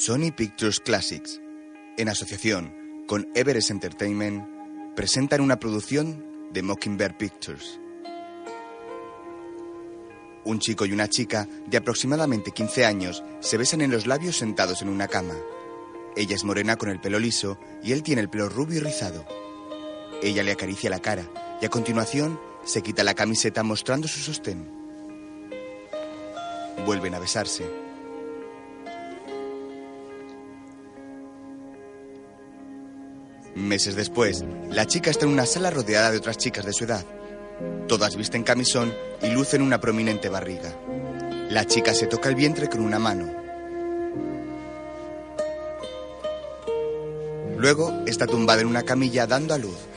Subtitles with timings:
[0.00, 1.40] Sony Pictures Classics,
[1.96, 2.72] en asociación
[3.08, 4.46] con Everest Entertainment,
[4.94, 7.80] presentan una producción de Mockingbird Pictures.
[10.44, 14.82] Un chico y una chica de aproximadamente 15 años se besan en los labios sentados
[14.82, 15.34] en una cama.
[16.14, 19.26] Ella es morena con el pelo liso y él tiene el pelo rubio y rizado.
[20.22, 21.28] Ella le acaricia la cara
[21.60, 24.64] y a continuación se quita la camiseta mostrando su sostén.
[26.86, 27.87] Vuelven a besarse.
[33.58, 37.04] Meses después, la chica está en una sala rodeada de otras chicas de su edad.
[37.88, 40.72] Todas visten camisón y lucen una prominente barriga.
[41.50, 43.26] La chica se toca el vientre con una mano.
[47.56, 49.87] Luego está tumbada en una camilla dando a luz.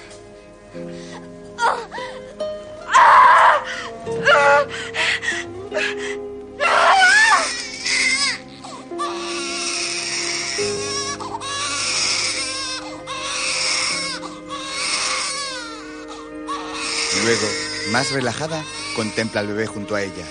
[17.32, 17.48] Luego,
[17.93, 18.62] más relajada,
[18.93, 20.26] contempla al bebé junto a ella.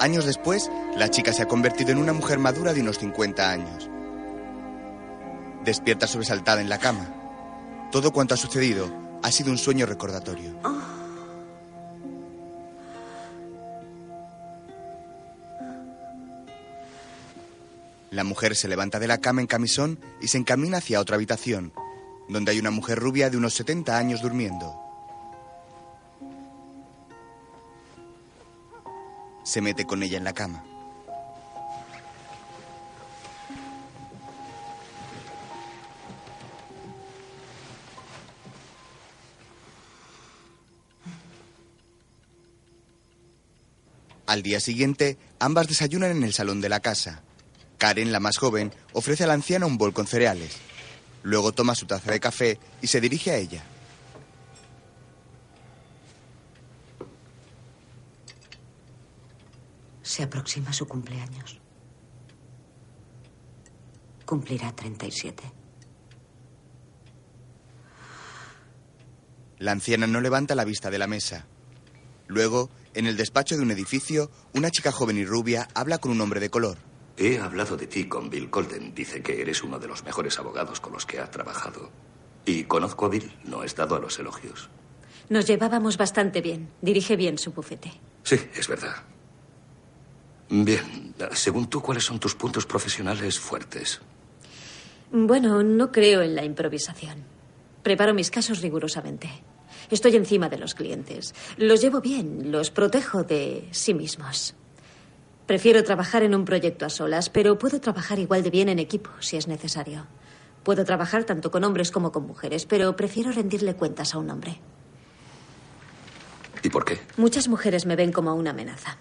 [0.00, 3.88] Años después, la chica se ha convertido en una mujer madura de unos 50 años.
[5.64, 7.06] Despierta sobresaltada en la cama.
[7.92, 10.50] Todo cuanto ha sucedido ha sido un sueño recordatorio.
[18.10, 21.72] La mujer se levanta de la cama en camisón y se encamina hacia otra habitación,
[22.28, 24.85] donde hay una mujer rubia de unos 70 años durmiendo.
[29.46, 30.64] Se mete con ella en la cama.
[44.26, 47.22] Al día siguiente, ambas desayunan en el salón de la casa.
[47.78, 50.56] Karen, la más joven, ofrece a la anciana un bol con cereales.
[51.22, 53.62] Luego toma su taza de café y se dirige a ella.
[60.06, 61.60] Se aproxima su cumpleaños.
[64.24, 65.42] Cumplirá 37.
[69.58, 71.46] La anciana no levanta la vista de la mesa.
[72.28, 76.20] Luego, en el despacho de un edificio, una chica joven y rubia habla con un
[76.20, 76.78] hombre de color.
[77.16, 78.94] He hablado de ti con Bill Colden.
[78.94, 81.90] Dice que eres uno de los mejores abogados con los que ha trabajado.
[82.44, 83.36] Y conozco a Bill.
[83.44, 84.70] No he estado a los elogios.
[85.30, 86.70] Nos llevábamos bastante bien.
[86.80, 87.90] Dirige bien su bufete.
[88.22, 88.94] Sí, es verdad.
[90.48, 94.00] Bien, según tú, ¿cuáles son tus puntos profesionales fuertes?
[95.10, 97.24] Bueno, no creo en la improvisación.
[97.82, 99.30] Preparo mis casos rigurosamente.
[99.90, 101.34] Estoy encima de los clientes.
[101.56, 104.54] Los llevo bien, los protejo de sí mismos.
[105.46, 109.10] Prefiero trabajar en un proyecto a solas, pero puedo trabajar igual de bien en equipo
[109.20, 110.06] si es necesario.
[110.64, 114.60] Puedo trabajar tanto con hombres como con mujeres, pero prefiero rendirle cuentas a un hombre.
[116.64, 116.98] ¿Y por qué?
[117.16, 118.98] Muchas mujeres me ven como una amenaza.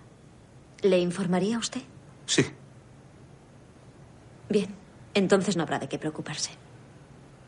[0.81, 1.81] ¿Le informaría a usted?
[2.25, 2.45] Sí.
[4.49, 4.73] Bien,
[5.13, 6.51] entonces no habrá de qué preocuparse.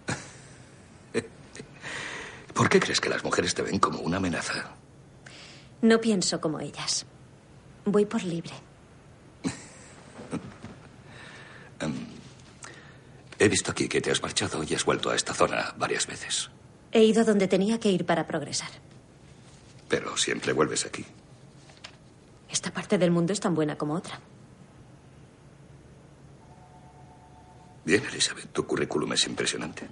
[2.53, 4.71] ¿Por qué crees que las mujeres te ven como una amenaza?
[5.81, 7.05] No pienso como ellas.
[7.85, 8.51] Voy por libre.
[11.79, 11.93] Em,
[13.37, 16.49] he visto aquí que te has marchado y has vuelto a esta zona varias veces.
[16.91, 18.69] He ido donde tenía que ir para progresar.
[19.87, 21.05] Pero siempre vuelves aquí.
[22.67, 24.19] Esta parte del mundo es tan buena como otra.
[27.85, 29.88] Bien, Elizabeth, tu currículum es impresionante.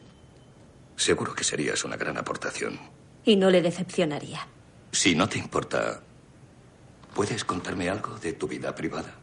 [0.97, 2.77] Seguro que serías una gran aportación.
[3.23, 4.45] Y no le decepcionaría.
[4.91, 6.01] Si no te importa,
[7.13, 9.15] ¿puedes contarme algo de tu vida privada?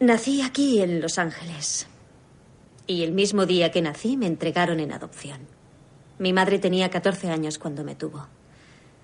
[0.00, 1.88] Nací aquí en Los Ángeles.
[2.86, 5.46] Y el mismo día que nací me entregaron en adopción.
[6.18, 8.26] Mi madre tenía 14 años cuando me tuvo.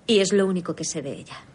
[0.05, 1.45] Y es lo único que sé de ella.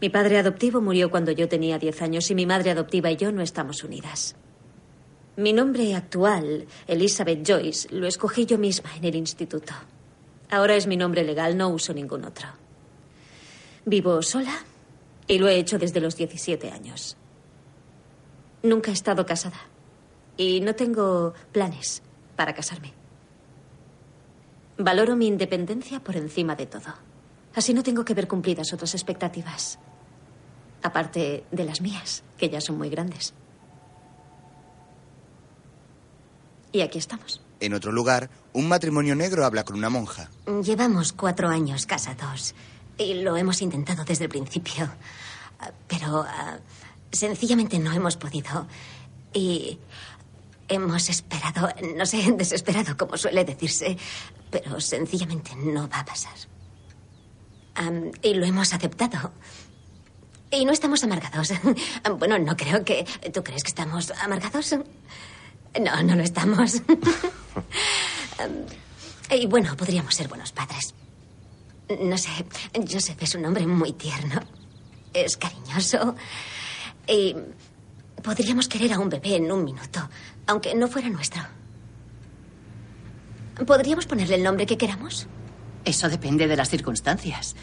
[0.00, 3.32] Mi padre adoptivo murió cuando yo tenía 10 años y mi madre adoptiva y yo
[3.32, 4.36] no estamos unidas.
[5.36, 9.74] Mi nombre actual, Elizabeth Joyce, lo escogí yo misma en el instituto.
[10.50, 12.48] Ahora es mi nombre legal, no uso ningún otro.
[13.84, 14.64] Vivo sola
[15.26, 17.16] y lo he hecho desde los 17 años.
[18.62, 19.60] Nunca he estado casada
[20.36, 22.02] y no tengo planes
[22.34, 22.92] para casarme.
[24.78, 26.94] Valoro mi independencia por encima de todo.
[27.56, 29.78] Así no tengo que ver cumplidas otras expectativas.
[30.82, 33.32] Aparte de las mías, que ya son muy grandes.
[36.70, 37.40] Y aquí estamos.
[37.60, 40.30] En otro lugar, un matrimonio negro habla con una monja.
[40.62, 42.54] Llevamos cuatro años casados
[42.98, 44.90] y lo hemos intentado desde el principio.
[45.88, 46.58] pero ah,
[47.10, 48.66] sencillamente no hemos podido.
[49.32, 49.78] Y
[50.68, 53.96] hemos esperado, no sé, desesperado, como suele decirse,
[54.50, 56.34] pero sencillamente no va a pasar.
[58.22, 59.32] Y lo hemos aceptado.
[60.50, 61.52] Y no estamos amargados.
[62.18, 63.04] Bueno, no creo que...
[63.32, 64.74] ¿Tú crees que estamos amargados?
[65.80, 66.76] No, no lo estamos.
[68.38, 68.64] Am,
[69.30, 70.94] y bueno, podríamos ser buenos padres.
[72.00, 72.30] No sé,
[72.74, 74.40] Joseph es un hombre muy tierno.
[75.12, 76.16] Es cariñoso.
[77.06, 77.36] Y
[78.22, 80.08] podríamos querer a un bebé en un minuto,
[80.46, 81.42] aunque no fuera nuestro.
[83.66, 85.26] ¿Podríamos ponerle el nombre que queramos?
[85.86, 87.54] Eso depende de las circunstancias.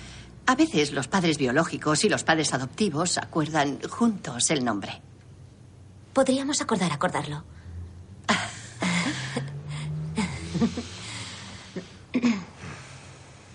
[0.46, 5.02] A veces los padres biológicos y los padres adoptivos acuerdan juntos el nombre.
[6.14, 7.44] Podríamos acordar acordarlo.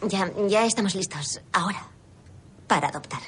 [0.06, 1.40] Ya, ya estamos listos.
[1.52, 1.88] Ahora.
[2.66, 3.20] Para adoptar.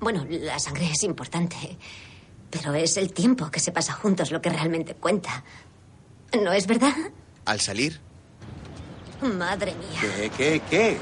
[0.00, 1.76] Bueno, la sangre es importante.
[2.50, 5.42] Pero es el tiempo que se pasa juntos lo que realmente cuenta.
[6.40, 6.94] ¿No es verdad?
[7.44, 8.00] Al salir,
[9.22, 10.00] Madre mía.
[10.00, 10.98] ¿Qué, qué, qué?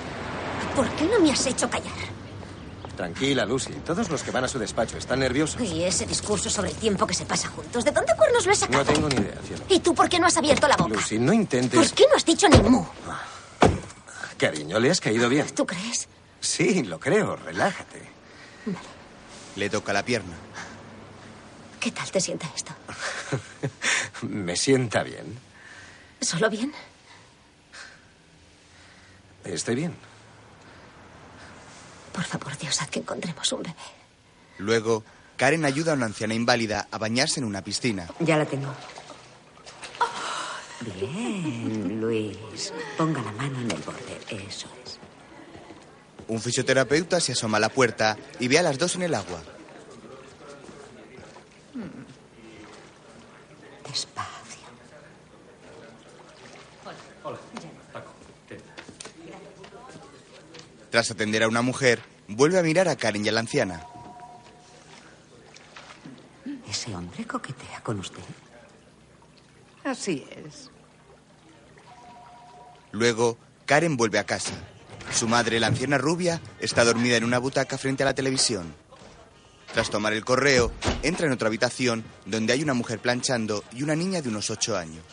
[0.77, 1.93] ¿Por qué no me has hecho callar?
[2.97, 3.73] Tranquila, Lucy.
[3.85, 5.61] Todos los que van a su despacho están nerviosos.
[5.63, 7.83] Y ese discurso sobre el tiempo que se pasa juntos.
[7.83, 8.85] ¿De dónde cuernos lo he sacado?
[8.85, 9.65] No tengo ni idea, cielo.
[9.71, 10.95] ¿Y tú por qué no has abierto la boca?
[10.95, 11.81] Lucy, no intentes...
[11.81, 12.85] ¿Por qué no has dicho ni mu?
[14.37, 15.47] Cariño, ¿le has caído bien?
[15.55, 16.09] ¿Tú crees?
[16.41, 17.37] Sí, lo creo.
[17.37, 18.03] Relájate.
[19.57, 20.37] le toca la pierna.
[21.79, 22.73] ¿Qué tal te sienta esto?
[24.23, 25.39] Me sienta bien.
[26.21, 26.73] ¿Solo bien?
[29.45, 29.95] Estoy bien.
[32.13, 33.75] Por favor, Dios, haz que encontremos un bebé.
[34.59, 35.05] Luego,
[35.37, 38.09] Karen ayuda a una anciana inválida a bañarse en una piscina.
[38.21, 38.75] Ya la tengo.
[40.99, 42.73] Bien, Luis.
[42.97, 44.21] Ponga la mano en el borde.
[44.29, 44.99] Eso es.
[46.29, 49.43] Un fisioterapeuta se asoma a la puerta y ve a las dos en el agua.
[53.87, 54.31] Despacio.
[60.91, 63.87] Tras atender a una mujer, vuelve a mirar a Karen y a la anciana.
[66.69, 68.23] ¿Ese hombre coquetea con usted?
[69.85, 70.71] Así es.
[72.93, 74.53] Luego, Karen vuelve a casa.
[75.13, 78.75] Su madre, la anciana rubia, está dormida en una butaca frente a la televisión.
[79.73, 80.73] Tras tomar el correo,
[81.03, 84.77] entra en otra habitación donde hay una mujer planchando y una niña de unos ocho
[84.77, 85.05] años.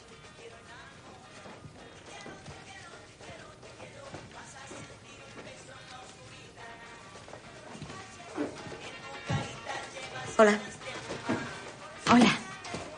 [10.40, 10.60] Hola.
[12.12, 12.38] Hola.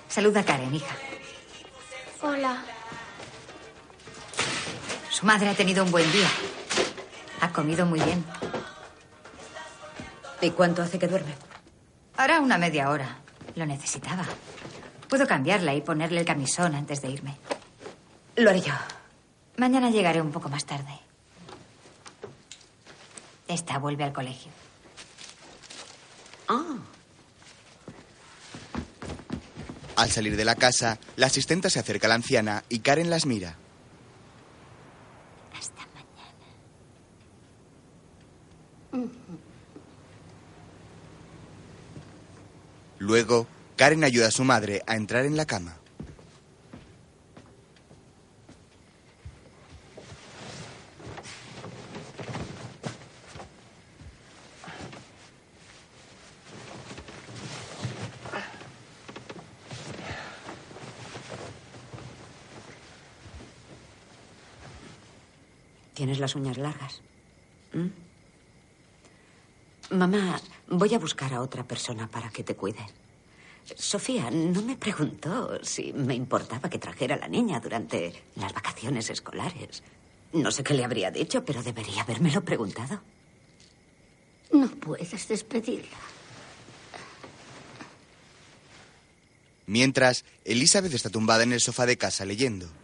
[0.10, 0.94] Saluda a Karen, hija.
[2.22, 2.62] Hola.
[5.10, 6.28] Su madre ha tenido un buen día.
[7.40, 8.26] Ha comido muy bien.
[10.42, 11.34] ¿Y cuánto hace que duerme?
[12.18, 13.20] Hará una media hora.
[13.56, 14.26] Lo necesitaba.
[15.08, 17.38] Puedo cambiarla y ponerle el camisón antes de irme.
[18.36, 18.74] Lo haré yo.
[19.56, 21.00] Mañana llegaré un poco más tarde.
[23.48, 24.52] Esta vuelve al colegio.
[26.50, 26.76] Ah,
[30.00, 33.26] Al salir de la casa, la asistenta se acerca a la anciana y Karen las
[33.26, 33.58] mira.
[35.54, 35.82] Hasta
[38.94, 39.18] mañana.
[42.98, 45.79] Luego, Karen ayuda a su madre a entrar en la cama.
[66.00, 67.02] Tienes las uñas largas.
[67.74, 67.88] ¿Mm?
[69.98, 70.40] Mamá,
[70.70, 72.86] voy a buscar a otra persona para que te cuide.
[73.76, 79.10] Sofía no me preguntó si me importaba que trajera a la niña durante las vacaciones
[79.10, 79.84] escolares.
[80.32, 83.02] No sé qué le habría dicho, pero debería habérmelo preguntado.
[84.54, 85.98] No puedes despedirla.
[89.66, 92.79] Mientras, Elizabeth está tumbada en el sofá de casa leyendo.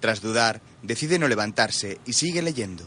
[0.00, 2.84] Tras dudar, decide no levantarse y sigue leyendo.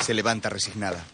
[0.00, 1.04] Se levanta resignada.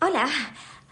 [0.00, 0.28] Hola.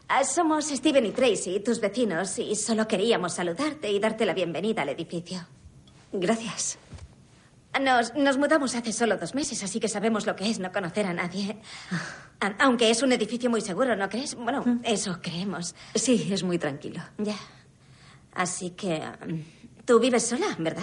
[0.08, 4.82] Ah, Somos Steven y Tracy, tus vecinos, y solo queríamos saludarte y darte la bienvenida
[4.82, 5.44] al edificio.
[6.12, 6.78] Gracias.
[7.80, 11.06] Nos, nos mudamos hace solo dos meses, así que sabemos lo que es no conocer
[11.06, 11.59] a nadie.
[12.40, 14.35] A- Aunque es un edificio muy seguro, ¿no crees?
[14.35, 15.75] Bueno, eso creemos.
[15.95, 17.02] Sí, es muy tranquilo.
[17.18, 17.37] Ya.
[18.35, 19.02] Así que...
[19.26, 19.42] um,
[19.85, 20.83] Tú vives sola, ¿verdad?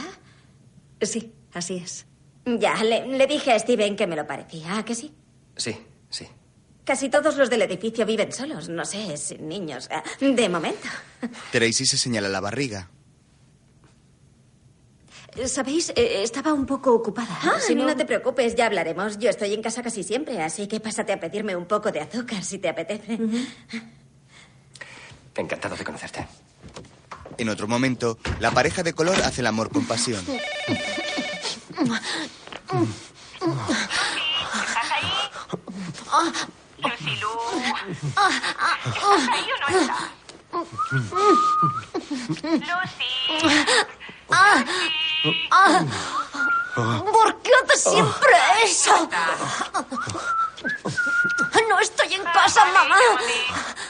[1.01, 2.05] Sí, así es.
[2.45, 5.13] Ya, le, le dije a Steven que me lo parecía, ¿a que sí?
[5.57, 5.75] Sí,
[6.09, 6.25] sí.
[6.85, 9.89] Casi todos los del edificio viven solos, no sé, sin niños.
[9.91, 10.87] ah, De momento.
[11.51, 12.89] Tracy se señala la barriga.
[15.47, 15.89] ¿Sabéis?
[15.95, 17.37] Eh, estaba un poco ocupada.
[17.43, 17.95] Ah, Si no...
[17.95, 19.17] te preocupes, ya hablaremos.
[19.19, 22.43] Yo estoy en casa casi siempre, así que pásate a pedirme un poco de azúcar
[22.43, 23.17] si te apetece.
[25.35, 26.27] Encantado de conocerte.
[27.37, 30.23] En otro momento, la pareja de color hace el amor con pasión.
[36.77, 37.29] Lucy Lu.
[38.85, 40.09] ¿Estás ahí o no estás?
[42.41, 43.13] Lucy.
[46.75, 49.09] ¿Por qué haces siempre eso?
[51.69, 52.97] No estoy en casa, mamá.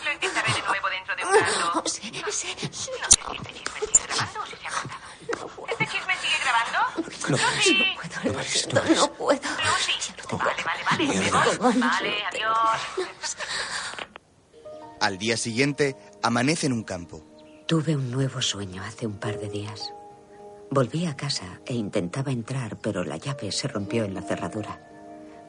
[0.04, 1.84] Lo intentaré de nuevo dentro de un rato.
[1.86, 2.92] Sí, sí, sí.
[3.02, 5.68] No sé si este chisme sigue grabando o si se ha cortado.
[5.70, 6.80] ¿Este chisme sigue grabando?
[7.30, 7.98] No Lucy.
[8.24, 8.82] No pares, no.
[8.96, 9.42] No puedo.
[9.42, 9.94] Lucy.
[10.32, 11.04] Vale, vale, vale.
[11.20, 11.58] Vemos.
[11.80, 12.80] Vale, adiós.
[15.00, 17.25] Al día siguiente, amanece en un campo.
[17.68, 19.92] Tuve un nuevo sueño hace un par de días.
[20.74, 24.82] Volví a casa e intentaba entrar, pero la llave se rompió en la cerradura.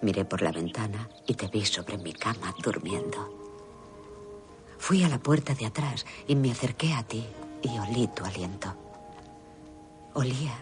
[0.02, 3.32] Miré por la ventana y te vi sobre mi cama durmiendo.
[4.76, 7.24] Fui a la puerta de atrás y me acerqué a ti
[7.62, 8.76] y olí tu aliento.
[10.12, 10.58] Olía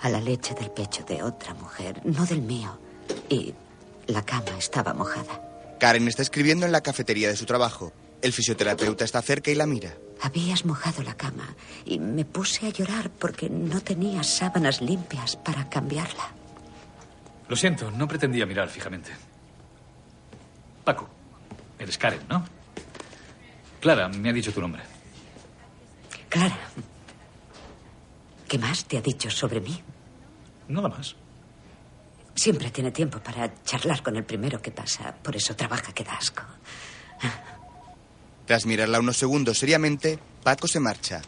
[0.00, 2.78] a la leche del pecho de otra mujer, no del mío.
[3.28, 3.52] Y
[4.06, 5.76] la cama estaba mojada.
[5.78, 7.92] Karen está escribiendo en la cafetería de su trabajo.
[8.22, 9.94] El fisioterapeuta está cerca y la mira.
[10.20, 11.54] Habías mojado la cama
[11.84, 16.32] y me puse a llorar porque no tenía sábanas limpias para cambiarla.
[17.48, 19.12] Lo siento, no pretendía mirar fijamente.
[20.84, 21.08] Paco,
[21.78, 22.44] eres Karen, ¿no?
[23.80, 24.82] Clara, me ha dicho tu nombre.
[26.28, 26.58] Clara,
[28.48, 29.82] ¿qué más te ha dicho sobre mí?
[30.68, 31.16] Nada más.
[32.34, 36.14] Siempre tiene tiempo para charlar con el primero que pasa, por eso trabaja que da
[36.14, 36.42] asco.
[38.46, 41.22] Tras mirarla unos segundos seriamente, Paco se marcha.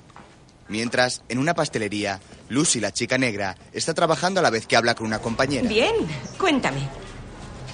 [0.69, 4.95] Mientras, en una pastelería, Lucy, la chica negra, está trabajando a la vez que habla
[4.95, 5.69] con una compañera.
[5.69, 5.95] Bien,
[6.39, 6.89] cuéntame.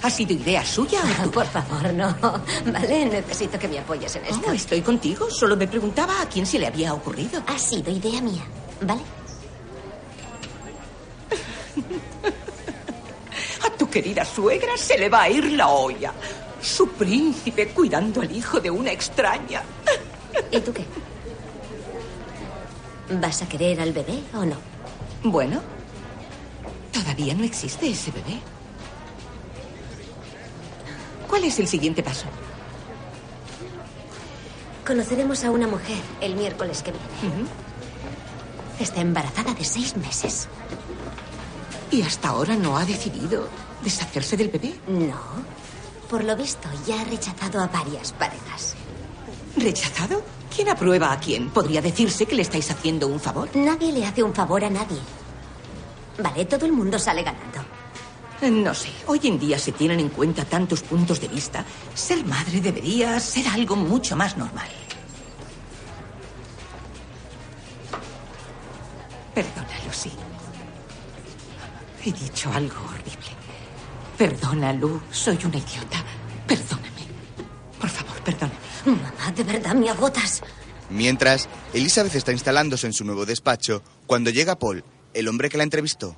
[0.03, 1.31] ¿Ha sido idea suya o?
[1.31, 2.15] Por favor, no.
[2.65, 4.47] Vale, necesito que me apoyes en esto.
[4.47, 5.29] No, estoy contigo.
[5.29, 7.41] Solo me preguntaba a quién se le había ocurrido.
[7.47, 8.43] Ha sido idea mía,
[8.81, 9.01] ¿vale?
[13.65, 16.13] A tu querida suegra se le va a ir la olla.
[16.63, 19.63] Su príncipe cuidando al hijo de una extraña.
[20.49, 20.85] ¿Y tú qué?
[23.19, 24.55] ¿Vas a querer al bebé o no?
[25.23, 25.61] Bueno,
[26.93, 28.39] todavía no existe ese bebé.
[31.27, 32.27] ¿Cuál es el siguiente paso?
[34.87, 37.45] Conoceremos a una mujer el miércoles que viene.
[38.79, 40.47] Está embarazada de seis meses.
[41.91, 43.49] ¿Y hasta ahora no ha decidido
[43.83, 44.75] deshacerse del bebé?
[44.87, 45.52] No.
[46.13, 48.75] Por lo visto, ya ha rechazado a varias parejas.
[49.57, 50.21] ¿Rechazado?
[50.55, 51.49] ¿Quién aprueba a quién?
[51.49, 53.49] ¿Podría decirse que le estáis haciendo un favor?
[53.55, 54.99] Nadie le hace un favor a nadie.
[56.19, 57.65] Vale, todo el mundo sale ganando.
[58.43, 61.65] No sé, hoy en día se tienen en cuenta tantos puntos de vista.
[61.95, 64.69] Ser madre debería ser algo mucho más normal.
[69.33, 70.11] Perdona, Lucy.
[72.05, 73.42] He dicho algo horrible.
[74.17, 76.03] Perdona, Lu, soy una idiota.
[76.47, 76.89] Perdóname.
[77.79, 78.59] Por favor, perdóname.
[78.85, 80.41] Mamá, de verdad me agotas.
[80.89, 85.63] Mientras, Elizabeth está instalándose en su nuevo despacho cuando llega Paul, el hombre que la
[85.63, 86.15] entrevistó.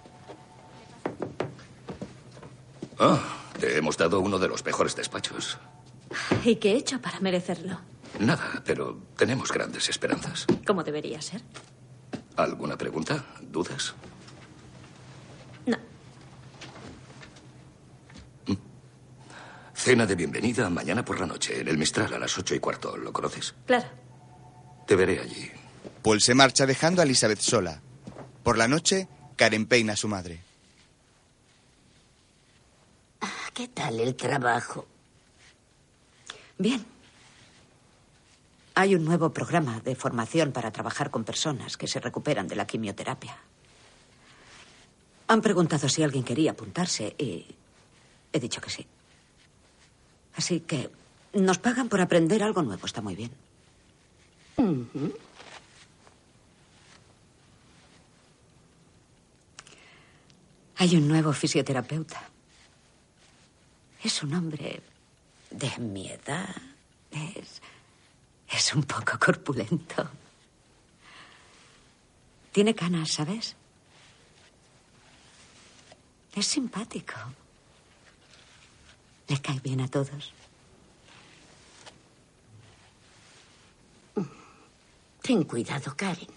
[3.00, 3.20] Ah,
[3.60, 5.58] te hemos dado uno de los mejores despachos.
[6.44, 7.80] ¿Y qué he hecho para merecerlo?
[8.20, 10.46] Nada, pero tenemos grandes esperanzas.
[10.66, 11.42] Como debería ser.
[12.38, 13.26] ¿Alguna pregunta?
[13.42, 13.94] ¿Dudas?
[19.76, 22.96] Cena de bienvenida mañana por la noche en el Mistral a las ocho y cuarto.
[22.96, 23.54] ¿Lo conoces?
[23.68, 23.86] Claro.
[24.88, 25.52] Te veré allí.
[26.02, 27.82] Paul se marcha dejando a Elizabeth sola.
[28.42, 30.42] Por la noche, Karen peina a su madre.
[33.54, 34.86] ¿Qué tal el trabajo?
[36.58, 36.86] Bien.
[38.76, 42.68] Hay un nuevo programa de formación para trabajar con personas que se recuperan de la
[42.68, 43.38] quimioterapia.
[45.28, 47.46] Han preguntado si alguien quería apuntarse y
[48.34, 48.86] he dicho que sí.
[50.36, 50.90] Así que
[51.34, 52.86] nos pagan por aprender algo nuevo.
[52.86, 53.32] Está muy bien.
[60.78, 62.30] Hay un nuevo fisioterapeuta.
[64.04, 64.82] Es un hombre
[65.50, 66.56] de mi edad.
[67.12, 67.62] Es,
[68.50, 70.10] es un poco corpulento.
[72.52, 73.56] Tiene canas, ¿sabes?
[76.36, 77.16] Es simpático.
[79.28, 80.34] Le cae bien a todos.
[85.22, 86.28] Ten cuidado, Karen.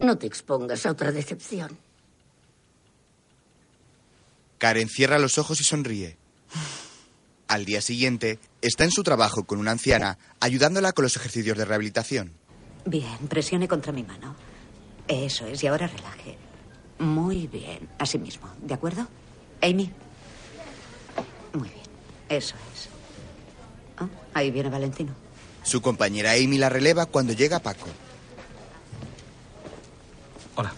[0.00, 1.78] No te expongas a otra decepción.
[4.58, 6.16] Karen cierra los ojos y sonríe.
[7.46, 11.64] Al día siguiente, está en su trabajo con una anciana, ayudándola con los ejercicios de
[11.64, 12.32] rehabilitación.
[12.84, 14.34] Bien, presione contra mi mano.
[15.06, 16.36] Eso es, y ahora relaje.
[16.98, 19.06] Muy bien, así mismo, ¿de acuerdo?
[19.62, 19.92] Amy.
[21.52, 21.83] Muy bien,
[22.28, 22.88] eso es.
[23.98, 25.12] Ah, ahí viene Valentino.
[25.62, 27.86] Su compañera Amy la releva cuando llega Paco.
[30.56, 30.72] Hola.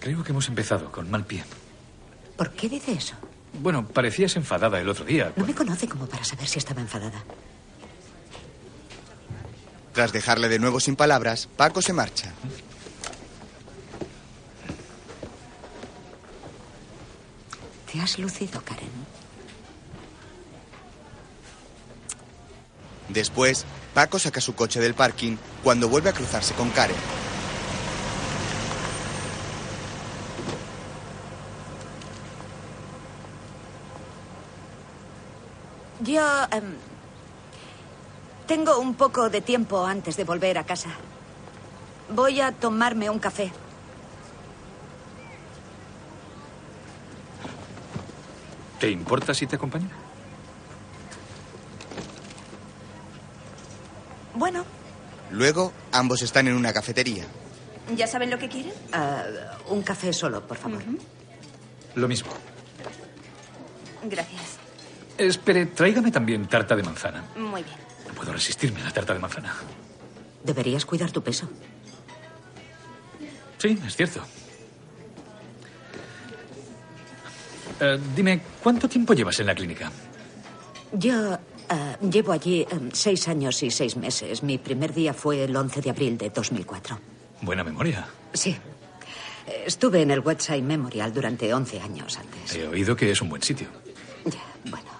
[0.00, 1.44] Creo que hemos empezado con mal pie.
[2.36, 3.14] ¿Por qué dice eso?
[3.60, 5.32] Bueno, parecías enfadada el otro día.
[5.36, 7.24] No me conoce como para saber si estaba enfadada.
[9.92, 12.32] Tras dejarle de nuevo sin palabras, Paco se marcha.
[17.90, 18.90] Te has lucido, Karen.
[23.08, 23.64] Después,
[23.94, 26.96] Paco saca su coche del parking cuando vuelve a cruzarse con Karen.
[36.00, 36.22] Yo...
[36.52, 36.76] em,
[38.46, 40.90] tengo un poco de tiempo antes de volver a casa.
[42.10, 43.52] Voy a tomarme un café.
[48.78, 49.88] ¿Te importa si te acompaño?
[54.34, 54.64] Bueno,
[55.30, 57.24] Luego, ambos están en una cafetería.
[57.94, 58.72] ¿Ya saben lo que quieren?
[58.92, 59.22] ah,
[59.68, 60.82] un café solo, por favor.
[61.94, 62.30] Lo mismo.
[64.04, 64.58] Gracias.
[65.18, 67.24] Espere, tráigame también tarta de manzana.
[67.36, 67.76] Muy bien.
[68.06, 69.54] No puedo resistirme a la tarta de manzana.
[70.44, 71.48] Deberías cuidar tu peso.
[73.58, 74.22] Sí, es cierto.
[77.80, 79.90] Eh, dime, ¿cuánto tiempo llevas en la clínica?
[80.92, 81.38] Yo
[81.68, 84.42] ah, llevo allí em, seis años y seis meses.
[84.42, 86.98] Mi primer día fue el 11 de abril de 2004.
[87.42, 88.06] Buena memoria.
[88.32, 88.56] Sí.
[89.64, 92.54] Estuve en el Westside Memorial durante 11 años antes.
[92.54, 93.68] He oído que es un buen sitio.
[94.24, 94.88] Ya, bueno.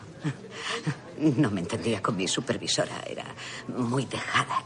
[1.18, 3.02] No me entendía con mi supervisora.
[3.04, 3.24] Era
[3.76, 4.62] muy dejada.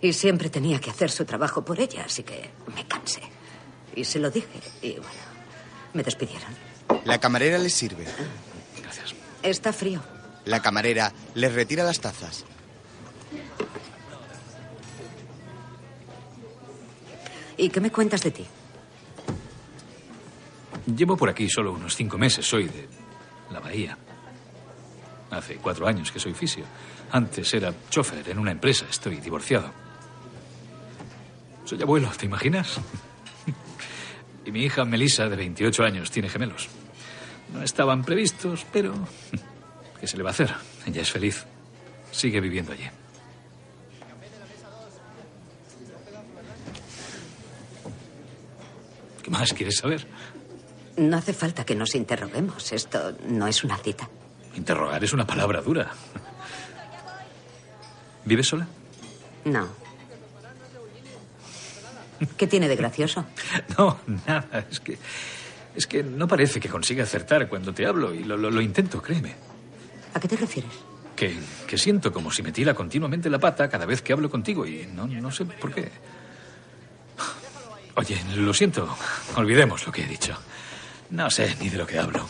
[0.00, 3.22] Y siempre tenía que hacer su trabajo por ella, así que me cansé.
[3.94, 4.48] Y se lo dije.
[4.82, 5.22] Y bueno,
[5.94, 6.71] me despidieron.
[7.04, 8.06] La camarera les sirve.
[9.42, 10.00] Está frío.
[10.44, 12.44] La camarera les retira las tazas.
[17.56, 18.46] ¿Y qué me cuentas de ti?
[20.96, 22.46] Llevo por aquí solo unos cinco meses.
[22.46, 22.88] Soy de
[23.50, 23.96] la Bahía.
[25.30, 26.64] Hace cuatro años que soy fisio.
[27.12, 28.86] Antes era chofer en una empresa.
[28.90, 29.70] Estoy divorciado.
[31.64, 32.80] Soy abuelo, ¿te imaginas?
[34.44, 36.68] Y mi hija Melissa, de 28 años, tiene gemelos.
[37.52, 38.94] No estaban previstos, pero...
[40.00, 40.52] ¿Qué se le va a hacer?
[40.86, 41.44] Ella es feliz.
[42.10, 42.88] Sigue viviendo allí.
[49.22, 50.06] ¿Qué más quieres saber?
[50.96, 52.72] No hace falta que nos interroguemos.
[52.72, 54.08] Esto no es una cita.
[54.56, 55.92] Interrogar es una palabra dura.
[58.24, 58.66] ¿Vives sola?
[59.44, 59.68] No.
[62.36, 63.24] ¿Qué tiene de gracioso?
[63.78, 64.66] No, nada.
[64.70, 64.98] Es que.
[65.74, 69.00] Es que no parece que consiga acertar cuando te hablo y lo, lo- lo intento,
[69.00, 69.34] créeme.
[70.14, 70.70] ¿A qué te refieres?
[71.16, 71.34] Que,
[71.66, 74.86] que siento como si me tira continuamente la pata cada vez que hablo contigo y
[74.94, 75.90] no, no sé por qué.
[77.94, 78.88] Oye, lo siento.
[79.36, 80.36] Olvidemos lo que he dicho.
[81.10, 82.26] No sé ni de lo que hablo.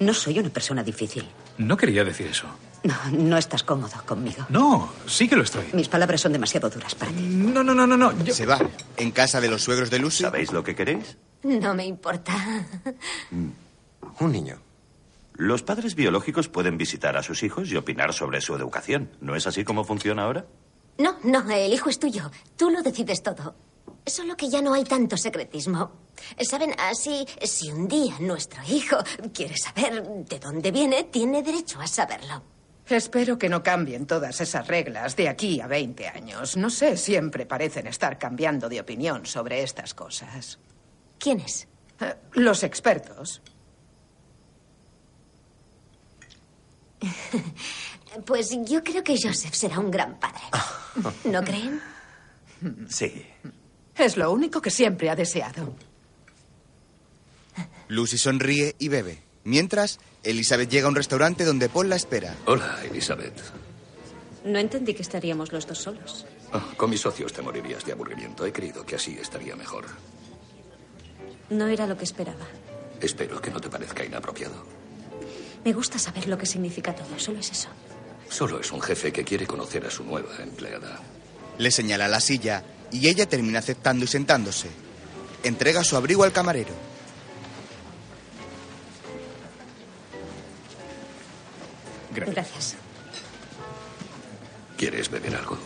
[0.00, 1.26] No soy una persona difícil.
[1.58, 2.46] No quería decir eso.
[2.84, 4.44] No, no estás cómodo conmigo.
[4.48, 5.66] No, sí que lo estoy.
[5.72, 7.20] Mis palabras son demasiado duras para ti.
[7.22, 8.12] No, no, no, no, no.
[8.26, 8.58] Se va.
[8.96, 10.24] En casa de los suegros de Lucy.
[10.24, 11.16] ¿Sabéis lo que queréis?
[11.44, 12.32] No me importa.
[13.30, 14.58] Un niño.
[15.34, 19.10] Los padres biológicos pueden visitar a sus hijos y opinar sobre su educación.
[19.20, 20.44] ¿No es así como funciona ahora?
[20.98, 22.30] No, no, el hijo es tuyo.
[22.56, 23.54] Tú lo decides todo.
[24.06, 25.92] Solo que ya no hay tanto secretismo.
[26.40, 28.96] Saben, así, si un día nuestro hijo
[29.32, 32.42] quiere saber de dónde viene, tiene derecho a saberlo.
[32.86, 36.56] Espero que no cambien todas esas reglas de aquí a 20 años.
[36.56, 40.58] No sé, siempre parecen estar cambiando de opinión sobre estas cosas.
[41.18, 41.68] ¿Quiénes?
[42.00, 43.40] Eh, Los expertos.
[48.26, 50.42] Pues yo creo que Joseph será un gran padre.
[51.24, 51.80] ¿No creen?
[52.86, 53.24] Sí.
[54.02, 55.74] Es lo único que siempre ha deseado.
[57.86, 59.22] Lucy sonríe y bebe.
[59.44, 62.34] Mientras, Elizabeth llega a un restaurante donde Paul la espera.
[62.46, 63.40] Hola, Elizabeth.
[64.44, 66.26] No entendí que estaríamos los dos solos.
[66.52, 68.44] Ah, con mis socios te morirías de aburrimiento.
[68.44, 69.84] He creído que así estaría mejor.
[71.50, 72.46] No era lo que esperaba.
[73.00, 74.66] Espero que no te parezca inapropiado.
[75.64, 77.18] Me gusta saber lo que significa todo.
[77.18, 77.68] Solo es eso.
[78.28, 81.00] Solo es un jefe que quiere conocer a su nueva empleada.
[81.58, 84.68] Le señala la silla y ella termina aceptando y sentándose.
[85.42, 86.74] Entrega su abrigo al camarero.
[92.14, 92.74] Gracias.
[94.76, 95.56] ¿Quieres beber algo?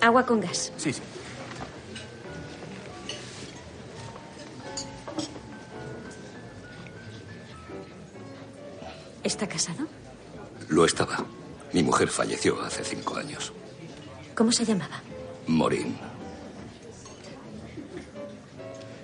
[0.00, 0.72] Agua con gas.
[0.76, 1.02] Sí, sí.
[9.22, 9.86] ¿Está casado?
[10.68, 11.24] Lo estaba.
[11.72, 13.52] Mi mujer falleció hace cinco años.
[14.34, 15.00] ¿Cómo se llamaba?
[15.46, 15.96] Morín.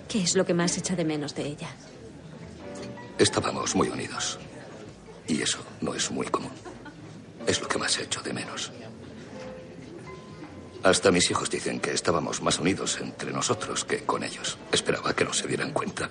[0.09, 1.69] ¿Qué es lo que más echa de menos de ella?
[3.19, 4.39] Estábamos muy unidos.
[5.27, 6.53] Y eso no es muy común.
[7.47, 8.73] Es lo que más echo de menos.
[10.83, 14.57] Hasta mis hijos dicen que estábamos más unidos entre nosotros que con ellos.
[14.73, 16.09] Esperaba que no se dieran cuenta.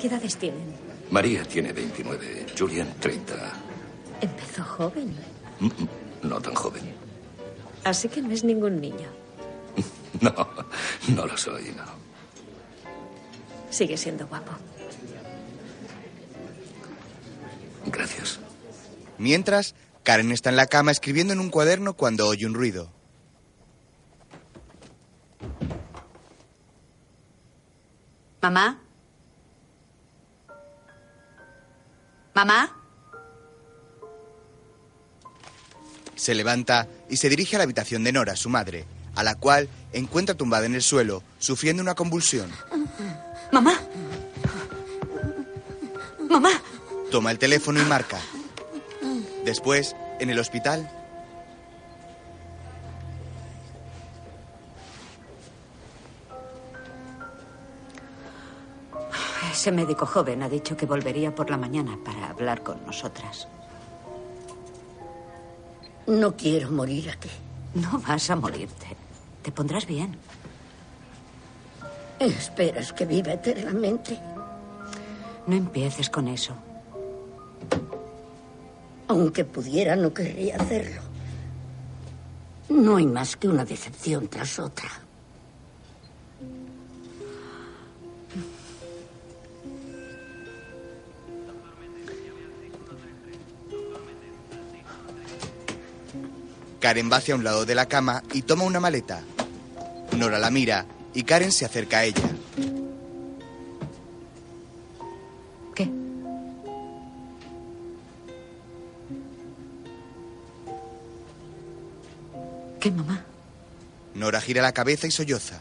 [0.00, 0.74] ¿Qué edades tienen?
[1.10, 3.34] María tiene 29, Julian 30.
[4.20, 5.14] Empezó joven.
[5.58, 5.88] Mm, mm,
[6.22, 6.94] No tan joven.
[7.84, 9.08] Así que no es ningún niño.
[10.20, 10.32] No,
[11.14, 11.84] no lo soy, no.
[13.70, 14.50] Sigue siendo guapo.
[17.86, 18.40] Gracias.
[19.18, 22.90] Mientras, Karen está en la cama escribiendo en un cuaderno cuando oye un ruido.
[28.40, 28.80] ¿Mamá?
[32.34, 32.74] ¿Mamá?
[36.14, 38.84] Se levanta y se dirige a la habitación de Nora, su madre,
[39.18, 42.52] a la cual encuentra tumbada en el suelo, sufriendo una convulsión.
[43.50, 43.74] ¿Mamá?
[46.30, 46.50] ¿Mamá?
[47.10, 48.20] Toma el teléfono y marca.
[49.44, 50.88] Después, en el hospital,
[59.50, 63.48] Ese médico joven ha dicho que volvería por la mañana para hablar con nosotras.
[66.06, 67.30] No quiero morir aquí.
[67.74, 69.07] No vas a morirte.
[69.48, 70.14] Te pondrás bien.
[72.20, 74.20] ¿Esperas que viva eternamente?
[75.46, 76.52] No empieces con eso.
[79.06, 81.00] Aunque pudiera, no querría hacerlo.
[82.68, 84.90] No hay más que una decepción tras otra.
[96.80, 99.22] Karen va hacia un lado de la cama y toma una maleta.
[100.18, 102.28] Nora la mira y Karen se acerca a ella.
[105.76, 105.88] ¿Qué?
[112.80, 113.24] ¿Qué, mamá?
[114.14, 115.60] Nora gira la cabeza y solloza.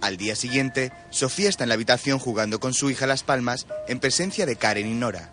[0.00, 4.00] Al día siguiente, Sofía está en la habitación jugando con su hija Las Palmas en
[4.00, 5.32] presencia de Karen y Nora.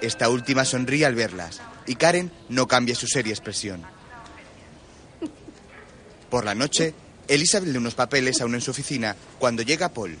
[0.00, 3.82] Esta última sonríe al verlas y Karen no cambia su seria expresión.
[6.30, 6.94] Por la noche,
[7.26, 10.16] Elizabeth lee unos papeles aún en su oficina cuando llega Paul.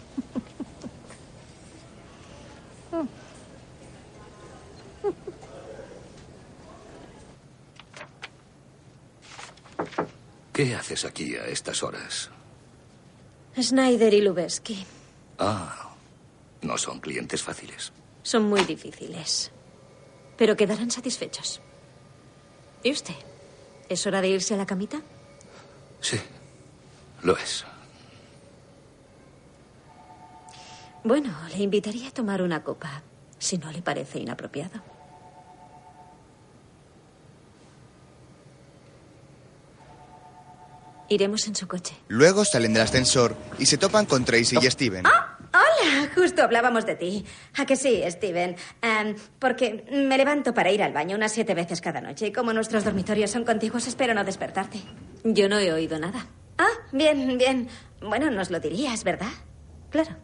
[10.52, 12.30] ¿Qué haces aquí a estas horas?
[13.60, 14.84] Snyder y Lubeski
[15.38, 15.94] Ah,
[16.62, 17.92] no son clientes fáciles.
[18.22, 19.50] son muy difíciles.
[20.40, 21.60] Pero quedarán satisfechos.
[22.82, 23.14] ¿Y usted?
[23.90, 25.02] ¿Es hora de irse a la camita?
[26.00, 26.18] Sí,
[27.22, 27.66] lo es.
[31.04, 33.02] Bueno, le invitaría a tomar una copa,
[33.38, 34.80] si no le parece inapropiado.
[41.10, 41.94] Iremos en su coche.
[42.08, 45.04] Luego salen del ascensor y se topan con Tracy y Steven.
[45.52, 47.24] Hola, justo hablábamos de ti.
[47.56, 48.54] ¿A que sí, Steven?
[48.82, 52.52] Em, porque me levanto para ir al baño unas siete veces cada noche y como
[52.52, 54.80] nuestros dormitorios son contiguos, espero no despertarte.
[55.24, 56.24] Yo no he oído nada.
[56.58, 57.68] Ah, bien, bien.
[58.00, 59.30] Bueno, nos lo dirías, ¿verdad?
[59.90, 60.16] Claro.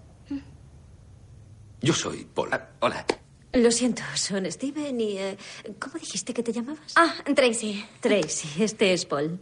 [1.80, 2.50] Yo soy Paul.
[2.80, 3.04] hola.
[3.52, 5.18] Lo siento, son Steven y...
[5.18, 5.36] eh,
[5.78, 6.92] ¿Cómo dijiste que te llamabas?
[6.94, 7.84] Ah, Tracy.
[8.00, 9.40] Tracy, este es Paul,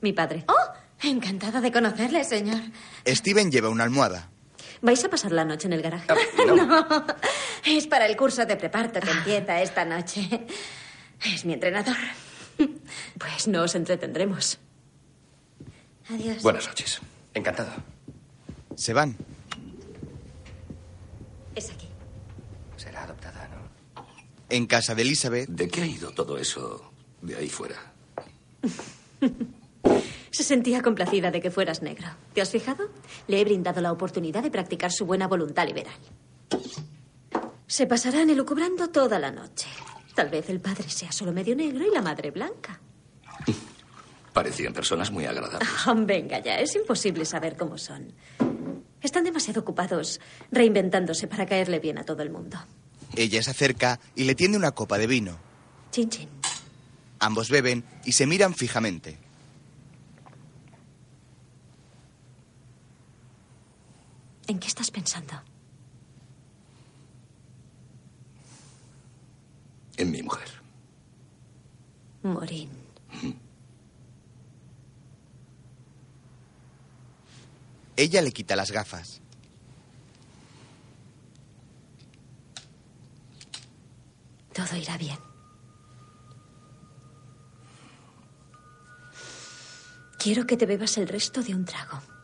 [0.00, 0.44] mi padre.
[0.48, 2.60] Oh, encantada de conocerle, señor.
[3.06, 4.30] Steven lleva una almohada.
[4.86, 6.06] ¿Vais a pasar la noche en el garaje?
[6.46, 6.86] No.
[7.66, 10.46] es para el curso de preparto que empieza esta noche.
[11.24, 11.96] Es mi entrenador.
[13.18, 14.60] Pues no os entretendremos.
[16.08, 16.40] Adiós.
[16.40, 17.00] Buenas noches.
[17.34, 17.72] Encantado.
[18.76, 19.16] Se van.
[21.56, 21.88] Es aquí.
[22.76, 24.06] Será adoptada, ¿no?
[24.50, 25.48] En casa de Elizabeth.
[25.48, 27.92] ¿De qué ha ido todo eso de ahí fuera?
[30.36, 32.08] Se sentía complacida de que fueras negro.
[32.34, 32.90] ¿Te has fijado?
[33.26, 35.96] Le he brindado la oportunidad de practicar su buena voluntad liberal.
[37.66, 39.66] Se pasarán elucubrando toda la noche.
[40.14, 42.78] Tal vez el padre sea solo medio negro y la madre blanca.
[44.34, 45.66] Parecían personas muy agradables.
[45.86, 48.12] Ah, venga ya, es imposible saber cómo son.
[49.00, 50.20] Están demasiado ocupados
[50.52, 52.58] reinventándose para caerle bien a todo el mundo.
[53.14, 55.38] Ella se acerca y le tiende una copa de vino.
[55.92, 56.28] Chin, chin.
[57.20, 59.24] Ambos beben y se miran fijamente.
[64.46, 65.34] ¿En qué estás pensando?
[69.96, 70.48] En mi mujer.
[72.22, 72.70] Morín.
[77.96, 79.20] Ella le quita las gafas.
[84.52, 85.18] Todo irá bien.
[90.18, 92.15] Quiero que te bebas el resto de un trago.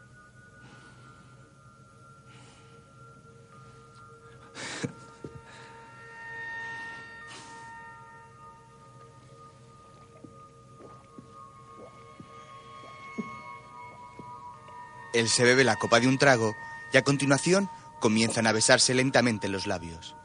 [15.13, 16.57] Él se bebe la copa de un trago
[16.93, 17.69] y a continuación
[18.01, 20.17] comienzan a besarse lentamente en los labios.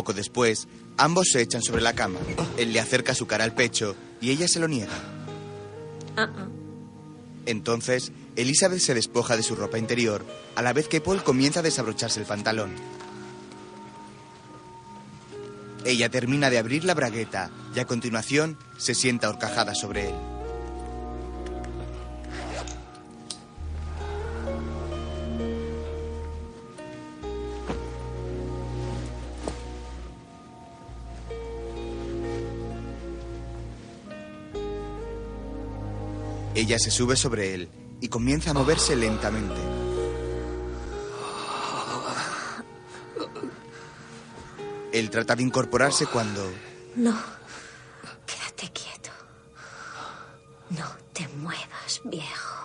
[0.00, 2.18] Poco después, ambos se echan sobre la cama.
[2.56, 4.94] Él le acerca su cara al pecho y ella se lo niega.
[6.16, 6.30] Ah.
[7.44, 10.24] Entonces, Elizabeth se despoja de su ropa interior,
[10.56, 12.70] a la vez que Paul comienza a desabrocharse el pantalón.
[15.84, 20.14] Ella termina de abrir la bragueta y a continuación se sienta horcajada sobre él.
[36.70, 37.68] Ella se sube sobre él
[38.00, 39.60] y comienza a moverse lentamente.
[44.92, 46.48] Él trata de incorporarse cuando
[46.94, 47.20] No.
[48.24, 49.10] Quédate quieto.
[50.68, 52.56] No te muevas, viejo.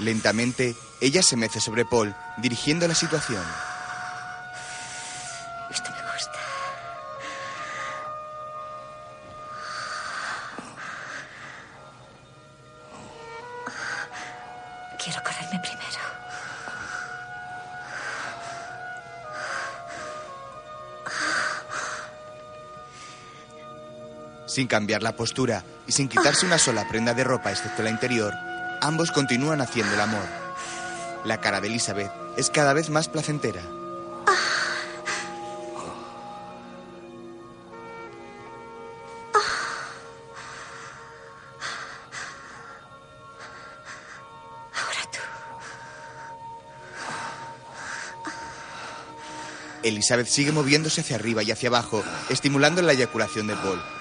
[0.00, 3.44] lentamente ella se mece sobre Paul, dirigiendo la situación.
[24.56, 28.32] Sin cambiar la postura y sin quitarse una sola prenda de ropa excepto la interior,
[28.80, 30.24] ambos continúan haciendo el amor.
[31.26, 33.60] La cara de Elizabeth es cada vez más placentera.
[49.82, 53.95] Elizabeth sigue moviéndose hacia arriba y hacia abajo, estimulando la eyaculación de Paul.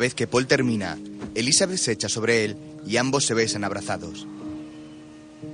[0.00, 0.98] Vez que Paul termina,
[1.36, 4.26] Elizabeth se echa sobre él y ambos se besan abrazados.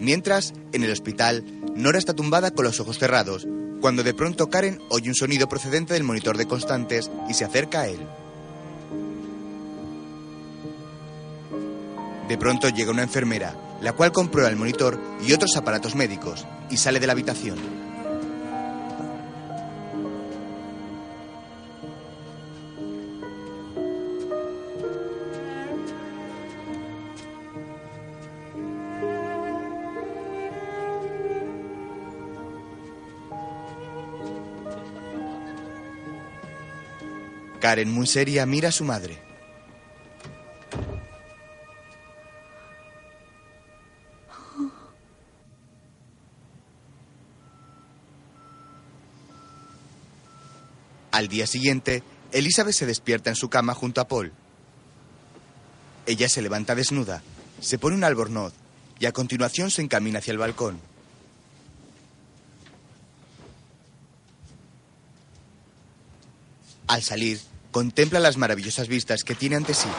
[0.00, 3.46] Mientras, en el hospital, Nora está tumbada con los ojos cerrados,
[3.82, 7.82] cuando de pronto Karen oye un sonido procedente del monitor de constantes y se acerca
[7.82, 8.00] a él.
[12.28, 16.78] De pronto llega una enfermera, la cual comprueba el monitor y otros aparatos médicos, y
[16.78, 17.75] sale de la habitación.
[37.66, 39.18] Karen, muy seria, mira a su madre.
[51.10, 54.32] Al día siguiente, Elizabeth se despierta en su cama junto a Paul.
[56.06, 57.20] Ella se levanta desnuda,
[57.60, 58.52] se pone un albornoz
[59.00, 60.78] y a continuación se encamina hacia el balcón.
[66.86, 67.40] Al salir,
[67.76, 69.90] contempla las maravillosas vistas que tiene ante sí.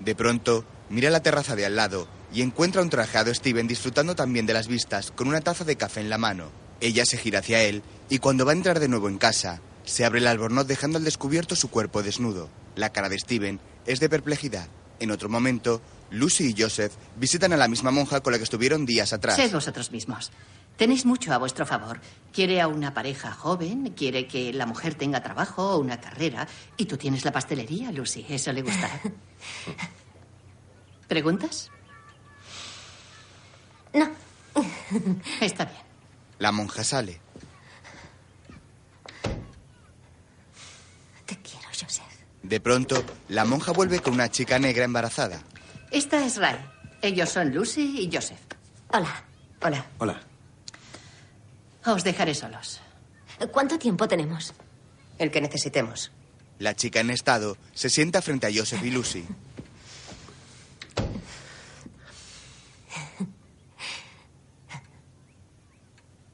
[0.00, 4.44] De pronto, mira la terraza de al lado y encuentra un trajeado Steven disfrutando también
[4.44, 6.50] de las vistas con una taza de café en la mano.
[6.82, 10.04] Ella se gira hacia él y cuando va a entrar de nuevo en casa, se
[10.04, 12.50] abre el albornoz dejando al descubierto su cuerpo desnudo.
[12.76, 14.68] La cara de Steven es de perplejidad.
[15.00, 15.80] En otro momento,
[16.14, 19.36] Lucy y Joseph visitan a la misma monja con la que estuvieron días atrás.
[19.36, 20.30] Sed vosotros mismos.
[20.76, 22.00] Tenéis mucho a vuestro favor.
[22.32, 26.48] Quiere a una pareja joven, quiere que la mujer tenga trabajo o una carrera.
[26.76, 28.26] Y tú tienes la pastelería, Lucy.
[28.28, 29.00] Eso le gustará.
[31.08, 31.70] ¿Preguntas?
[33.92, 34.10] No.
[35.40, 35.78] Está bien.
[36.38, 37.20] La monja sale.
[41.26, 42.04] Te quiero, Joseph.
[42.42, 45.40] De pronto, la monja vuelve con una chica negra embarazada.
[45.90, 46.56] Esta es Ray.
[47.02, 48.38] Ellos son Lucy y Joseph.
[48.92, 49.24] Hola.
[49.62, 49.86] Hola.
[49.98, 50.20] Hola.
[51.86, 52.80] Os dejaré solos.
[53.52, 54.54] ¿Cuánto tiempo tenemos?
[55.18, 56.10] El que necesitemos.
[56.58, 59.24] La chica en estado se sienta frente a Joseph y Lucy.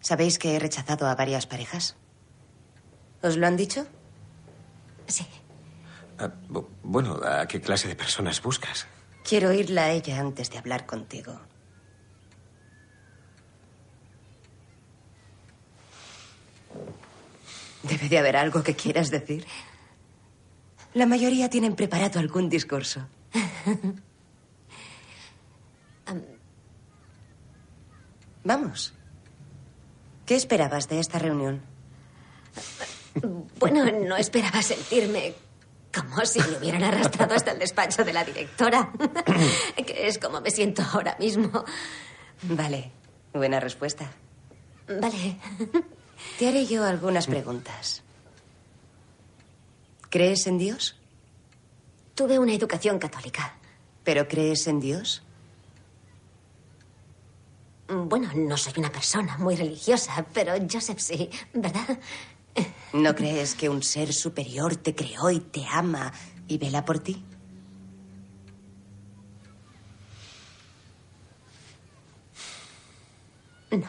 [0.01, 1.97] ¿Sabéis que he rechazado a varias parejas?
[3.23, 3.87] ¿Os lo han dicho?
[5.07, 5.27] Sí.
[6.19, 8.87] Ah, bu- bueno, ¿a qué clase de personas buscas?
[9.25, 11.41] Quiero oírla a ella antes de hablar contigo.
[17.83, 19.47] Debe de haber algo que quieras decir.
[20.95, 23.07] La mayoría tienen preparado algún discurso.
[28.43, 28.93] Vamos.
[30.27, 31.63] ¿Qué esperabas de esta reunión?
[33.59, 35.35] Bueno, no esperaba sentirme
[35.95, 38.93] como si me hubieran arrastrado hasta el despacho de la directora,
[39.77, 41.65] que es como me siento ahora mismo.
[42.43, 42.93] Vale,
[43.33, 44.11] buena respuesta.
[44.89, 45.37] Vale.
[46.39, 48.03] Te haré yo algunas preguntas.
[50.09, 50.97] ¿Crees en Dios?
[52.15, 53.57] Tuve una educación católica.
[54.05, 55.23] ¿Pero crees en Dios?
[57.89, 61.99] Bueno, no soy una persona muy religiosa, pero Joseph sí, ¿verdad?
[62.93, 66.13] ¿No crees que un ser superior te creó y te ama
[66.49, 67.25] y vela por ti?
[73.71, 73.89] No.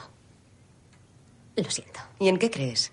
[1.55, 1.99] Lo siento.
[2.19, 2.91] ¿Y en qué crees?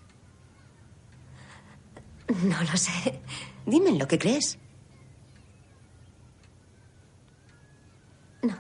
[2.43, 3.21] No lo sé.
[3.67, 4.59] Dime en lo que crees.
[8.43, 8.57] No.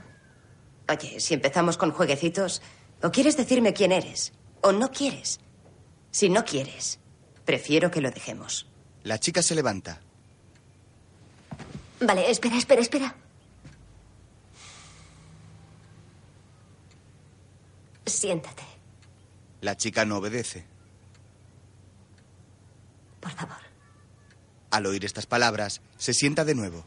[0.89, 2.63] Oye, si empezamos con jueguecitos,
[3.03, 5.41] o quieres decirme quién eres, o no quieres.
[6.11, 6.99] Si no quieres,
[7.45, 8.67] prefiero que lo dejemos.
[9.05, 10.01] La chica se levanta.
[12.01, 13.15] Vale, espera, espera, espera.
[18.07, 18.63] Siéntate,
[19.61, 20.65] La chica no obedece.
[23.21, 23.57] por favor.
[24.71, 26.85] Al oír estas palabras, se sienta de nuevo.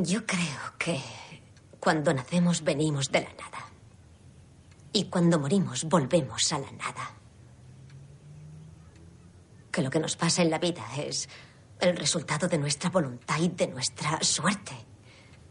[0.00, 1.00] Yo creo que
[1.80, 3.66] cuando nacemos venimos de la nada.
[4.92, 7.10] Y cuando morimos volvemos a la nada.
[9.72, 11.28] Que lo que nos pasa en la vida es
[11.80, 14.72] el resultado de nuestra voluntad y de nuestra suerte.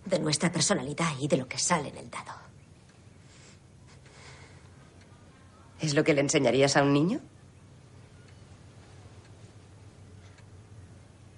[0.05, 2.31] De nuestra personalidad y de lo que sale en el dado.
[5.81, 7.19] ¿Es lo que le enseñarías a un niño?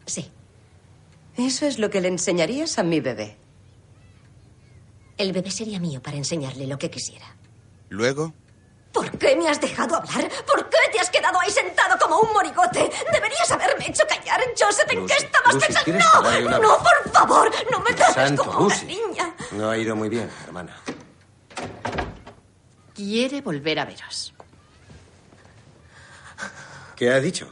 [0.05, 0.31] Sí.
[1.39, 3.37] Eso es lo que le enseñarías a mi bebé.
[5.17, 7.25] El bebé sería mío para enseñarle lo que quisiera.
[7.89, 8.33] Luego,
[8.91, 10.29] ¿Por qué me has dejado hablar?
[10.45, 12.89] ¿Por qué te has quedado ahí sentado como un morigote?
[13.13, 14.87] Deberías haberme hecho callar, Joseph.
[14.91, 15.85] ¿En Lucy, qué estabas Lucy, pensando?
[15.85, 18.85] ¿quieres No, una no, por favor, no me trates Santo, como una Lucy.
[18.87, 19.35] niña.
[19.51, 20.75] No ha ido muy bien, hermana.
[22.95, 24.33] Quiere volver a veros.
[26.95, 27.47] ¿Qué ha dicho?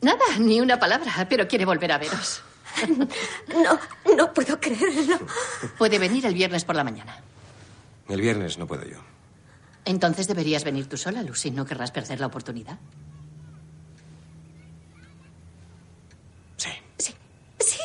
[0.00, 2.40] Nada, ni una palabra, pero quiere volver a veros.
[3.48, 3.78] No,
[4.16, 5.18] no puedo creerlo.
[5.78, 7.22] Puede venir el viernes por la mañana.
[8.08, 8.98] El viernes no puedo yo.
[9.84, 11.50] Entonces deberías venir tú sola, Lucy.
[11.50, 12.78] ¿No querrás perder la oportunidad?
[16.56, 16.70] Sí.
[16.98, 17.14] Sí.
[17.60, 17.78] Sí.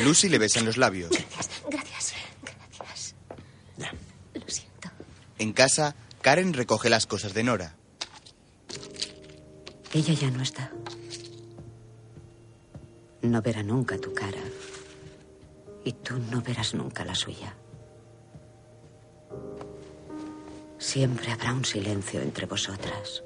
[0.04, 1.10] Lucy le besa en los labios.
[1.10, 2.14] Gracias, gracias,
[2.78, 3.14] gracias.
[3.76, 3.92] Ya.
[4.34, 4.90] Lo siento.
[5.38, 7.74] En casa, Karen recoge las cosas de Nora.
[9.92, 10.72] Ella ya no está.
[13.24, 14.42] No verá nunca tu cara.
[15.82, 17.54] Y tú no verás nunca la suya.
[20.78, 23.22] Siempre habrá un silencio entre vosotras.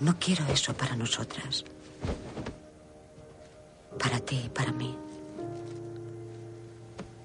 [0.00, 1.64] No quiero eso para nosotras.
[3.98, 4.94] Para ti y para mí.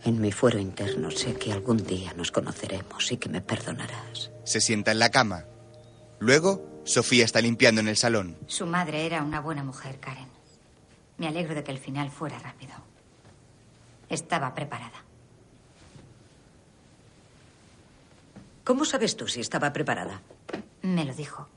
[0.05, 4.31] En mi fuero interno sé que algún día nos conoceremos y que me perdonarás.
[4.45, 5.43] Se sienta en la cama.
[6.19, 8.37] Luego, Sofía está limpiando en el salón.
[8.47, 10.42] Su madre era una buena mujer, Karen.
[11.17, 12.73] Me alegro de que el final fuera rápido.
[14.09, 15.03] Estaba preparada.
[18.63, 20.21] ¿Cómo sabes tú si estaba preparada?
[20.81, 21.47] Me lo dijo.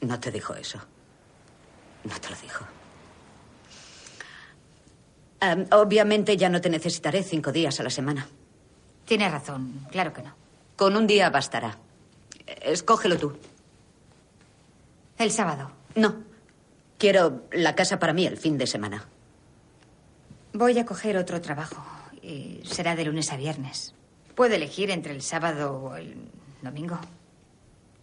[0.00, 0.78] No te dijo eso.
[2.04, 2.64] No te lo dijo.
[5.72, 8.26] Obviamente ya no te necesitaré cinco días a la semana.
[9.04, 10.34] Tiene razón, claro que no.
[10.76, 11.78] Con un día bastará.
[12.62, 13.38] Escógelo tú.
[15.18, 15.70] El sábado.
[15.94, 16.25] No.
[16.98, 19.06] Quiero la casa para mí el fin de semana.
[20.52, 21.84] Voy a coger otro trabajo
[22.22, 23.92] y será de lunes a viernes.
[24.34, 26.16] Puede elegir entre el sábado o el
[26.62, 26.98] domingo.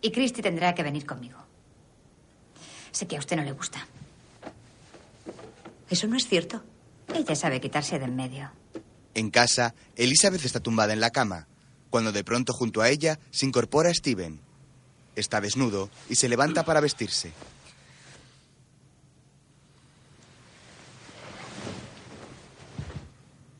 [0.01, 1.39] Y Christy tendrá que venir conmigo.
[2.91, 3.87] Sé que a usted no le gusta.
[5.89, 6.61] Eso no es cierto.
[7.13, 8.51] Ella sabe quitarse de en medio.
[9.15, 11.47] En casa, Elizabeth está tumbada en la cama,
[11.89, 14.39] cuando de pronto junto a ella se incorpora Steven.
[15.15, 17.31] Está desnudo y se levanta para vestirse.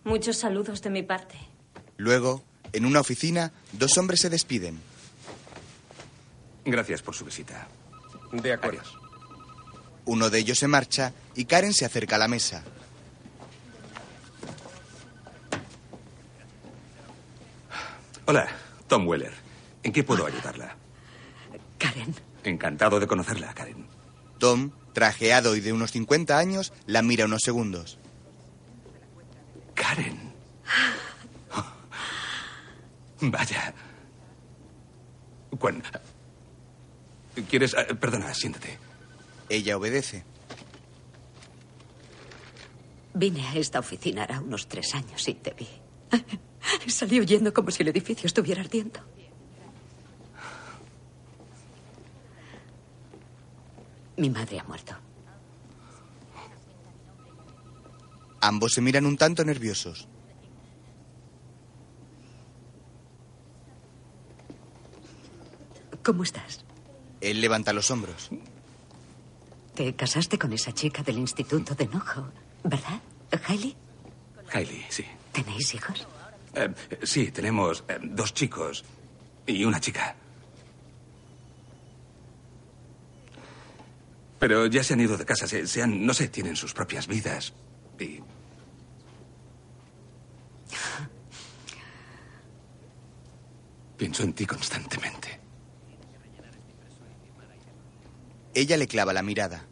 [0.04, 1.36] Muchos saludos de mi parte.
[1.97, 2.43] Luego,
[2.74, 4.80] en una oficina, dos hombres se despiden.
[6.66, 7.68] Gracias por su visita.
[8.32, 8.82] De acuerdo.
[10.06, 12.64] Uno de ellos se marcha y Karen se acerca a la mesa.
[18.26, 18.47] Hola,
[18.88, 19.34] Tom Weller.
[19.84, 20.76] ¿En qué puedo ayudarla?
[21.78, 22.16] Karen.
[22.43, 23.86] Encantado de conocerla, Karen.
[24.39, 27.99] Tom, trajeado y de unos 50 años, la mira unos segundos.
[29.84, 30.17] Karen.
[33.34, 33.73] Vaya.
[35.59, 35.84] Cuán-
[37.49, 37.73] ¿Quieres...?
[37.77, 38.77] eh, perdona, siéntate.
[39.49, 40.23] Ella obedece.
[43.13, 45.67] Vine a esta oficina hará unos tres años y te vi.
[46.89, 48.99] Salí huyendo como si el edificio estuviera ardiendo.
[54.17, 54.93] Mi madre ha muerto.
[58.43, 60.05] Ambos se miran un tanto nerviosos.
[66.03, 66.65] ¿Cómo estás?
[67.21, 68.31] Él levanta los hombros.
[69.75, 72.27] Te casaste con esa chica del instituto de Nojo,
[72.65, 72.99] ¿verdad,
[73.47, 73.77] Hailey?
[74.51, 75.05] Hailey, sí.
[75.31, 76.05] ¿Tenéis hijos?
[76.53, 76.73] Eh,
[77.03, 78.83] sí, tenemos eh, dos chicos
[79.47, 80.17] y una chica.
[84.37, 87.07] Pero ya se han ido de casa, se, se han, no sé, tienen sus propias
[87.07, 87.53] vidas.
[87.97, 88.19] Y
[94.04, 95.39] pienso en ti constantemente.
[98.54, 99.66] Ella le clava la mirada.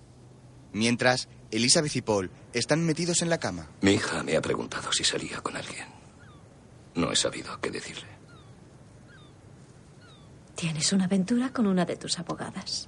[0.72, 3.68] Mientras, Elizabeth y Paul están metidos en la cama.
[3.82, 5.86] Mi hija me ha preguntado si salía con alguien.
[6.96, 8.08] No he sabido qué decirle.
[10.56, 12.88] Tienes una aventura con una de tus abogadas.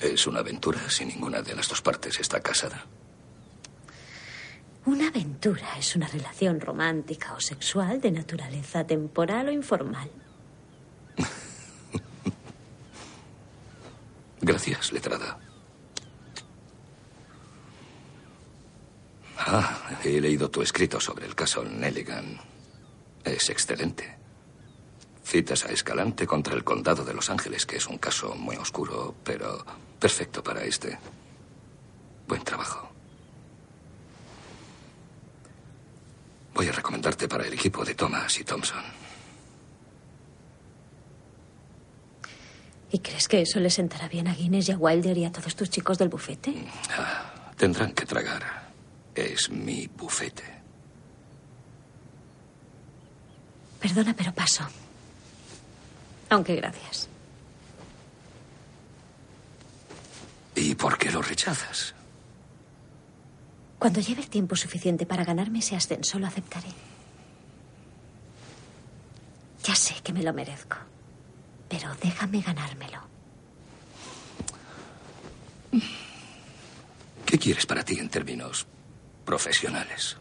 [0.00, 2.86] Es una aventura si ninguna de las dos partes está casada.
[4.84, 10.10] Una aventura es una relación romántica o sexual de naturaleza temporal o informal.
[14.40, 15.38] Gracias, letrada.
[19.38, 22.40] Ah, he leído tu escrito sobre el caso Nelligan.
[23.24, 24.18] Es excelente.
[25.24, 29.14] Citas a Escalante contra el condado de Los Ángeles, que es un caso muy oscuro,
[29.22, 29.64] pero
[30.00, 30.98] perfecto para este.
[32.26, 32.91] Buen trabajo.
[36.54, 38.82] Voy a recomendarte para el equipo de Thomas y Thompson.
[42.90, 45.56] ¿Y crees que eso le sentará bien a Guinness y a Wilder y a todos
[45.56, 46.54] tus chicos del bufete?
[47.56, 48.70] Tendrán que tragar.
[49.14, 50.44] Es mi bufete.
[53.80, 54.64] Perdona, pero paso.
[56.28, 57.08] Aunque gracias.
[60.54, 61.94] ¿Y por qué lo rechazas?
[63.82, 66.68] Cuando lleve tiempo suficiente para ganarme ese ascenso, lo aceptaré.
[69.64, 70.76] Ya sé que me lo merezco,
[71.68, 73.00] pero déjame ganármelo.
[77.26, 78.68] ¿Qué quieres para ti en términos
[79.24, 80.16] profesionales.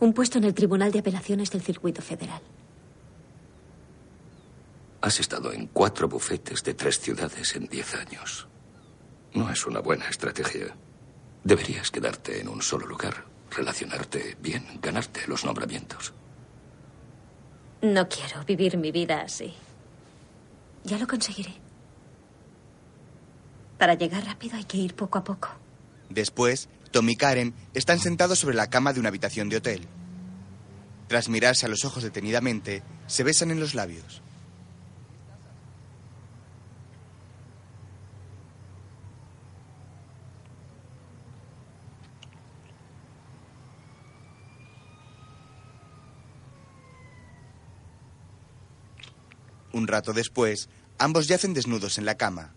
[0.00, 2.42] Un puesto en el Tribunal de Apelaciones del Circuito Federal.
[5.00, 8.46] Has estado en cuatro bufetes de tres ciudades en diez años.
[9.32, 10.76] No es una buena estrategia.
[11.44, 16.12] Deberías quedarte en un solo lugar, relacionarte bien, ganarte los nombramientos.
[17.82, 19.52] No quiero vivir mi vida así.
[20.84, 21.52] Ya lo conseguiré.
[23.76, 25.48] Para llegar rápido hay que ir poco a poco.
[26.08, 29.88] Después, Tom y Karen están sentados sobre la cama de una habitación de hotel.
[31.08, 34.22] Tras mirarse a los ojos detenidamente, se besan en los labios.
[49.72, 50.68] Un rato después,
[50.98, 52.52] ambos yacen desnudos en la cama.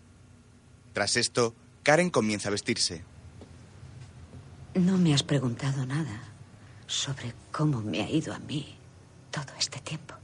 [0.92, 3.04] Tras esto, Karen comienza a vestirse.
[4.74, 6.20] No me has preguntado nada
[6.86, 8.76] sobre cómo me ha ido a mí
[9.30, 10.14] todo este tiempo.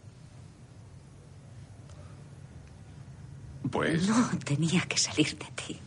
[3.70, 4.06] Pues.
[4.06, 5.80] No tenía que salir de ti.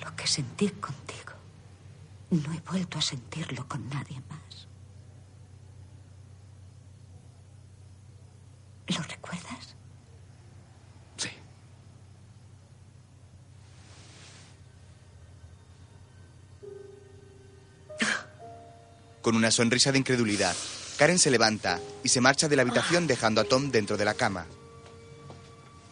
[0.00, 1.23] Lo que sentí contigo,
[2.30, 4.68] no he vuelto a sentirlo con nadie más.
[8.88, 9.74] ¿Lo recuerdas?
[11.16, 11.28] Sí.
[19.22, 20.54] Con una sonrisa de incredulidad,
[20.98, 24.14] Karen se levanta y se marcha de la habitación dejando a Tom dentro de la
[24.14, 24.46] cama.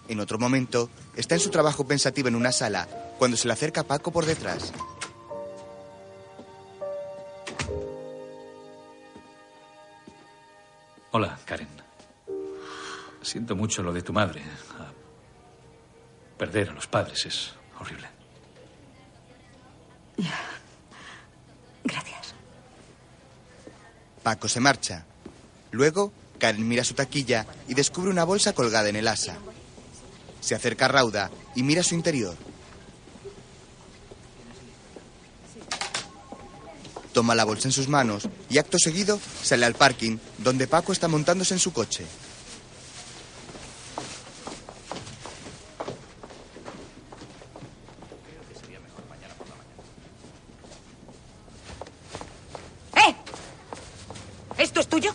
[0.09, 2.87] En otro momento, está en su trabajo pensativa en una sala
[3.19, 4.73] cuando se le acerca Paco por detrás.
[11.13, 11.69] Hola, Karen.
[13.21, 14.43] Siento mucho lo de tu madre.
[14.79, 14.91] Ah,
[16.39, 18.09] Perder a los padres es horrible.
[21.85, 22.35] Gracias.
[24.23, 25.05] Paco se marcha.
[25.71, 29.37] Luego, Karen mira su taquilla y descubre una bolsa colgada en el asa.
[30.41, 32.37] Se acerca a Rauda y mira su interior.
[37.13, 41.09] Toma la bolsa en sus manos y acto seguido sale al parking donde Paco está
[41.09, 42.05] montándose en su coche.
[52.97, 53.15] ¡Eh!
[54.59, 55.15] ¿Esto es tuyo?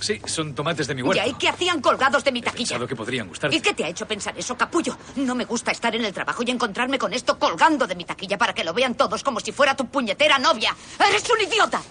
[0.00, 1.22] Sí, son tomates de mi ¿Y huerto.
[1.22, 2.70] ahí qué hacían colgados de mi taquilla?
[2.70, 3.56] Pensado que podrían gustarte.
[3.56, 4.96] ¿Y qué te ha hecho pensar eso, capullo?
[5.16, 8.38] No me gusta estar en el trabajo y encontrarme con esto colgando de mi taquilla
[8.38, 10.74] para que lo vean todos como si fuera tu puñetera novia.
[11.08, 11.82] ¡Eres un idiota!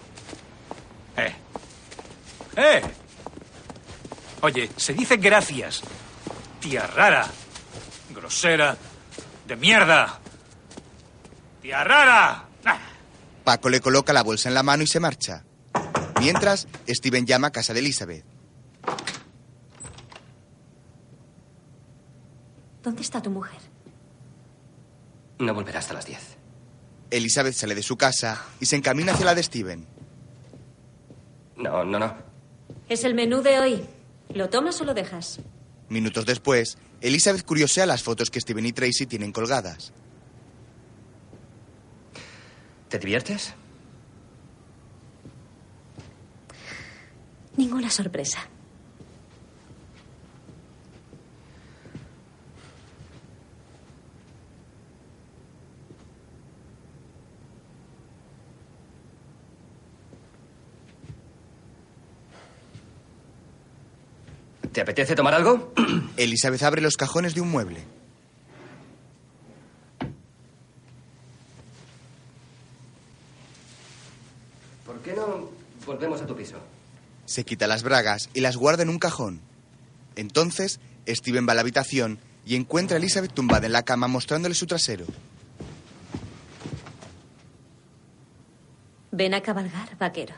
[1.18, 1.36] ¡Eh!
[2.56, 2.82] ¡Eh!
[4.42, 5.82] Oye, se dice gracias.
[6.60, 7.28] Tía rara.
[8.16, 8.76] Grosera.
[9.48, 10.20] De mierda.
[11.62, 12.46] Tía rara.
[13.44, 15.44] Paco le coloca la bolsa en la mano y se marcha.
[16.20, 18.24] Mientras, Steven llama a casa de Elizabeth.
[22.84, 23.60] ¿Dónde está tu mujer?
[25.40, 26.38] No volverá hasta las 10.
[27.12, 29.86] Elizabeth sale de su casa y se encamina hacia la de Steven.
[31.58, 32.14] No, no, no.
[32.88, 33.86] Es el menú de hoy.
[34.34, 35.40] ¿Lo tomas o lo dejas?
[35.90, 39.92] Minutos después, Elizabeth curiosea las fotos que Steven y Tracy tienen colgadas.
[42.90, 43.54] ¿Te diviertes?
[47.58, 48.40] Ninguna sorpresa.
[64.72, 65.74] ¿Te apetece tomar algo?
[66.18, 67.84] Elizabeth abre los cajones de un mueble.
[74.86, 75.50] ¿Por qué no
[75.86, 76.58] volvemos a tu piso?
[77.26, 79.42] Se quita las bragas y las guarda en un cajón.
[80.16, 84.56] Entonces, Steven va a la habitación y encuentra a Elizabeth tumbada en la cama mostrándole
[84.56, 85.06] su trasero.
[89.12, 90.36] Ven a cabalgar, vaquero.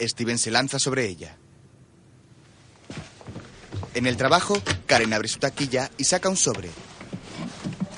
[0.00, 1.36] Steven se lanza sobre ella.
[3.94, 6.70] En el trabajo, Karen abre su taquilla y saca un sobre.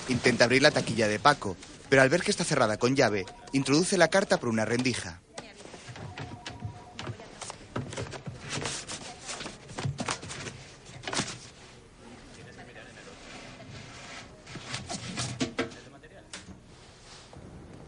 [0.09, 1.57] Intenta abrir la taquilla de Paco,
[1.89, 5.21] pero al ver que está cerrada con llave, introduce la carta por una rendija.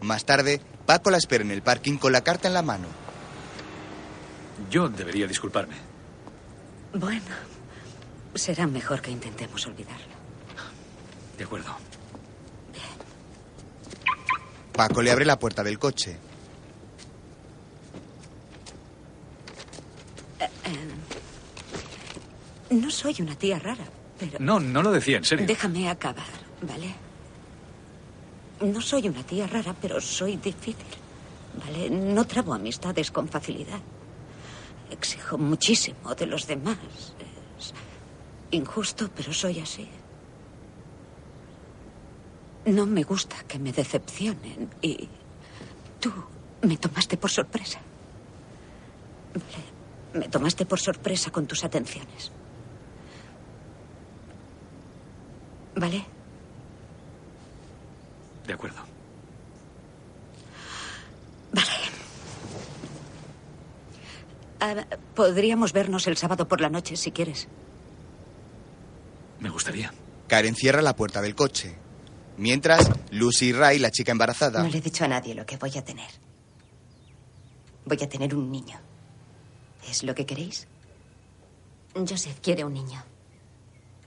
[0.02, 2.88] Más tarde, Paco la espera en el parking con la carta en la mano.
[4.70, 5.76] Yo debería disculparme.
[6.92, 7.22] Bueno,
[8.34, 10.14] Será mejor que intentemos olvidarlo.
[11.38, 11.74] De acuerdo.
[14.72, 16.16] Paco le abre la puerta del coche.
[20.40, 23.84] Eh, eh, no soy una tía rara,
[24.18, 24.38] pero...
[24.40, 25.46] No, no lo decía, en serio.
[25.46, 26.26] Déjame acabar,
[26.62, 26.92] ¿vale?
[28.60, 30.74] No soy una tía rara, pero soy difícil,
[31.64, 31.88] ¿vale?
[31.88, 33.78] No trabo amistades con facilidad.
[34.90, 36.78] Exijo muchísimo de los demás.
[38.54, 39.88] Injusto, pero soy así.
[42.66, 45.08] No me gusta que me decepcionen y
[46.00, 46.12] tú
[46.62, 47.80] me tomaste por sorpresa.
[49.34, 52.30] Vale, Me tomaste por sorpresa con tus atenciones.
[55.74, 56.04] ¿Vale?
[58.46, 58.80] De acuerdo.
[64.60, 67.48] Ah, podríamos vernos el sábado por la noche si quieres.
[69.44, 69.92] Me gustaría.
[70.26, 71.76] Karen cierra la puerta del coche.
[72.38, 75.58] Mientras, Lucy y Ray, la chica embarazada, No le he dicho a nadie lo que
[75.58, 76.08] voy a tener.
[77.84, 78.80] Voy a tener un niño.
[79.86, 80.66] ¿Es lo que queréis?
[81.94, 83.04] Joseph quiere un niño.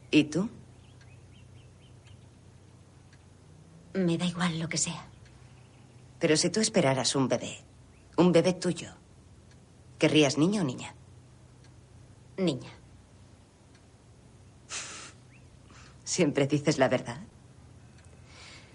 [0.09, 0.49] ¿Y tú?
[3.93, 5.05] Me da igual lo que sea.
[6.17, 7.59] Pero si tú esperaras un bebé,
[8.15, 8.89] un bebé tuyo,
[9.99, 10.95] ¿querrías niño o niña?
[12.37, 12.71] Niña.
[16.07, 17.19] Siempre dices la verdad.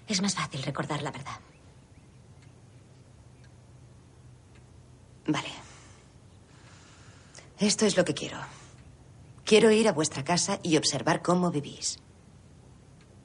[0.07, 1.41] Es más fácil recordar la verdad.
[5.27, 5.49] Vale.
[7.59, 8.37] Esto es lo que quiero.
[9.47, 12.01] Quiero ir a vuestra casa y observar cómo vivís.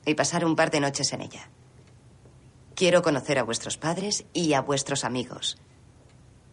[0.05, 1.49] Y pasar un par de noches en ella.
[2.75, 5.57] Quiero conocer a vuestros padres y a vuestros amigos.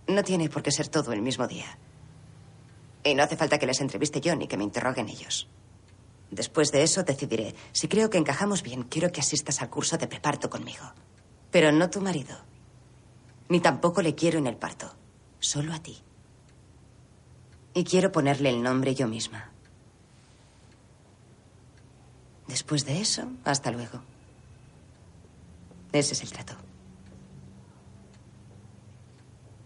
[0.09, 1.79] No tiene por qué ser todo el mismo día.
[3.05, 5.47] Y no hace falta que les entreviste yo ni que me interroguen ellos.
[6.35, 7.55] Después de eso decidiré.
[7.71, 10.85] Si creo que encajamos bien, quiero que asistas al curso de preparto conmigo.
[11.53, 12.37] Pero no tu marido.
[13.49, 14.93] Ni tampoco le quiero en el parto.
[15.39, 16.03] Solo a ti.
[17.73, 19.53] Y quiero ponerle el nombre yo misma.
[22.49, 24.03] Después de eso, hasta luego.
[25.93, 26.57] Ese es el trato.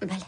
[0.00, 0.26] Vale.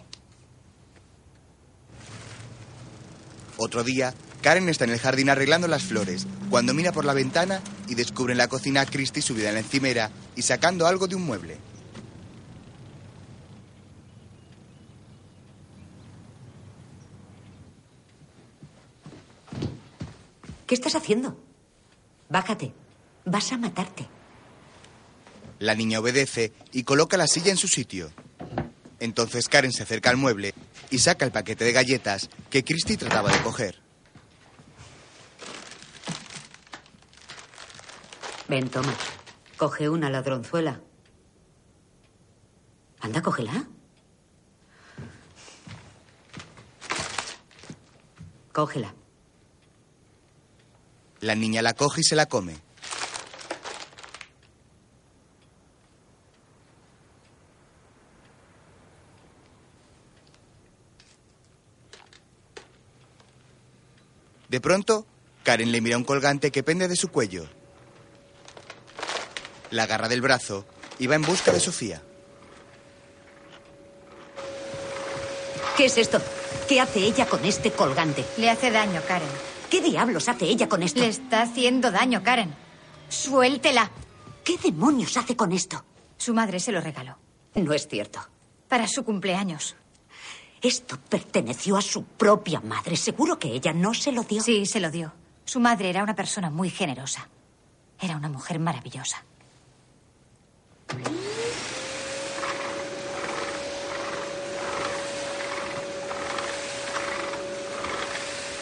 [3.63, 7.61] otro día, Karen está en el jardín arreglando las flores, cuando mira por la ventana
[7.89, 11.17] y descubre en la cocina a Christy subida en la encimera y sacando algo de
[11.17, 11.59] un mueble.
[20.67, 21.37] ¿Qué estás haciendo?
[22.29, 22.73] Bájate.
[23.25, 24.07] Vas a matarte.
[25.59, 28.11] La niña obedece y coloca la silla en su sitio.
[29.01, 30.55] Entonces Karen se acerca al mueble
[30.91, 33.90] y saca el paquete de galletas que Christy trataba de coger.
[38.51, 38.93] Ven, toma.
[39.57, 40.81] Coge una ladronzuela.
[42.99, 43.69] Anda, cógela.
[48.51, 48.93] Cógela.
[51.21, 52.57] La niña la coge y se la come.
[64.49, 65.07] De pronto,
[65.45, 67.60] Karen le mira un colgante que pende de su cuello.
[69.71, 70.67] La agarra del brazo
[70.99, 72.03] y va en busca de Sofía.
[75.77, 76.21] ¿Qué es esto?
[76.69, 78.25] ¿Qué hace ella con este colgante?
[78.37, 79.29] Le hace daño, Karen.
[79.71, 81.01] ¿Qué diablos hace ella con esto?
[81.01, 82.55] Le está haciendo daño, Karen.
[83.09, 83.91] Suéltela.
[84.45, 85.85] ¿Qué demonios hace con esto?
[86.17, 87.17] Su madre se lo regaló.
[87.55, 88.21] No es cierto.
[88.69, 89.77] Para su cumpleaños.
[90.61, 92.97] Esto perteneció a su propia madre.
[92.97, 94.43] Seguro que ella no se lo dio.
[94.43, 95.13] Sí, se lo dio.
[95.45, 97.29] Su madre era una persona muy generosa.
[97.99, 99.25] Era una mujer maravillosa.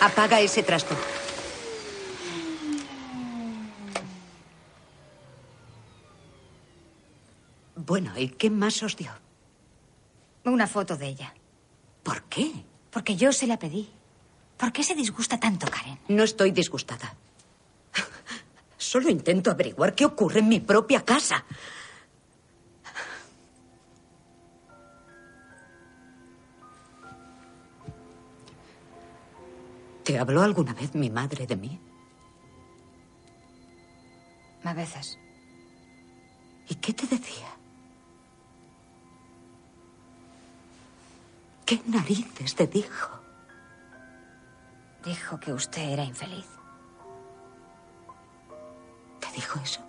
[0.01, 0.95] Apaga ese trasto.
[7.74, 9.11] Bueno, ¿y qué más os dio?
[10.45, 11.35] Una foto de ella.
[12.03, 12.53] ¿Por qué?
[12.91, 13.89] Porque yo se la pedí.
[14.57, 15.99] ¿Por qué se disgusta tanto, Karen?
[16.09, 17.14] No estoy disgustada.
[18.76, 21.45] Solo intento averiguar qué ocurre en mi propia casa.
[30.09, 31.79] ¿Te habló alguna vez mi madre de mí?
[34.65, 35.19] A veces.
[36.67, 37.49] ¿Y qué te decía?
[41.67, 43.21] ¿Qué narices te dijo?
[45.05, 46.47] Dijo que usted era infeliz.
[49.35, 49.83] dijo eso?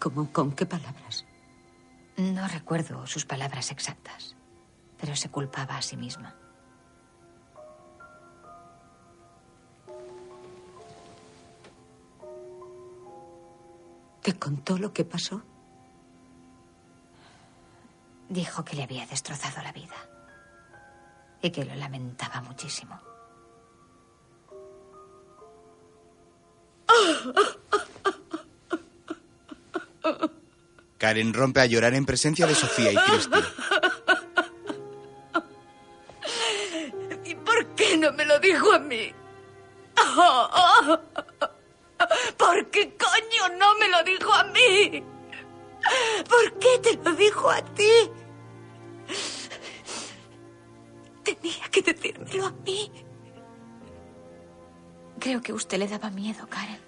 [0.00, 0.32] ¿Cómo?
[0.32, 1.24] ¿Con qué palabras?
[2.16, 4.34] No recuerdo sus palabras exactas,
[4.98, 6.34] pero se culpaba a sí misma.
[14.22, 15.42] ¿Te contó lo que pasó?
[18.28, 19.94] Dijo que le había destrozado la vida
[21.40, 23.00] y que lo lamentaba muchísimo.
[30.98, 33.38] Karen rompe a llorar en presencia de Sofía y Christy.
[47.50, 48.10] A ti?
[51.24, 52.90] Tenía que decírmelo a mí.
[55.18, 56.78] Creo que usted le daba miedo, Karen.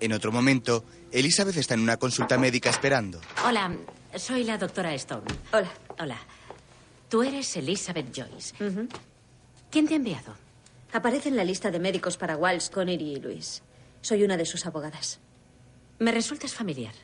[0.00, 3.20] En otro momento, Elizabeth está en una consulta médica esperando.
[3.46, 3.74] Hola,
[4.16, 5.26] soy la doctora Stone.
[5.52, 5.70] Hola.
[5.98, 6.18] Hola.
[7.08, 8.54] Tú eres Elizabeth Joyce.
[9.70, 10.34] ¿Quién te ha enviado?
[10.92, 13.62] Aparece en la lista de médicos para Walsh, Connery y Luis.
[14.00, 15.20] Soy una de sus abogadas.
[15.98, 16.94] Me resultas familiar.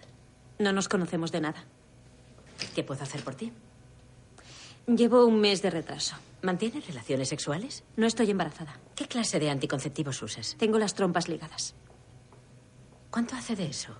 [0.58, 1.64] No nos conocemos de nada.
[2.74, 3.52] ¿Qué puedo hacer por ti?
[4.86, 6.16] Llevo un mes de retraso.
[6.42, 7.84] ¿Mantienes relaciones sexuales?
[7.96, 8.78] No estoy embarazada.
[8.94, 10.56] ¿Qué clase de anticonceptivos usas?
[10.58, 11.74] Tengo las trompas ligadas.
[13.10, 13.94] ¿Cuánto hace de eso?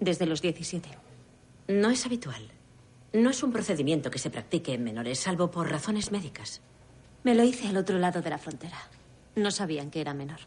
[0.00, 0.88] Desde los 17.
[1.68, 2.50] No es habitual.
[3.12, 6.60] No es un procedimiento que se practique en menores, salvo por razones médicas.
[7.22, 8.78] Me lo hice al otro lado de la frontera.
[9.36, 10.40] No sabían que era menor.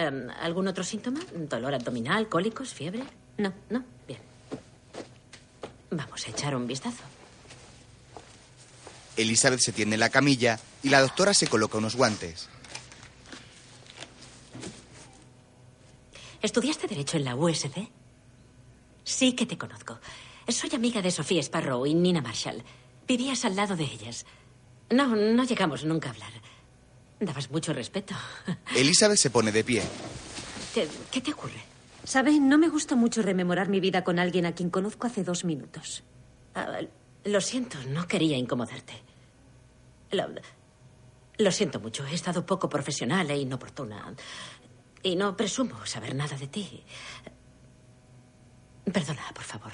[0.00, 1.20] Em, ¿Algún otro síntoma?
[1.34, 3.04] ¿Dolor abdominal, cólicos, fiebre?
[3.36, 3.52] No.
[3.68, 4.20] No, bien.
[5.90, 7.02] Vamos a echar un vistazo.
[9.18, 12.48] Elizabeth se tiende en la camilla y la doctora se coloca unos guantes.
[16.40, 17.90] ¿Estudiaste Derecho en la USC?
[19.04, 19.98] Sí que te conozco.
[20.48, 22.62] Soy amiga de Sofía Sparrow y Nina Marshall.
[23.06, 24.24] Vivías al lado de ellas.
[24.88, 26.32] No, no llegamos nunca a hablar.
[27.20, 28.14] Dabas mucho respeto.
[28.74, 29.82] Elizabeth se pone de pie.
[30.74, 31.60] ¿Qué, qué te ocurre?
[32.04, 32.40] ¿Sabe?
[32.40, 36.02] No me gusta mucho rememorar mi vida con alguien a quien conozco hace dos minutos.
[36.54, 36.80] Ah,
[37.24, 38.94] lo siento, no quería incomodarte.
[40.12, 40.26] Lo,
[41.36, 44.14] lo siento mucho, he estado poco profesional e inoportuna.
[45.02, 46.82] Y no presumo saber nada de ti.
[48.90, 49.72] Perdona, por favor.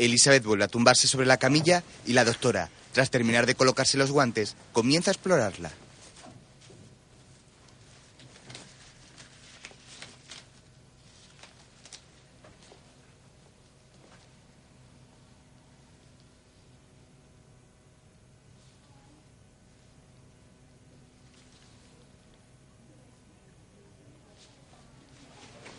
[0.00, 4.10] Elizabeth vuelve a tumbarse sobre la camilla y la doctora, tras terminar de colocarse los
[4.10, 5.70] guantes, comienza a explorarla.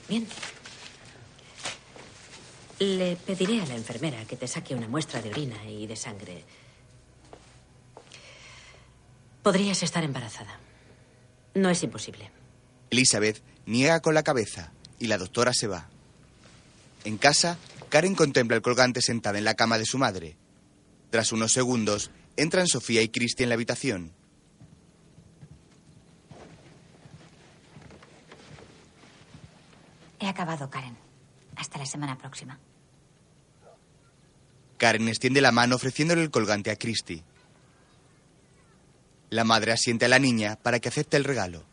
[0.08, 0.28] Bien.
[2.82, 6.44] Le pediré a la enfermera que te saque una muestra de orina y de sangre.
[9.44, 10.60] Podrías estar embarazada.
[11.54, 12.32] No es imposible.
[12.90, 15.90] Elizabeth niega con la cabeza y la doctora se va.
[17.04, 17.60] En casa,
[17.90, 20.36] Karen contempla el colgante sentada en la cama de su madre.
[21.12, 24.12] Tras unos segundos, entran Sofía y Christy en la habitación.
[30.20, 30.98] He acabado, Karen.
[31.56, 32.58] Hasta la semana próxima.
[34.82, 37.22] Karen extiende la mano ofreciéndole el colgante a Christy.
[39.30, 41.64] La madre asiente a la niña para que acepte el regalo.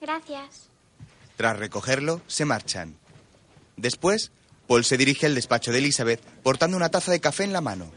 [0.00, 0.70] Gracias.
[1.36, 2.96] Tras recogerlo, se marchan.
[3.76, 4.32] Después,
[4.66, 7.92] Paul se dirige al despacho de Elizabeth portando una taza de café en la mano.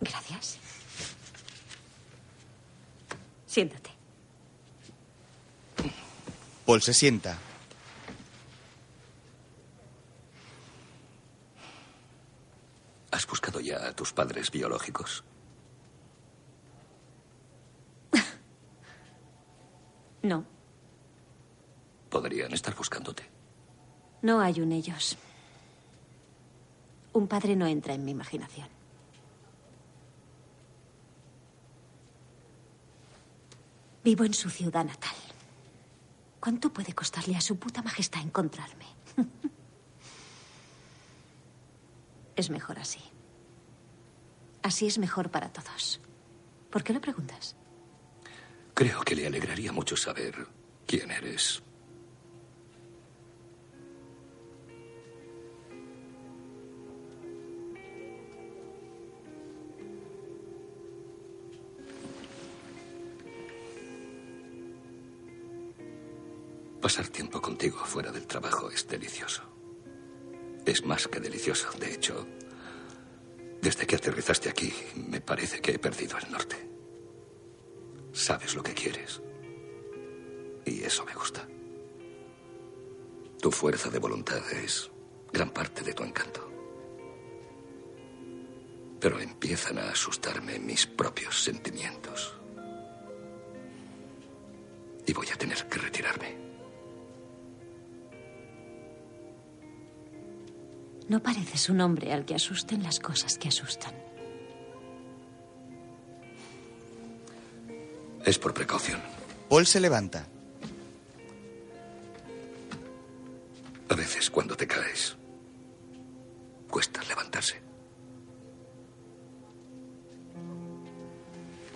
[0.00, 0.58] Gracias.
[3.48, 3.87] Siéntate.
[6.68, 7.38] Paul se sienta.
[13.10, 15.24] ¿Has buscado ya a tus padres biológicos?
[20.20, 20.44] No,
[22.10, 23.22] Podrían estar buscándote.
[24.20, 25.16] no hay un ellos.
[27.14, 28.68] Un padre no entra en mi imaginación.
[34.04, 35.27] Vivo en su ciudad natal.
[36.48, 38.86] ¿Cuánto puede costarle a su puta majestad encontrarme?
[42.36, 43.02] es mejor así.
[44.62, 46.00] Así es mejor para todos.
[46.70, 47.54] ¿Por qué lo preguntas?
[48.72, 50.46] Creo que le alegraría mucho saber
[50.86, 51.62] quién eres.
[66.88, 69.42] Pasar tiempo contigo fuera del trabajo es delicioso.
[70.64, 71.68] Es más que delicioso.
[71.78, 72.26] De hecho,
[73.60, 76.56] desde que aterrizaste aquí, me parece que he perdido el norte.
[78.10, 79.20] Sabes lo que quieres.
[80.64, 81.46] Y eso me gusta.
[83.38, 84.90] Tu fuerza de voluntad es
[85.30, 86.50] gran parte de tu encanto.
[88.98, 92.34] Pero empiezan a asustarme mis propios sentimientos.
[95.06, 96.47] Y voy a tener que retirarme.
[101.08, 103.94] No pareces un hombre al que asusten las cosas que asustan.
[108.24, 109.00] Es por precaución.
[109.48, 110.26] Paul se levanta.
[113.88, 115.16] A veces cuando te caes,
[116.68, 117.62] cuesta levantarse.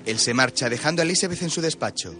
[0.04, 2.14] Él se marcha dejando a Elizabeth en su despacho.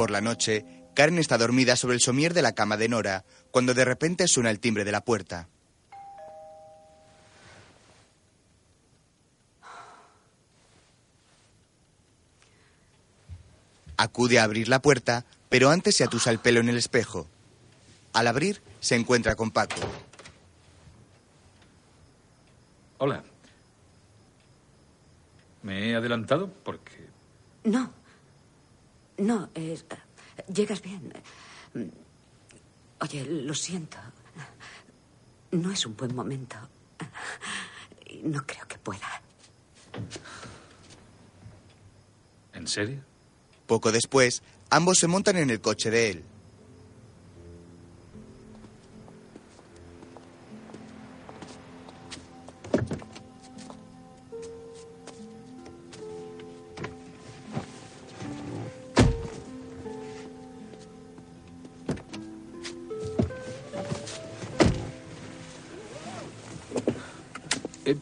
[0.00, 3.74] Por la noche, Karen está dormida sobre el somier de la cama de Nora, cuando
[3.74, 5.46] de repente suena el timbre de la puerta.
[13.98, 17.26] Acude a abrir la puerta, pero antes se atusa el pelo en el espejo.
[18.14, 19.82] Al abrir, se encuentra con Paco.
[22.96, 23.22] Hola.
[25.62, 26.50] ¿Me he adelantado?
[26.64, 27.06] Porque...
[27.64, 27.99] No.
[29.20, 29.84] No, es-
[30.52, 31.12] llegas bien.
[33.00, 33.98] Oye, lo siento.
[35.52, 36.56] No es un buen momento.
[38.24, 39.22] No creo que pueda.
[42.52, 43.02] ¿En serio?
[43.66, 46.24] Poco después, ambos se montan en el coche de él.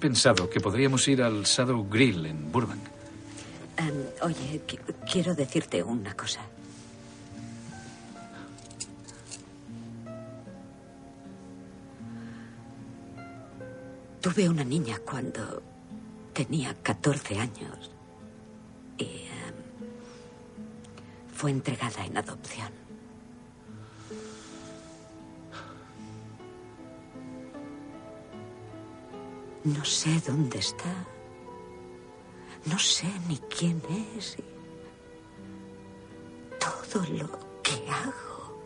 [0.08, 2.80] Pensado que podríamos ir al Shadow Grill en Burbank.
[3.76, 4.80] Em, oye, qui-
[5.12, 6.40] quiero decirte una cosa.
[14.20, 15.62] Tuve una niña cuando
[16.32, 17.90] tenía 14 años
[18.98, 19.54] y em,
[21.32, 22.72] fue entregada en adopción.
[29.74, 30.92] No sé dónde está.
[32.64, 33.80] No sé ni quién
[34.16, 34.36] es.
[36.58, 37.28] Todo lo
[37.62, 38.60] que hago,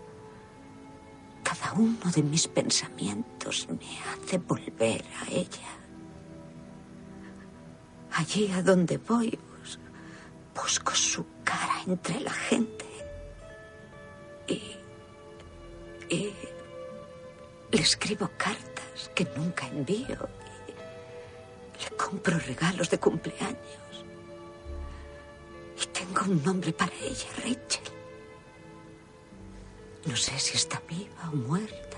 [1.43, 5.73] cada uno de mis pensamientos me hace volver a ella.
[8.13, 9.79] Allí a donde voy, bus-
[10.55, 12.87] busco su cara entre la gente.
[14.47, 14.61] Y,
[16.15, 16.35] y
[17.71, 20.29] le escribo cartas que nunca envío.
[22.13, 24.05] Compro regalos de cumpleaños.
[25.83, 27.89] Y tengo un nombre para ella, Rachel.
[30.05, 31.97] No sé si está viva o muerta.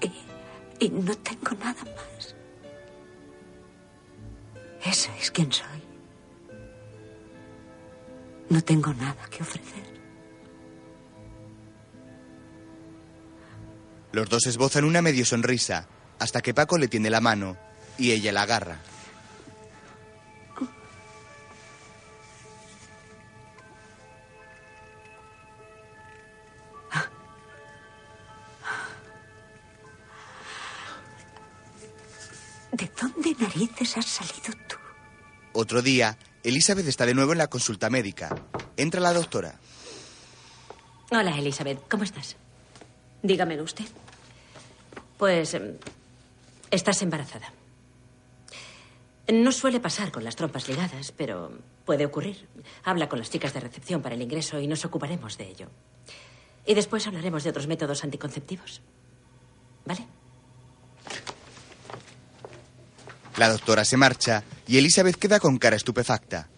[0.00, 2.34] Y, y no tengo nada más.
[4.86, 5.82] Eso es quien soy.
[8.48, 9.95] No tengo nada que ofrecer.
[14.16, 15.86] Los dos esbozan una medio sonrisa,
[16.18, 17.54] hasta que Paco le tiende la mano
[17.98, 18.78] y ella la agarra.
[32.72, 34.76] ¿De dónde narices has salido tú?
[35.52, 38.34] Otro día, Elizabeth está de nuevo en la consulta médica.
[38.78, 39.56] Entra la doctora.
[41.10, 41.86] Hola, Elizabeth.
[41.90, 42.36] ¿Cómo estás?
[43.22, 43.84] Dígamelo usted.
[45.18, 45.76] Pues em,
[46.70, 47.52] estás embarazada.
[49.32, 51.50] No suele pasar con las trompas ligadas, pero
[51.84, 52.46] puede ocurrir.
[52.84, 55.68] Habla con las chicas de recepción para el ingreso y nos ocuparemos de ello.
[56.64, 58.82] Y después hablaremos de otros métodos anticonceptivos.
[59.84, 60.06] ¿Vale?
[63.36, 66.48] La doctora se marcha y Elizabeth queda con cara estupefacta.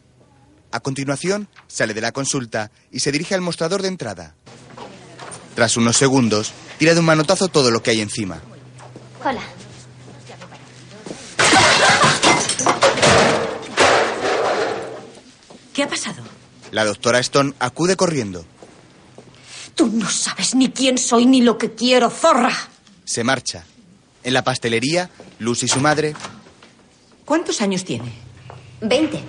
[0.70, 4.34] A continuación, sale de la consulta y se dirige al mostrador de entrada.
[5.54, 8.40] Tras unos segundos, tira de un manotazo todo lo que hay encima.
[9.24, 9.42] Hola.
[15.74, 16.22] ¿Qué ha pasado?
[16.72, 18.44] La doctora Stone acude corriendo.
[19.74, 22.52] Tú no sabes ni quién soy ni lo que quiero, zorra.
[23.04, 23.64] Se marcha.
[24.24, 25.08] En la pastelería,
[25.38, 26.14] Lucy y su madre
[27.28, 28.10] ¿Cuántos años tiene?
[28.80, 29.20] Veinte.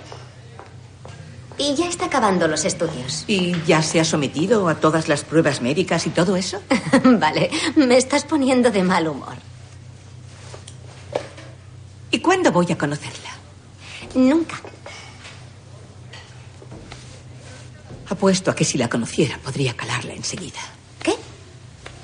[1.58, 3.24] Y ya está acabando los estudios.
[3.26, 6.62] ¿Y ya se ha sometido a todas las pruebas médicas y todo eso?
[7.04, 9.34] vale, me estás poniendo de mal humor.
[12.20, 13.30] ¿Y cuándo voy a conocerla?
[14.14, 14.60] Nunca.
[18.10, 20.60] Apuesto a que si la conociera podría calarla enseguida.
[21.02, 21.14] ¿Qué?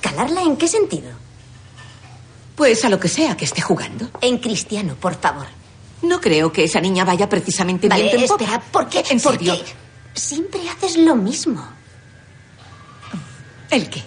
[0.00, 1.10] ¿Calarla en qué sentido?
[2.56, 4.08] Pues a lo que sea que esté jugando.
[4.22, 5.48] En cristiano, por favor.
[6.00, 9.04] No creo que esa niña vaya precisamente Vale, bien espera, ¿por qué?
[9.10, 9.54] En ¿Por serio.
[9.62, 10.18] qué?
[10.18, 11.62] Siempre haces lo mismo.
[13.70, 14.02] ¿El qué?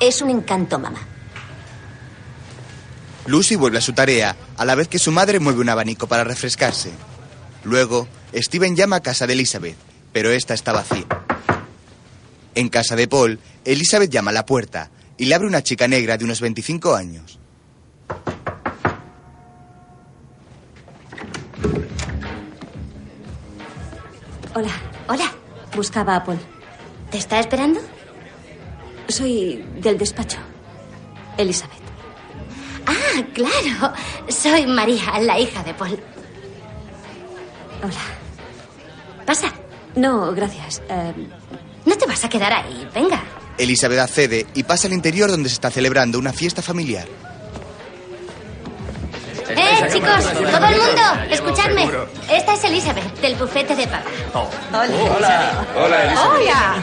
[0.00, 1.00] Es un encanto, mamá.
[3.26, 6.24] Lucy vuelve a su tarea, a la vez que su madre mueve un abanico para
[6.24, 6.90] refrescarse.
[7.64, 9.76] Luego, Steven llama a casa de Elizabeth,
[10.12, 11.06] pero esta está vacía.
[12.54, 16.16] En casa de Paul, Elizabeth llama a la puerta y le abre una chica negra
[16.16, 17.38] de unos 25 años.
[24.54, 24.72] Hola.
[25.08, 25.32] Hola.
[25.74, 26.38] Buscaba a Paul.
[27.10, 27.80] ¿Te está esperando?
[29.08, 30.38] Soy del despacho.
[31.36, 31.75] Elizabeth.
[32.86, 33.92] Ah, claro.
[34.28, 35.98] Soy María, la hija de Paul.
[37.82, 39.24] Hola.
[39.26, 39.52] Pasa.
[39.96, 40.82] No, gracias.
[40.88, 41.12] Eh,
[41.84, 42.88] No te vas a quedar ahí.
[42.94, 43.22] Venga.
[43.58, 47.06] Elizabeth accede y pasa al interior donde se está celebrando una fiesta familiar.
[49.48, 50.24] ¡Eh, chicos!
[50.32, 51.02] ¡Todo el mundo!
[51.30, 51.90] ¡Escuchadme!
[52.30, 54.02] Esta es Elizabeth, del bufete de papá.
[54.34, 55.66] Hola.
[55.76, 56.74] Hola, ¡Hola!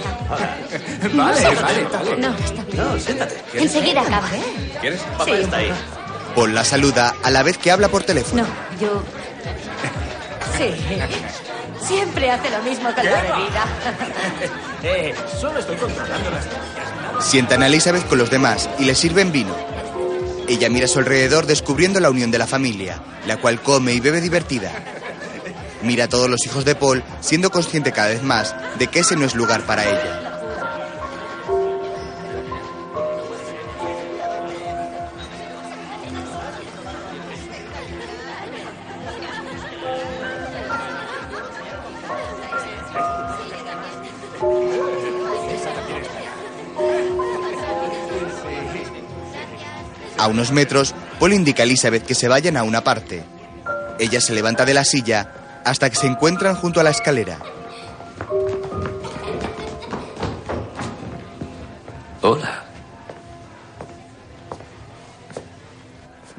[1.14, 2.18] Vale, vale, vale.
[2.18, 2.78] No, está bien.
[2.78, 3.44] No, siéntate.
[3.54, 4.28] Enseguida acaba.
[4.82, 5.02] ¿Quieres?
[5.02, 5.32] Papá Sí.
[5.34, 5.72] está ahí.
[6.36, 8.44] Paul la saluda a la vez que habla por teléfono.
[8.44, 9.04] no, yo.
[10.58, 10.74] Sí.
[11.86, 13.66] Siempre hace lo mismo con la bebida.
[14.86, 19.56] Eh, solo estoy controlando las Sientan a Elizabeth con los demás y le sirven vino.
[20.48, 24.00] Ella mira a su alrededor descubriendo la unión de la familia, la cual come y
[24.00, 24.72] bebe divertida.
[25.82, 29.16] Mira a todos los hijos de Paul, siendo consciente cada vez más de que ese
[29.16, 30.23] no es lugar para ella.
[50.24, 53.26] A unos metros, Paul indica a Elizabeth que se vayan a una parte.
[54.00, 57.40] Ella se levanta de la silla hasta que se encuentran junto a la escalera.
[62.22, 62.64] Hola.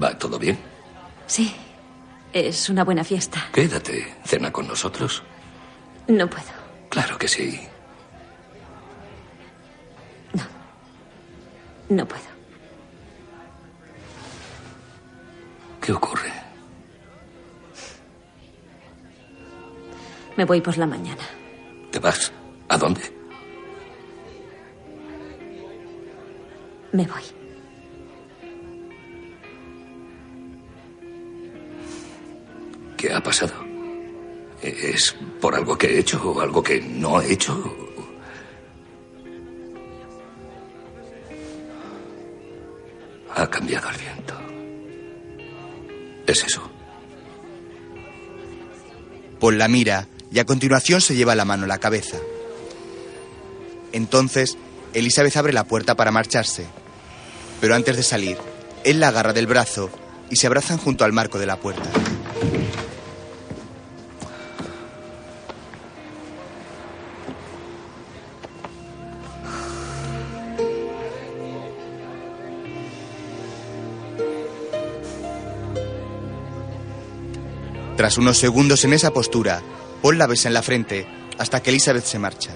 [0.03, 0.59] ¿Va todo bien?
[1.26, 1.55] Sí.
[2.32, 3.49] Es una buena fiesta.
[3.53, 4.14] Quédate.
[4.24, 5.22] Cena con nosotros.
[6.09, 6.47] No puedo.
[6.89, 7.61] Claro que sí.
[11.91, 12.34] No puedo.
[15.85, 16.32] ¿Qué ocurre?
[20.35, 21.22] Me voy por la mañana.
[21.91, 22.32] ¿Te vas?
[22.70, 23.03] ¿A dónde?
[26.93, 27.22] Me voy.
[32.97, 33.53] ¿Qué ha pasado?
[34.62, 37.76] ¿Es por algo que he hecho o algo que no he hecho?
[43.37, 44.54] Ha cambiado el viento.
[46.27, 46.70] Es eso.
[49.41, 52.18] Paul la mira y a continuación se lleva la mano a la cabeza.
[53.93, 54.57] Entonces,
[54.95, 56.66] Elizabeth abre la puerta para marcharse.
[57.61, 58.39] Pero antes de salir,
[58.85, 59.91] él la agarra del brazo
[60.31, 61.89] y se abrazan junto al marco de la puerta.
[77.97, 79.63] Tras unos segundos en esa postura,
[80.03, 81.07] Paul la besa en la frente
[81.39, 82.51] hasta que Elizabeth se marcha.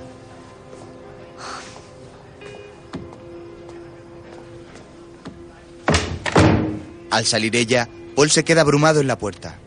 [7.10, 9.58] Al salir ella, Paul se queda abrumado en la puerta.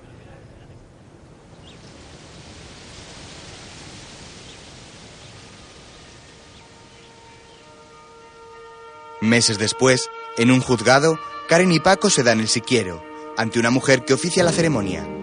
[9.22, 11.18] Meses después, en un juzgado,
[11.48, 13.04] Karen y Paco se dan el siquiero
[13.38, 15.21] ante una mujer que oficia la ceremonia.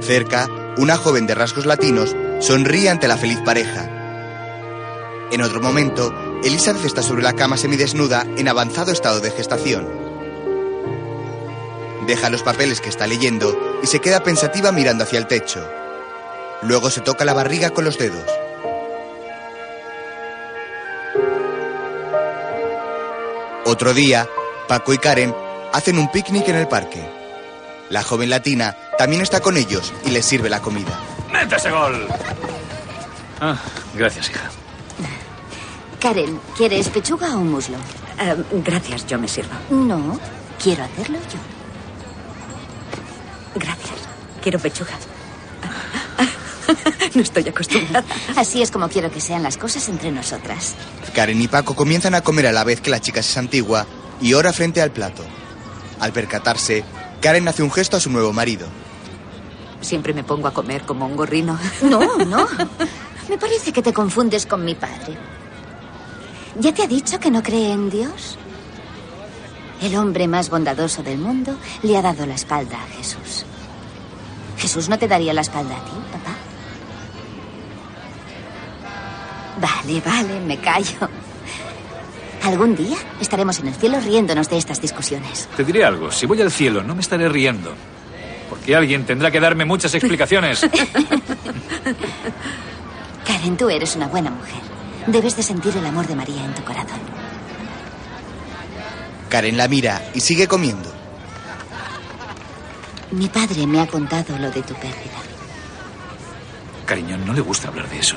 [0.00, 3.90] Cerca, una joven de rasgos latinos sonríe ante la feliz pareja.
[5.32, 9.88] En otro momento, Elizabeth está sobre la cama semidesnuda en avanzado estado de gestación.
[12.06, 15.68] Deja los papeles que está leyendo y se queda pensativa mirando hacia el techo.
[16.62, 18.24] Luego se toca la barriga con los dedos.
[23.64, 24.28] Otro día,
[24.68, 25.34] Paco y Karen
[25.72, 27.25] hacen un picnic en el parque.
[27.90, 30.98] La joven latina también está con ellos y les sirve la comida.
[31.32, 32.06] ¡Mete ese gol!
[33.40, 33.56] Ah,
[33.94, 34.50] gracias, hija.
[36.00, 37.76] Karen, ¿quieres pechuga o muslo?
[38.18, 39.52] Eh, gracias, yo me sirvo.
[39.70, 40.18] No,
[40.62, 41.38] quiero hacerlo yo.
[43.54, 43.98] Gracias.
[44.42, 44.92] Quiero pechuga.
[47.14, 48.04] No estoy acostumbrada.
[48.36, 50.74] Así es como quiero que sean las cosas entre nosotras.
[51.14, 53.86] Karen y Paco comienzan a comer a la vez que la chica se santigua
[54.20, 55.24] y ora frente al plato.
[56.00, 56.84] Al percatarse,
[57.26, 58.68] Karen hace un gesto a su nuevo marido.
[59.80, 61.58] Siempre me pongo a comer como un gorrino.
[61.82, 62.46] No, no.
[63.28, 65.16] Me parece que te confundes con mi padre.
[66.60, 68.38] ¿Ya te ha dicho que no cree en Dios?
[69.82, 73.44] El hombre más bondadoso del mundo le ha dado la espalda a Jesús.
[74.58, 76.36] ¿Jesús no te daría la espalda a ti, papá?
[79.60, 81.25] Vale, vale, me callo.
[82.46, 85.48] Algún día estaremos en el cielo riéndonos de estas discusiones.
[85.56, 86.12] Te diré algo.
[86.12, 87.74] Si voy al cielo, no me estaré riendo.
[88.48, 90.60] Porque alguien tendrá que darme muchas explicaciones.
[93.26, 94.60] Karen, tú eres una buena mujer.
[95.08, 97.00] Debes de sentir el amor de María en tu corazón.
[99.28, 100.88] Karen la mira y sigue comiendo.
[103.10, 105.18] Mi padre me ha contado lo de tu pérdida.
[106.84, 108.14] Cariño, no le gusta hablar de eso.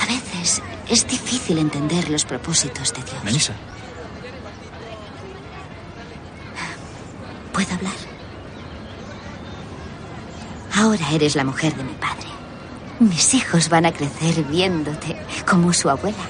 [0.00, 3.24] A veces es difícil entender los propósitos de Dios.
[3.24, 3.54] Melissa,
[7.52, 7.94] ¿Puedo hablar?
[10.74, 12.28] Ahora eres la mujer de mi padre.
[13.00, 15.16] Mis hijos van a crecer viéndote
[15.48, 16.24] como su abuela.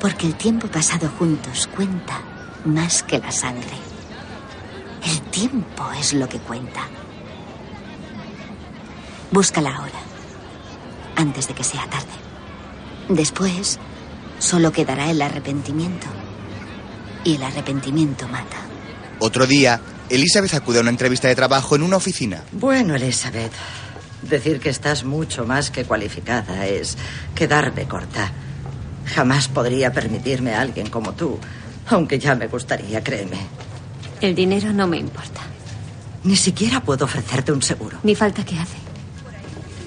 [0.00, 2.20] Porque el tiempo pasado juntos cuenta
[2.64, 3.76] más que la sangre.
[5.04, 6.80] El tiempo es lo que cuenta.
[9.30, 10.00] Búscala ahora,
[11.14, 12.25] antes de que sea tarde.
[13.08, 13.78] Después,
[14.38, 16.06] solo quedará el arrepentimiento.
[17.24, 18.58] Y el arrepentimiento mata.
[19.18, 22.42] Otro día, Elizabeth acude a una entrevista de trabajo en una oficina.
[22.52, 23.52] Bueno, Elizabeth,
[24.22, 26.96] decir que estás mucho más que cualificada es
[27.34, 28.32] quedarme corta.
[29.06, 31.38] Jamás podría permitirme a alguien como tú,
[31.88, 33.38] aunque ya me gustaría, créeme.
[34.20, 35.40] El dinero no me importa.
[36.24, 37.98] Ni siquiera puedo ofrecerte un seguro.
[38.02, 38.76] Ni falta que hace.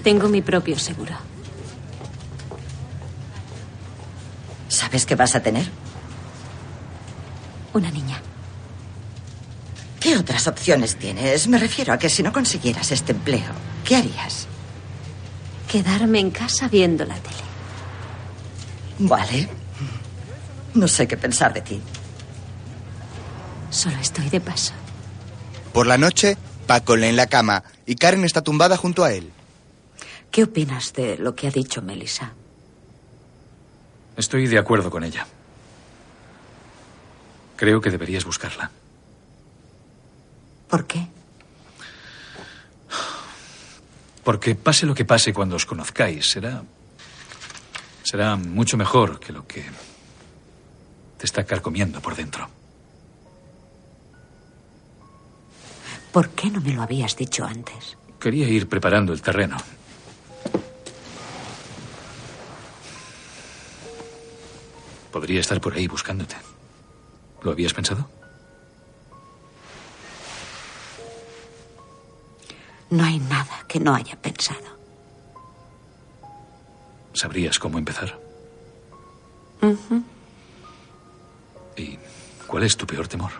[0.03, 1.28] Tengo mi propio seguro.
[4.69, 5.69] ¿Sabes qué vas a tener?
[7.73, 8.21] Una niña.
[9.99, 11.47] ¿Qué otras opciones tienes?
[11.47, 13.51] Me refiero a que si no consiguieras este empleo,
[13.83, 14.47] ¿qué harías?
[15.67, 17.35] Quedarme en casa viendo la tele.
[18.99, 19.49] Vale.
[20.73, 21.81] No sé qué pensar de ti.
[23.69, 24.73] Solo estoy de paso.
[25.73, 26.37] Por la noche,
[26.67, 29.31] Paco lee en la cama y Karen está tumbada junto a él.
[30.31, 32.33] ¿Qué opinas de lo que ha dicho Melissa?
[34.19, 35.25] Estoy de acuerdo con ella.
[37.55, 38.69] Creo que deberías buscarla.
[40.69, 41.07] ¿Por qué?
[44.23, 46.61] Porque pase lo que pase cuando os conozcáis, será.
[48.03, 49.63] será mucho mejor que lo que
[51.17, 52.47] te está carcomiendo por dentro.
[56.11, 57.97] ¿Por qué no me lo habías dicho antes?
[58.19, 59.57] Quería ir preparando el terreno.
[65.11, 66.35] Podría estar por ahí buscándote.
[67.41, 68.07] ¿Lo habías pensado?
[72.89, 74.77] No hay nada que no haya pensado.
[77.13, 78.17] ¿Sabrías cómo empezar?
[81.75, 81.97] ¿Y
[82.47, 83.31] cuál es tu peor temor?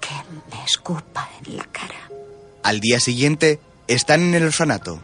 [0.00, 0.14] Que
[0.54, 2.10] me escupa en la cara.
[2.62, 5.00] Al día siguiente, están en el orfanato.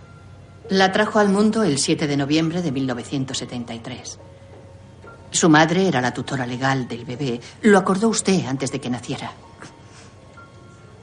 [0.70, 4.18] La trajo al mundo el 7 de noviembre de 1973.
[5.30, 7.40] Su madre era la tutora legal del bebé.
[7.60, 9.32] Lo acordó usted antes de que naciera.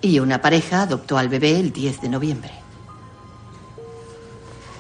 [0.02, 2.52] Y una pareja adoptó al bebé el 10 de noviembre.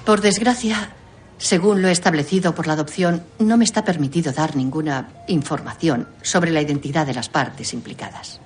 [0.03, 0.93] Por desgracia,
[1.37, 6.61] según lo establecido por la adopción, no me está permitido dar ninguna información sobre la
[6.61, 8.39] identidad de las partes implicadas.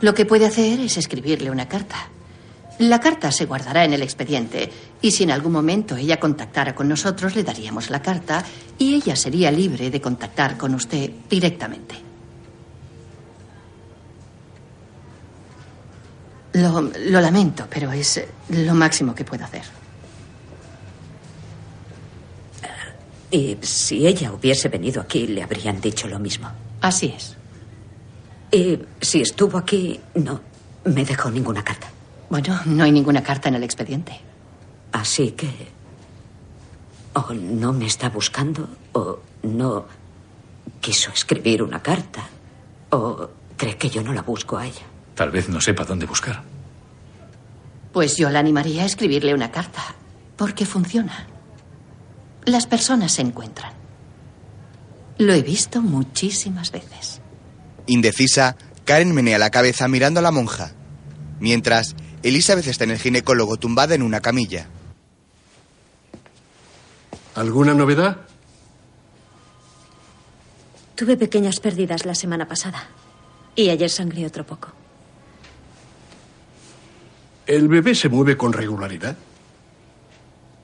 [0.00, 2.08] Lo que puede hacer es escribirle una carta.
[2.78, 4.70] La carta se guardará en el expediente
[5.02, 8.44] y si en algún momento ella contactara con nosotros, le daríamos la carta
[8.78, 11.96] y ella sería libre de contactar con usted directamente.
[16.52, 19.62] Lo, lo lamento, pero es lo máximo que puedo hacer.
[23.30, 26.48] Y si ella hubiese venido aquí, le habrían dicho lo mismo.
[26.80, 27.36] Así es.
[28.50, 30.40] Y si estuvo aquí, no
[30.84, 31.88] me dejó ninguna carta.
[32.30, 34.20] Bueno, no hay ninguna carta en el expediente.
[34.92, 35.48] Así que...
[37.14, 39.86] O no me está buscando, o no
[40.80, 42.28] quiso escribir una carta,
[42.90, 44.82] o cree que yo no la busco a ella.
[45.14, 46.44] Tal vez no sepa dónde buscar.
[47.92, 49.82] Pues yo la animaría a escribirle una carta,
[50.36, 51.26] porque funciona.
[52.44, 53.72] Las personas se encuentran.
[55.16, 57.20] Lo he visto muchísimas veces.
[57.86, 60.72] Indecisa, Karen menea la cabeza mirando a la monja.
[61.40, 64.66] Mientras, Elizabeth está en el ginecólogo tumbada en una camilla.
[67.34, 68.16] ¿Alguna novedad?
[70.96, 72.88] Tuve pequeñas pérdidas la semana pasada.
[73.54, 74.72] Y ayer sangré otro poco.
[77.46, 79.16] ¿El bebé se mueve con regularidad?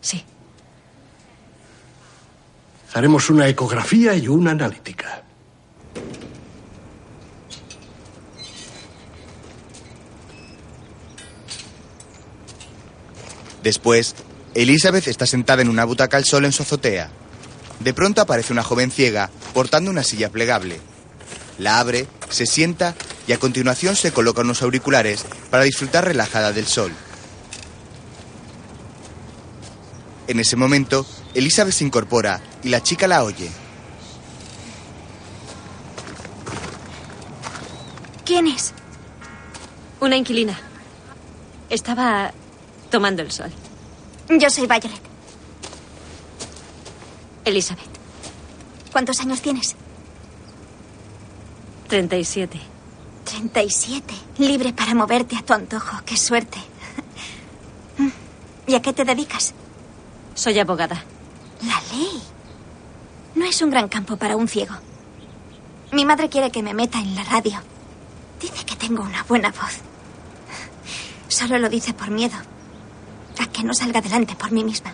[0.01, 0.23] Sí.
[2.93, 5.23] Haremos una ecografía y una analítica.
[13.65, 14.15] Después,
[14.55, 17.09] Elizabeth está sentada en una butaca al sol en su azotea.
[17.81, 20.81] De pronto aparece una joven ciega portando una silla plegable.
[21.59, 22.95] La abre, se sienta
[23.27, 26.93] y a continuación se coloca unos auriculares para disfrutar relajada del sol.
[30.27, 33.49] En ese momento, Elizabeth se incorpora y la chica la oye.
[38.27, 38.74] ¿Quién es?
[40.01, 40.59] Una inquilina.
[41.70, 42.35] Estaba
[42.95, 43.51] tomando el sol.
[44.29, 45.03] Yo soy Violet.
[47.45, 47.91] Elizabeth.
[48.93, 49.75] ¿Cuántos años tienes?
[51.89, 52.61] 37.
[53.25, 54.15] 37.
[54.39, 56.03] Libre para moverte a tu antojo.
[56.07, 56.59] Qué suerte.
[58.69, 59.55] ¿Y a qué te dedicas?
[60.37, 61.03] Soy abogada.
[61.62, 62.23] La ley.
[63.35, 64.77] No es un gran campo para un ciego.
[65.91, 67.61] Mi madre quiere que me meta en la radio.
[68.41, 69.81] Dice que tengo una buena voz.
[71.27, 72.37] Solo lo dice por miedo.
[73.55, 74.93] Que no salga adelante por mí misma.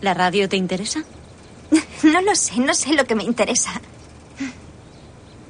[0.00, 1.04] ¿La radio te interesa?
[2.02, 3.80] No lo sé, no sé lo que me interesa.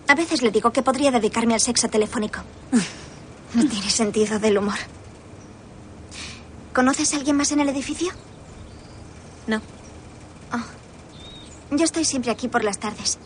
[0.07, 2.41] A veces le digo que podría dedicarme al sexo telefónico.
[3.55, 4.79] No tiene sentido del humor.
[6.73, 8.13] ¿Conoces a alguien más en el edificio?
[9.47, 9.61] No.
[10.53, 11.77] Oh.
[11.77, 13.19] Yo estoy siempre aquí por las tardes.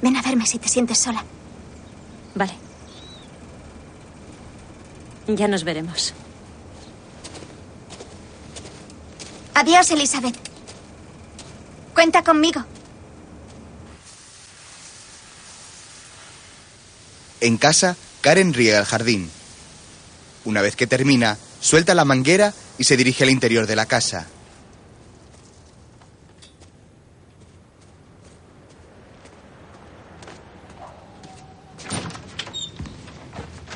[0.00, 1.24] Ven a verme si te sientes sola.
[2.34, 2.54] Vale.
[5.26, 6.14] Ya nos veremos.
[9.54, 10.36] Adiós, Elizabeth.
[11.94, 12.64] Cuenta conmigo.
[17.40, 19.30] En casa, Karen riega el jardín.
[20.44, 24.26] Una vez que termina, suelta la manguera y se dirige al interior de la casa.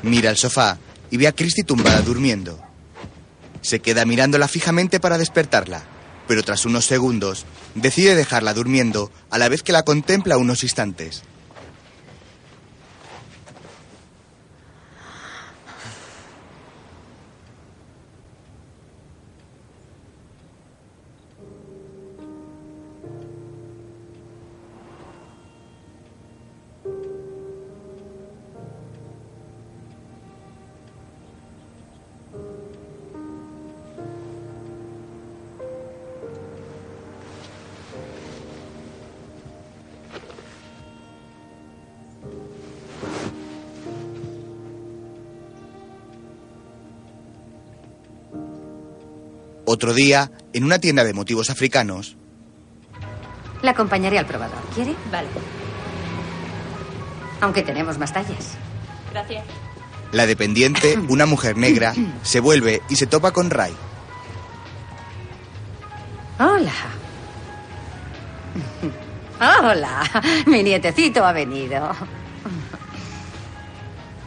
[0.03, 0.79] Mira el sofá
[1.11, 2.66] y ve a Christy tumbada durmiendo.
[3.67, 5.83] Se queda mirándola fijamente para despertarla,
[6.29, 11.25] pero tras unos segundos decide dejarla durmiendo a la vez que la contempla unos instantes.
[49.77, 52.17] Otro día, en una tienda de motivos africanos,
[53.61, 54.57] La acompañaré al probador.
[54.75, 54.95] ¿Quiere?
[55.13, 55.29] Vale.
[57.43, 58.57] Aunque tenemos más tallas.
[59.13, 59.45] Gracias.
[60.13, 61.93] la dependiente, una mujer negra,
[62.23, 63.75] se vuelve y se topa con Ray.
[66.39, 66.73] Hola.
[69.39, 70.23] Hola.
[70.47, 71.91] Mi nietecito ha venido.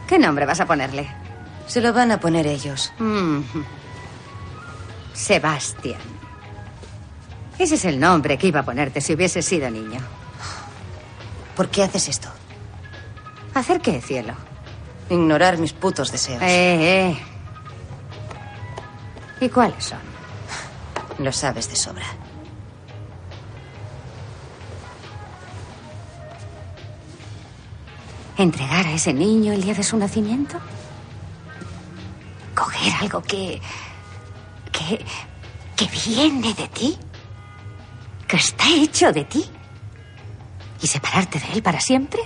[0.06, 1.10] ¿Qué nombre vas a ponerle?
[1.66, 2.92] Se lo van a poner ellos.
[3.00, 3.40] Mm.
[5.12, 6.00] Sebastián.
[7.58, 10.00] Ese es el nombre que iba a ponerte si hubiese sido niño.
[11.54, 12.28] ¿Por qué haces esto?
[13.54, 14.34] ¿Hacer qué, cielo?
[15.10, 16.40] Ignorar mis putos deseos.
[16.42, 17.20] Eh, eh.
[19.40, 19.98] ¿Y cuáles son?
[21.18, 22.06] Lo sabes de sobra.
[28.38, 30.58] ¿Entregar a ese niño el día de su nacimiento?
[32.70, 33.60] ver algo que.
[34.98, 35.04] Que.
[35.76, 36.98] que viene de ti.
[38.28, 39.44] que está hecho de ti.
[40.82, 42.20] ¿Y separarte de él para siempre?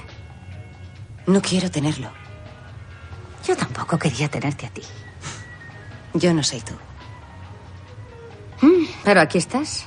[1.26, 2.10] No quiero tenerlo.
[3.46, 4.82] Yo tampoco quería tenerte a ti.
[6.14, 6.74] Yo no soy tú.
[8.66, 9.86] Mm, Pero aquí estás.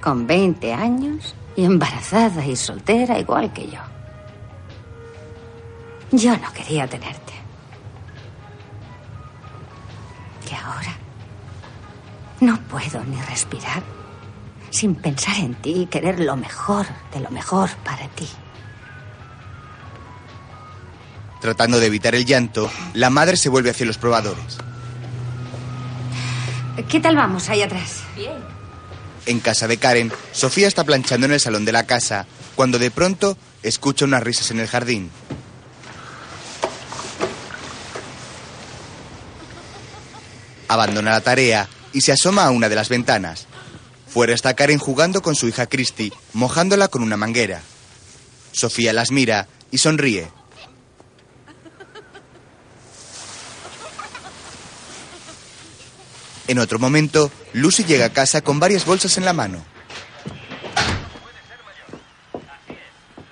[0.00, 3.80] Con 20 años y embarazada y soltera igual que yo.
[6.12, 7.32] Yo no quería tenerte.
[12.40, 13.82] No puedo ni respirar
[14.70, 18.28] sin pensar en ti y querer lo mejor de lo mejor para ti.
[21.40, 24.58] Tratando de evitar el llanto, la madre se vuelve hacia los probadores.
[26.88, 28.02] ¿Qué tal vamos ahí atrás?
[28.16, 28.36] Bien.
[29.26, 32.90] En casa de Karen, Sofía está planchando en el salón de la casa, cuando de
[32.90, 35.10] pronto escucha unas risas en el jardín.
[40.68, 43.46] Abandona la tarea y se asoma a una de las ventanas.
[44.08, 47.60] Fuera está Karen jugando con su hija Christy, mojándola con una manguera.
[48.52, 50.30] Sofía las mira y sonríe.
[56.46, 59.62] En otro momento, Lucy llega a casa con varias bolsas en la mano.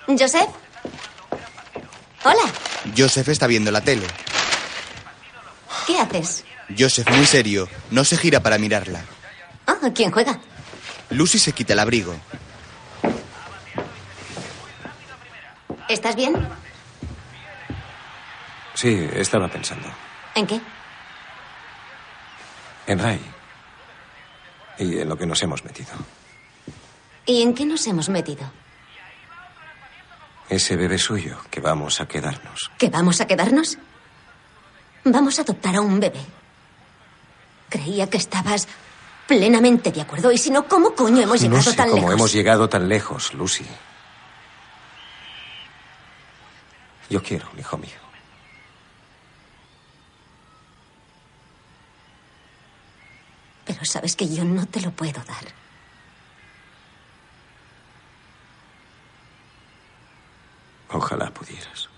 [0.07, 0.51] ¿Joseph?
[2.25, 2.53] Hola,
[2.97, 4.07] Joseph está viendo la tele.
[5.87, 6.45] ¿qué haces?
[6.77, 9.03] Joseph, muy serio, no se gira para mirarla.
[9.67, 10.39] Ah, ¿quién juega?
[11.11, 12.15] Lucy se quita el abrigo.
[15.89, 16.35] ¿Estás bien?
[18.75, 19.89] Sí, estaba pensando.
[20.35, 20.61] ¿En qué?
[22.87, 23.21] En Ray.
[24.79, 25.93] Y en lo que nos hemos metido.
[27.25, 28.51] ¿Y en qué nos hemos metido?
[30.49, 32.71] Ese bebé suyo, que vamos a quedarnos.
[32.79, 33.79] ¿Que vamos a quedarnos?
[35.05, 36.21] Vamos a adoptar a un bebé.
[37.69, 38.69] Creía que estabas
[39.27, 40.31] plenamente de acuerdo.
[40.31, 42.15] Y si no, ¿cómo coño hemos no llegado sé tan cómo lejos?
[42.15, 43.67] hemos llegado tan lejos, Lucy.
[47.11, 47.91] Yo quiero un hijo mío.
[53.65, 55.45] Pero sabes que yo no te lo puedo dar.
[60.91, 61.89] Ojalá pudieras.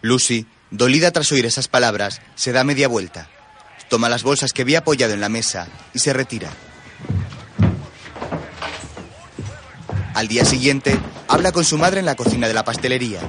[0.00, 3.28] Lucy, dolida tras oír esas palabras, se da media vuelta.
[3.88, 6.50] Toma las bolsas que había apoyado en la mesa y se retira.
[10.14, 13.20] Al día siguiente, habla con su madre en la cocina de la pastelería.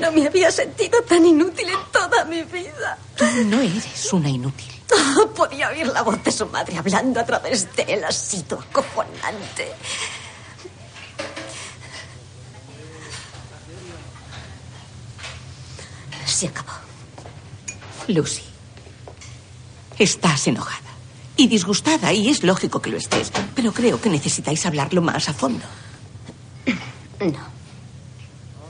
[0.00, 2.98] No me había sentido tan inútil en toda mi vida.
[3.16, 4.68] Tú no eres una inútil.
[5.36, 8.04] Podía oír la voz de su madre hablando a través de él.
[8.04, 9.72] Ha sido acojonante.
[16.40, 16.72] Se acabó.
[18.08, 18.40] Lucy,
[19.98, 20.88] estás enojada
[21.36, 25.34] y disgustada y es lógico que lo estés, pero creo que necesitáis hablarlo más a
[25.34, 25.66] fondo.
[27.20, 27.40] No.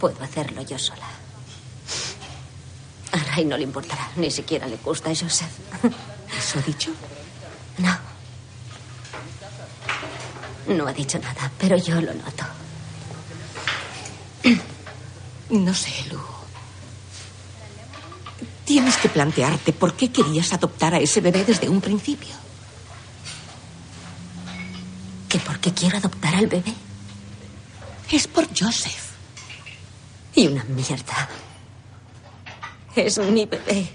[0.00, 1.06] Puedo hacerlo yo sola.
[3.12, 4.10] A Ray no le importará.
[4.16, 5.52] Ni siquiera le gusta a Joseph.
[6.36, 6.90] ¿Eso ha dicho?
[7.78, 7.96] No.
[10.74, 12.44] No ha dicho nada, pero yo lo noto.
[15.50, 16.29] No sé, Lu.
[18.70, 22.32] Tienes que plantearte por qué querías adoptar a ese bebé desde un principio.
[25.28, 26.72] ¿Que por qué quiero adoptar al bebé?
[28.12, 29.10] Es por Joseph.
[30.36, 31.28] Y una mierda.
[32.94, 33.90] Es mi bebé.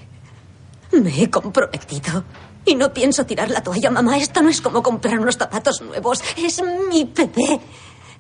[0.91, 2.26] Me he comprometido.
[2.65, 4.18] Y no pienso tirar la toalla, mamá.
[4.18, 6.22] Esto no es como comprar unos zapatos nuevos.
[6.35, 7.61] Es mi bebé.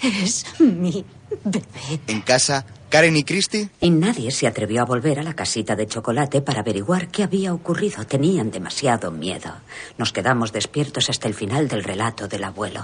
[0.01, 1.03] Es mi
[1.43, 1.99] bebé.
[2.07, 5.87] En casa, Karen y Christy Y nadie se atrevió a volver a la casita de
[5.87, 8.05] chocolate para averiguar qué había ocurrido.
[8.05, 9.53] Tenían demasiado miedo.
[9.97, 12.83] Nos quedamos despiertos hasta el final del relato del abuelo.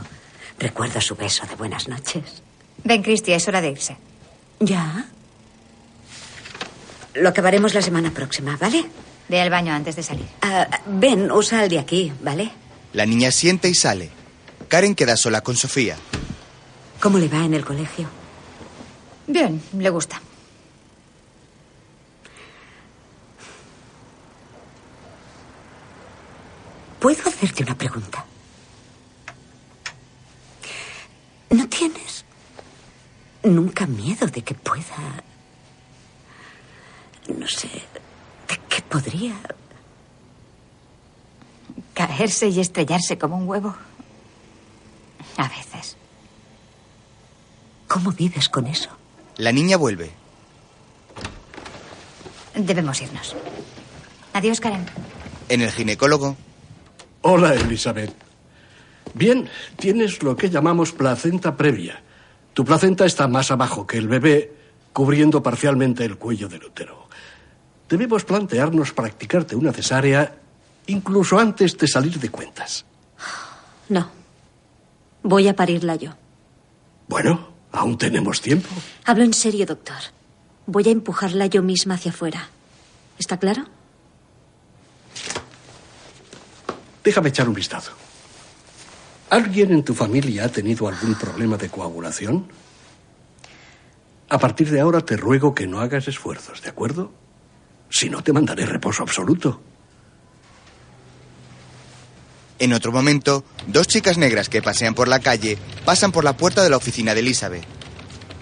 [0.60, 2.41] Recuerdo su beso de buenas noches.
[2.84, 3.98] Ven, Christy, es hora de irse.
[4.60, 5.06] ¿Ya?
[7.14, 8.86] Lo acabaremos la semana próxima, ¿vale?
[9.30, 10.26] Ve al baño antes de salir.
[10.41, 12.52] Ah, ven, usa el de aquí, ¿vale?
[12.94, 14.10] La niña siente y sale.
[14.68, 15.95] Karen queda sola con Sofía.
[16.99, 18.07] ¿Cómo le va en el colegio?
[19.32, 20.22] Bien, le gusta.
[26.99, 28.26] ¿Puedo hacerte una pregunta?
[31.49, 32.26] ¿No tienes
[33.44, 35.24] nunca miedo de que pueda...
[37.34, 37.70] No sé,
[38.49, 39.36] de que podría...
[41.94, 43.74] Caerse y estrellarse como un huevo.
[45.38, 45.95] A veces.
[47.88, 49.01] ¿Cómo vives con eso?
[49.38, 50.12] La niña vuelve.
[52.56, 53.36] Debemos irnos.
[54.34, 54.86] Adiós, Karen.
[55.49, 56.36] En el ginecólogo.
[57.22, 58.14] Hola, Elizabeth.
[59.14, 62.02] Bien, tienes lo que llamamos placenta previa.
[62.53, 64.53] Tu placenta está más abajo que el bebé,
[64.94, 67.08] cubriendo parcialmente el cuello del útero.
[67.90, 70.36] Debemos plantearnos practicarte una cesárea
[70.88, 72.86] incluso antes de salir de cuentas.
[73.90, 74.10] No.
[75.24, 76.12] Voy a parirla yo.
[77.08, 78.69] Bueno, aún tenemos tiempo.
[79.06, 79.98] Hablo en serio, doctor.
[80.65, 82.49] Voy a empujarla yo misma hacia afuera.
[83.18, 83.65] ¿Está claro?
[87.03, 87.91] Déjame echar un vistazo.
[89.30, 92.48] ¿Alguien en tu familia ha tenido algún problema de coagulación?
[94.30, 97.11] A partir de ahora te ruego que no hagas esfuerzos, ¿de acuerdo?
[97.89, 99.61] Si no, te mandaré reposo absoluto.
[102.62, 106.62] En otro momento, dos chicas negras que pasean por la calle pasan por la puerta
[106.62, 107.66] de la oficina de Elizabeth.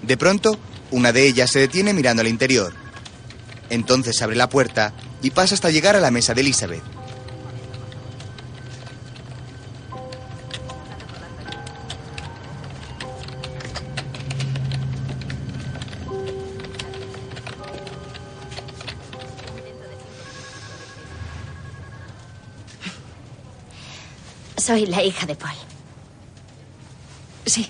[0.01, 0.59] De pronto,
[0.91, 2.73] una de ellas se detiene mirando al interior.
[3.69, 6.83] Entonces abre la puerta y pasa hasta llegar a la mesa de Elizabeth.
[24.69, 25.55] Soy la hija de Paul.
[27.43, 27.67] Sí.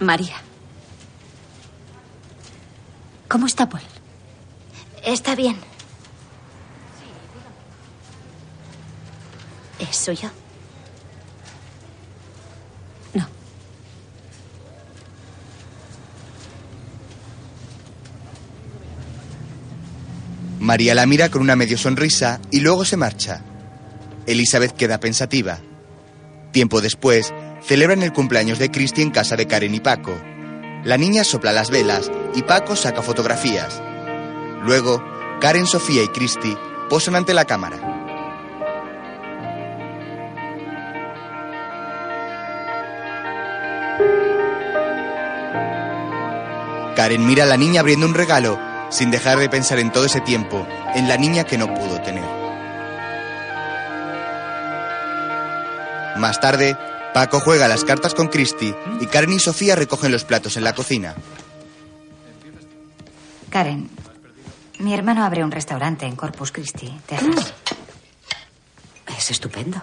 [0.00, 0.34] María.
[3.28, 3.84] ¿Cómo está Paul?
[5.04, 5.56] Está bien.
[9.78, 10.32] ¿Es suyo?
[13.14, 13.28] No.
[20.58, 23.44] María la mira con una medio sonrisa y luego se marcha.
[24.26, 25.58] Elizabeth queda pensativa.
[26.52, 27.32] Tiempo después,
[27.62, 30.14] celebran el cumpleaños de Christy en casa de Karen y Paco.
[30.84, 33.82] La niña sopla las velas y Paco saca fotografías.
[34.62, 35.02] Luego,
[35.40, 36.56] Karen, Sofía y Christy
[36.88, 37.92] posan ante la cámara.
[46.94, 50.20] Karen mira a la niña abriendo un regalo, sin dejar de pensar en todo ese
[50.20, 52.41] tiempo, en la niña que no pudo tener.
[56.16, 56.76] Más tarde,
[57.14, 60.74] Paco juega las cartas con Christy y Karen y Sofía recogen los platos en la
[60.74, 61.14] cocina.
[63.50, 63.90] Karen,
[64.78, 67.52] mi hermano abre un restaurante en Corpus Christi, Texas.
[69.16, 69.80] Es estupendo.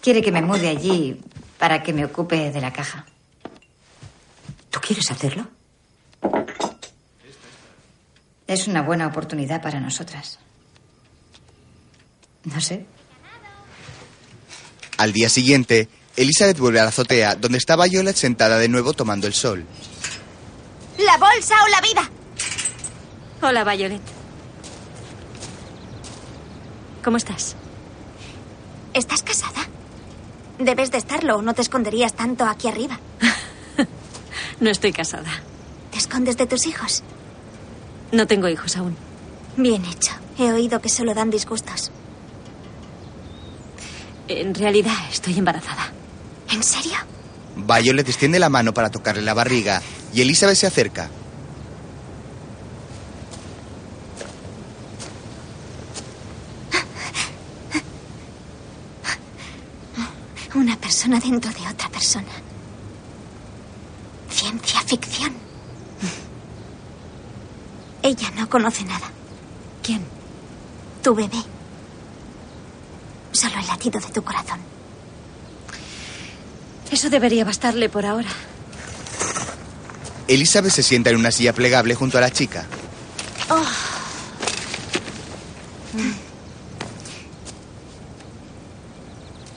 [0.00, 1.20] Quiere que me mude allí
[1.58, 3.06] para que me ocupe de la caja.
[4.70, 5.48] ¿Tú quieres hacerlo?
[8.46, 10.38] Es una buena oportunidad para nosotras.
[12.44, 12.86] No sé.
[15.00, 19.26] Al día siguiente, Elizabeth vuelve a la azotea, donde está Violet sentada de nuevo tomando
[19.26, 19.64] el sol.
[20.98, 22.10] ¿La bolsa o la vida?
[23.40, 24.02] Hola, Violet.
[27.02, 27.56] ¿Cómo estás?
[28.92, 29.66] ¿Estás casada?
[30.58, 33.00] Debes de estarlo o no te esconderías tanto aquí arriba.
[34.60, 35.42] No estoy casada.
[35.92, 37.02] ¿Te escondes de tus hijos?
[38.12, 38.94] No tengo hijos aún.
[39.56, 40.12] Bien hecho.
[40.36, 41.90] He oído que solo dan disgustos.
[44.32, 45.90] En realidad estoy embarazada.
[46.52, 46.96] ¿En serio?
[47.56, 49.82] Violet extiende la mano para tocarle la barriga
[50.14, 51.10] y Elizabeth se acerca.
[60.54, 62.28] Una persona dentro de otra persona.
[64.30, 65.32] Ciencia ficción.
[68.02, 69.10] Ella no conoce nada.
[69.82, 70.02] ¿Quién?
[71.02, 71.59] Tu bebé.
[73.32, 74.60] Solo el latido de tu corazón.
[76.90, 78.30] Eso debería bastarle por ahora.
[80.26, 82.64] Elizabeth se sienta en una silla plegable junto a la chica.
[83.48, 83.64] Oh.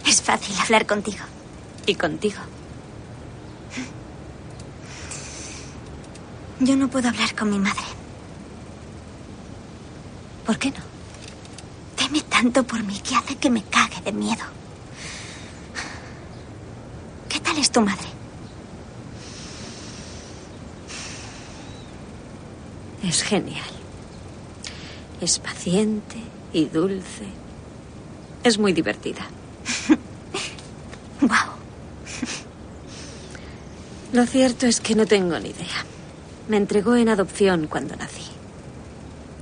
[0.06, 1.24] Es fácil hablar contigo.
[1.86, 2.40] Y contigo.
[6.60, 7.84] Yo no puedo hablar con mi madre.
[10.46, 10.93] ¿Por qué no?
[12.14, 14.44] Teme tanto por mí que hace que me cague de miedo.
[17.28, 18.08] ¿Qué tal es tu madre?
[23.04, 23.66] Es genial.
[25.22, 26.18] Es paciente
[26.54, 27.26] y dulce.
[28.44, 29.26] Es muy divertida.
[31.22, 31.54] Wow.
[34.12, 35.86] Lo cierto es que no tengo ni idea.
[36.50, 38.26] Me entregó en adopción cuando nací.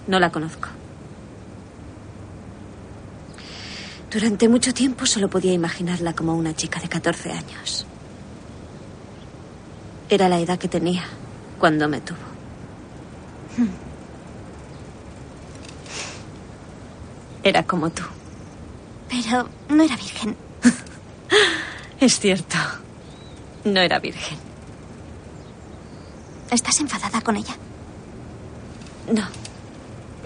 [0.06, 0.68] No la conozco.
[4.12, 7.86] Durante mucho tiempo solo podía imaginarla como una chica de 14 años.
[10.10, 11.06] Era la edad que tenía
[11.58, 12.18] cuando me tuvo.
[13.58, 13.70] Hmm.
[17.42, 18.04] Era como tú.
[19.08, 20.36] Pero no era virgen.
[22.02, 22.58] es cierto.
[23.64, 24.38] No era virgen.
[26.52, 27.56] ¿Estás enfadada con ella?
[29.10, 29.24] No.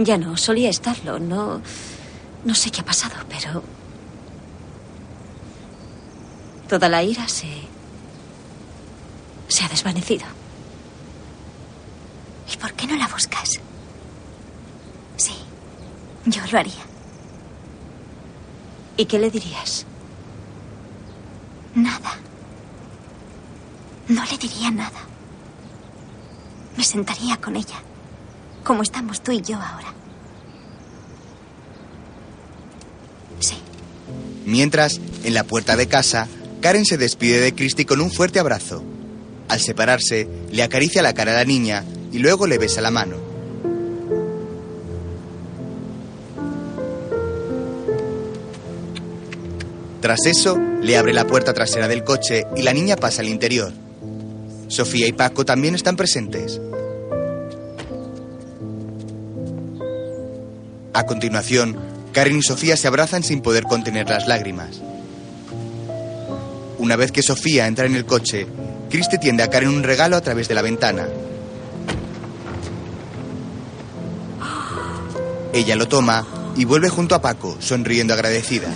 [0.03, 1.19] Ya no, solía estarlo.
[1.19, 1.61] No.
[2.43, 3.74] No sé qué ha pasado, pero
[6.67, 7.47] Toda la ira se.
[9.47, 10.25] se ha desvanecido.
[12.51, 13.59] ¿Y por qué no la buscas?
[15.17, 15.35] Sí,
[16.25, 16.83] yo lo haría.
[18.97, 19.85] ¿Y qué le dirías?
[21.75, 22.13] Nada.
[24.07, 24.99] No le diría nada.
[26.77, 27.81] Me sentaría con ella,
[28.63, 29.93] como estamos tú y yo ahora.
[33.39, 33.57] Sí.
[34.45, 36.27] Mientras, en la puerta de casa,
[36.65, 38.81] Karen se despide de Christy con un fuerte abrazo.
[39.49, 43.17] Al separarse, le acaricia la cara a la niña y luego le besa la mano.
[50.01, 53.71] Tras eso, le abre la puerta trasera del coche y la niña pasa al interior.
[54.67, 56.59] Sofía y Paco también están presentes.
[60.93, 61.77] A continuación,
[62.11, 64.81] Karen y Sofía se abrazan sin poder contener las lágrimas.
[66.85, 68.45] Una vez que Sofía entra en el coche,
[68.91, 71.07] Christy tiende a Karen un regalo a través de la ventana.
[75.51, 78.67] Ella lo toma y vuelve junto a Paco, sonriendo agradecida.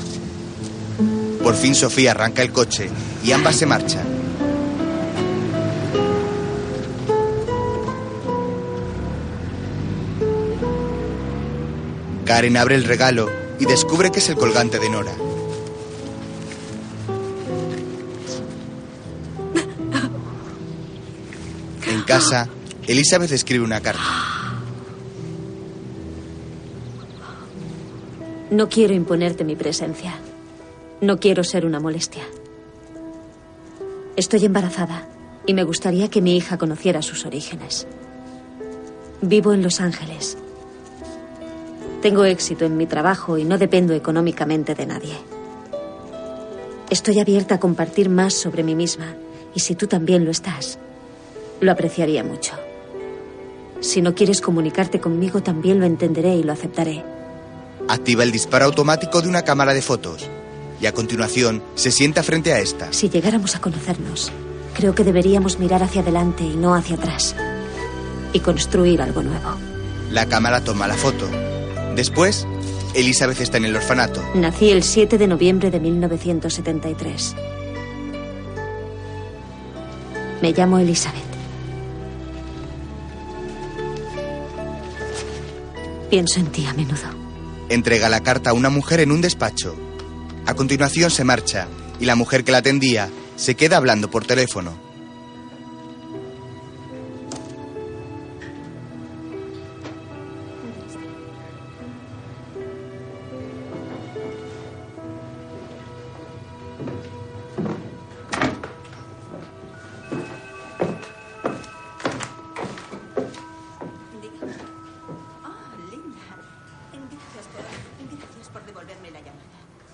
[1.44, 2.90] Por fin Sofía arranca el coche
[3.24, 4.08] y ambas se marchan.
[12.26, 13.30] Karen abre el regalo
[13.60, 15.29] y descubre que es el colgante de Nora.
[22.20, 22.50] Casa,
[22.86, 24.02] Elizabeth escribe una carta.
[28.52, 30.16] No quiero imponerte mi presencia.
[31.00, 32.24] No quiero ser una molestia.
[34.18, 35.08] Estoy embarazada
[35.46, 37.88] y me gustaría que mi hija conociera sus orígenes.
[39.22, 40.38] Vivo en Los Ángeles.
[42.02, 45.16] Tengo éxito en mi trabajo y no dependo económicamente de nadie.
[46.90, 49.16] Estoy abierta a compartir más sobre mí misma
[49.56, 50.80] y si tú también lo estás,
[51.60, 52.54] lo apreciaría mucho.
[53.82, 57.04] Si no quieres comunicarte conmigo, también lo entenderé y lo aceptaré.
[57.88, 60.30] Activa el disparo automático de una cámara de fotos
[60.82, 62.92] y a continuación se sienta frente a esta.
[62.94, 64.32] Si llegáramos a conocernos,
[64.74, 67.36] creo que deberíamos mirar hacia adelante y no hacia atrás.
[68.34, 69.56] Y construir algo nuevo.
[70.12, 71.28] La cámara toma la foto.
[71.96, 72.46] Después,
[72.94, 74.22] Elizabeth está en el orfanato.
[74.36, 77.36] Nací el 7 de noviembre de 1973.
[80.42, 81.29] Me llamo Elizabeth.
[86.10, 87.08] Pienso en ti a menudo.
[87.70, 89.76] Entrega la carta a una mujer en un despacho.
[90.48, 91.68] A continuación se marcha
[92.00, 94.89] y la mujer que la atendía se queda hablando por teléfono.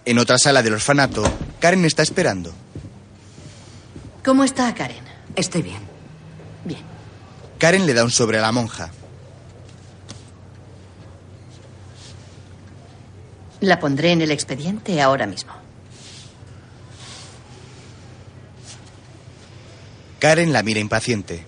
[0.06, 1.24] En otra sala del orfanato,
[1.60, 2.54] Karen está esperando.
[4.24, 5.04] ¿Cómo está Karen?
[5.36, 5.82] Estoy bien.
[6.64, 6.82] Bien.
[7.58, 8.92] Karen le da un sobre a la monja.
[13.62, 15.54] La pondré en el expediente ahora mismo.
[20.20, 21.46] Karen la mira impaciente.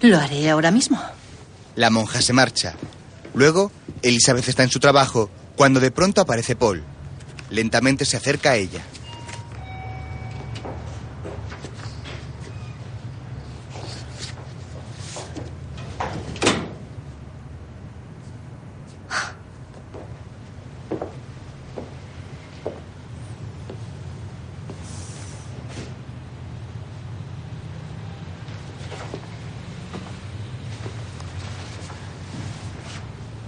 [0.00, 1.00] Lo haré ahora mismo.
[1.76, 2.74] La monja se marcha.
[3.34, 3.70] Luego,
[4.00, 6.82] Elizabeth está en su trabajo cuando de pronto aparece Paul.
[7.50, 8.80] Lentamente se acerca a ella.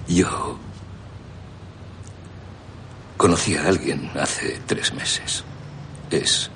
[0.06, 0.58] Yo
[3.24, 5.44] conocí a alguien hace tres meses.
[6.10, 6.50] Es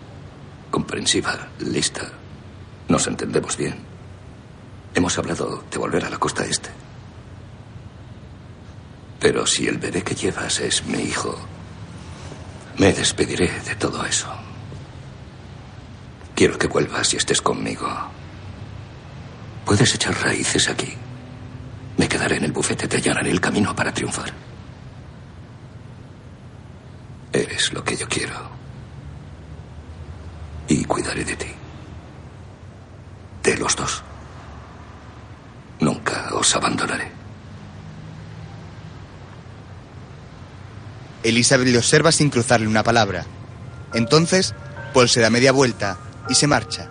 [0.70, 2.02] comprensiva, lista.
[2.88, 3.74] Nos entendemos bien.
[4.94, 6.68] Hemos hablado de volver a la costa este.
[9.18, 11.38] Pero si el bebé que llevas es mi hijo,
[12.76, 14.28] me despediré de todo eso.
[16.34, 17.88] Quiero que vuelvas y estés conmigo.
[19.64, 20.92] Puedes echar raíces aquí.
[21.96, 24.47] Me quedaré en el bufete, te allanaré el camino para triunfar.
[27.58, 28.34] Eres lo que yo quiero.
[30.68, 31.48] Y cuidaré de ti.
[33.42, 34.04] De los dos.
[35.80, 37.10] Nunca os abandonaré.
[41.24, 43.26] Elizabeth le observa sin cruzarle una palabra.
[43.92, 44.54] Entonces,
[44.94, 45.98] Paul se da media vuelta
[46.28, 46.88] y se marcha.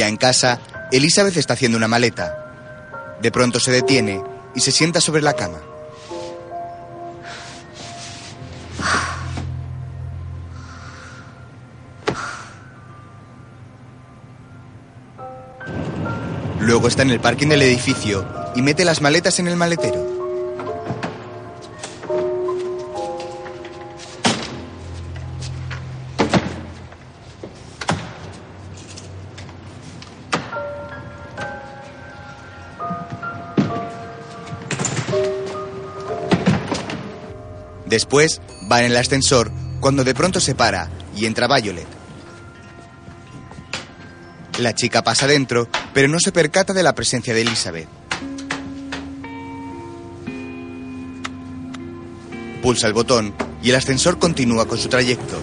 [0.00, 0.60] Ya en casa,
[0.92, 3.18] Elizabeth está haciendo una maleta.
[3.20, 4.22] De pronto se detiene
[4.54, 5.58] y se sienta sobre la cama.
[16.60, 20.09] Luego está en el parking del edificio y mete las maletas en el maletero.
[38.00, 38.40] Después
[38.72, 41.86] va en el ascensor cuando de pronto se para y entra Violet.
[44.58, 47.88] La chica pasa dentro, pero no se percata de la presencia de Elizabeth.
[52.62, 55.38] Pulsa el botón y el ascensor continúa con su trayecto.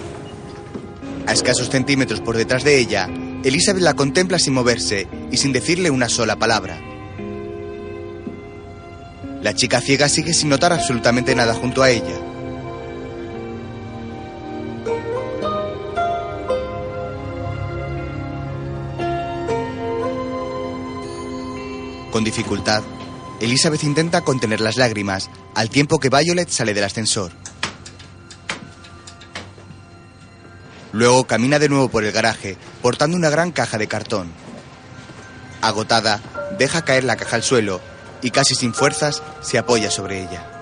[1.28, 3.08] A escasos centímetros por detrás de ella,
[3.44, 6.80] Elizabeth la contempla sin moverse y sin decirle una sola palabra.
[9.44, 12.27] La chica ciega sigue sin notar absolutamente nada junto a ella.
[22.18, 22.82] Con dificultad,
[23.40, 27.30] Elizabeth intenta contener las lágrimas al tiempo que Violet sale del ascensor.
[30.90, 34.32] Luego camina de nuevo por el garaje, portando una gran caja de cartón.
[35.62, 36.20] Agotada,
[36.58, 37.80] deja caer la caja al suelo
[38.20, 40.57] y casi sin fuerzas se apoya sobre ella.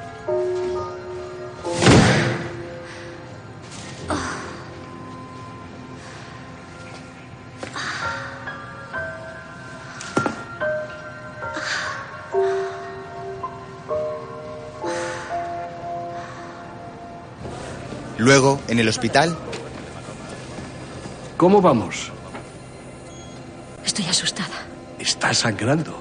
[18.27, 19.39] Luego, en el hospital,
[21.37, 22.11] ¿Cómo vamos?
[23.85, 24.67] Estoy asustada.
[24.99, 25.97] Está sangrando.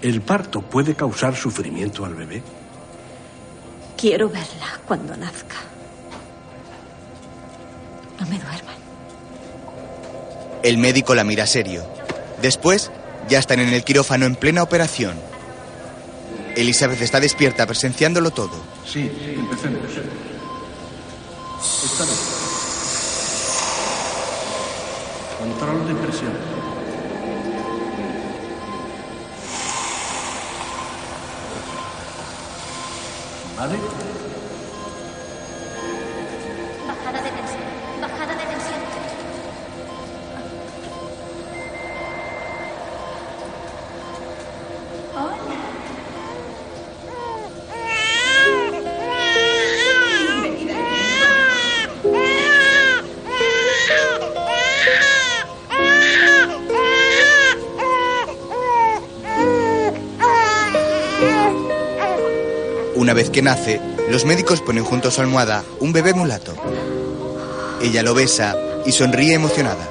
[0.00, 2.42] ¿El parto puede causar sufrimiento al bebé?
[3.98, 5.56] Quiero verla cuando nazca.
[8.18, 8.74] No me duerman.
[10.62, 11.84] el médico la mira serio.
[12.40, 12.90] Después,
[13.28, 15.16] ya están en el quirófano en plena operación.
[16.56, 18.64] Elizabeth está despierta presenciándolo todo.
[18.86, 19.82] Sí, empecemos.
[21.84, 22.18] Está bien.
[25.38, 26.32] Control de presión.
[33.56, 34.13] ¿Vale?
[63.34, 63.80] Que nace,
[64.10, 66.54] los médicos ponen junto a su almohada un bebé mulato.
[67.82, 68.56] Ella lo besa
[68.86, 69.88] y sonríe emocionada.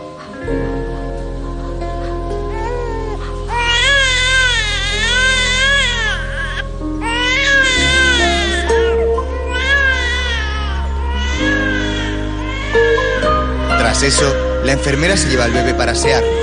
[13.77, 16.42] Tras eso, la enfermera se lleva al bebé para asearlo.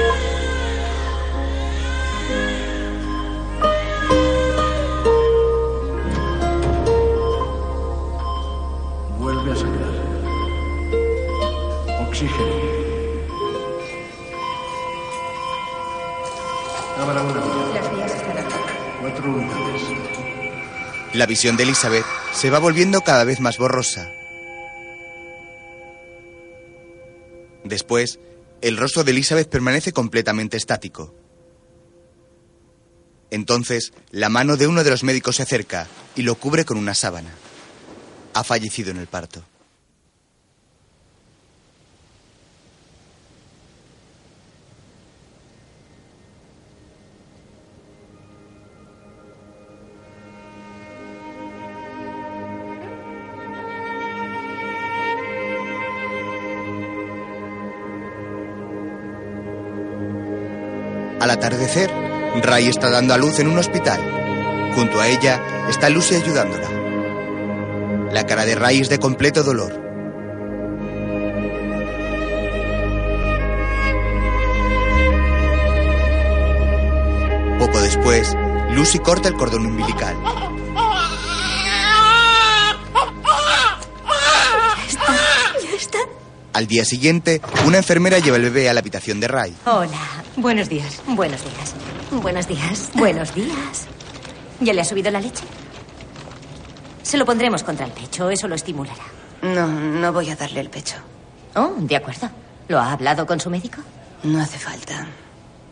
[21.20, 24.10] La visión de Elizabeth se va volviendo cada vez más borrosa.
[27.62, 28.18] Después,
[28.62, 31.14] el rostro de Elizabeth permanece completamente estático.
[33.30, 36.94] Entonces, la mano de uno de los médicos se acerca y lo cubre con una
[36.94, 37.34] sábana.
[38.32, 39.44] Ha fallecido en el parto.
[61.40, 61.90] Atardecer,
[62.42, 63.98] Ray está dando a luz en un hospital.
[64.74, 65.40] Junto a ella
[65.70, 66.68] está Lucy ayudándola.
[68.12, 69.72] La cara de Ray es de completo dolor.
[77.58, 78.36] Poco después,
[78.72, 80.16] Lucy corta el cordón umbilical.
[86.52, 89.56] Al día siguiente, una enfermera lleva el bebé a la habitación de Ray.
[89.64, 90.19] Hola.
[90.36, 91.02] Buenos días.
[91.06, 91.74] Buenos días.
[92.10, 92.90] Buenos días.
[92.94, 93.86] Buenos días.
[94.60, 95.44] ¿Ya le ha subido la leche?
[97.02, 99.02] Se lo pondremos contra el pecho, eso lo estimulará.
[99.42, 100.96] No, no voy a darle el pecho.
[101.54, 102.30] Oh, de acuerdo.
[102.68, 103.78] ¿Lo ha hablado con su médico?
[104.22, 105.08] No hace falta.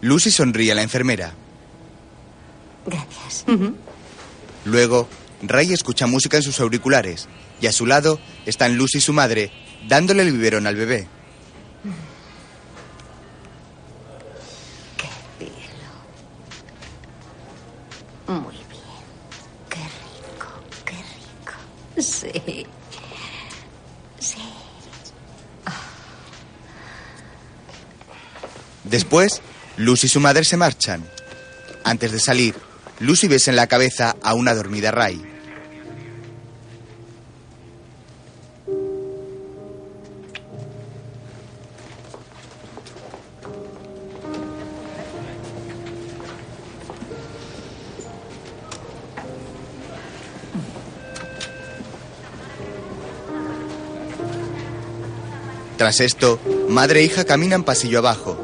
[0.00, 1.32] Lucy sonríe a la enfermera.
[2.86, 3.44] Gracias.
[4.64, 5.06] Luego,
[5.42, 7.28] Ray escucha música en sus auriculares
[7.60, 9.52] y a su lado están Lucy y su madre
[9.86, 11.06] dándole el biberón al bebé.
[21.98, 22.66] Sí.
[24.18, 24.38] Sí.
[28.84, 29.42] Después,
[29.76, 31.04] Lucy y su madre se marchan.
[31.84, 32.54] Antes de salir,
[33.00, 35.37] Lucy besa en la cabeza a una dormida Ray.
[55.88, 56.38] Tras esto,
[56.68, 58.36] madre e hija caminan pasillo abajo.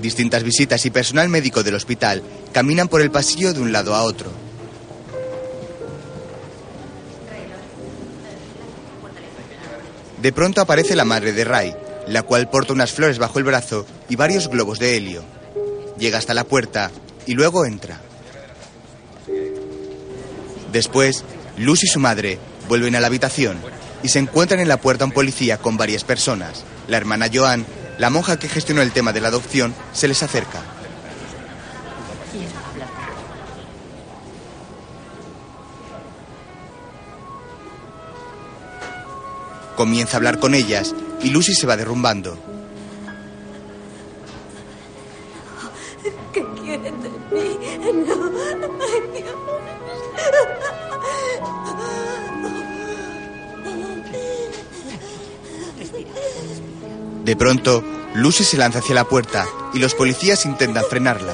[0.00, 2.22] Distintas visitas y personal médico del hospital
[2.54, 4.30] caminan por el pasillo de un lado a otro.
[10.22, 11.76] De pronto aparece la madre de Ray,
[12.08, 15.22] la cual porta unas flores bajo el brazo y varios globos de helio.
[15.98, 16.90] Llega hasta la puerta
[17.26, 18.00] y luego entra.
[20.72, 21.24] Después,
[21.58, 22.38] Luz y su madre
[22.70, 23.58] vuelven a la habitación
[24.02, 26.64] y se encuentran en la puerta un policía con varias personas.
[26.88, 27.66] La hermana Joan,
[27.98, 30.62] la monja que gestionó el tema de la adopción, se les acerca.
[39.76, 42.59] Comienza a hablar con ellas y Lucy se va derrumbando.
[57.30, 57.84] De pronto,
[58.16, 61.32] Lucy se lanza hacia la puerta y los policías intentan frenarla.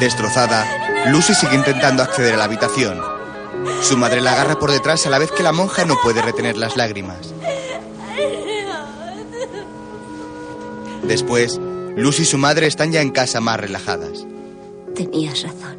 [0.00, 2.98] Destrozada, Lucy sigue intentando acceder a la habitación.
[3.82, 6.56] Su madre la agarra por detrás a la vez que la monja no puede retener
[6.56, 7.34] las lágrimas.
[11.02, 11.60] Después,
[11.96, 14.26] Lucy y su madre están ya en casa más relajadas.
[14.94, 15.78] Tenías razón.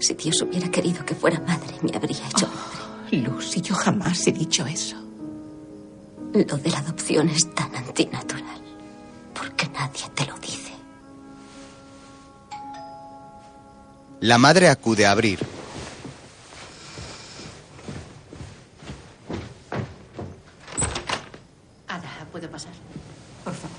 [0.00, 3.18] Si Dios hubiera querido que fuera madre, me habría hecho madre.
[3.18, 4.96] Lucy, yo jamás he dicho eso.
[6.32, 8.35] Lo de la adopción es tan antinatural.
[14.20, 15.38] La madre acude a abrir.
[21.88, 22.72] Ada, ¿puedo pasar?
[23.44, 23.76] Por favor.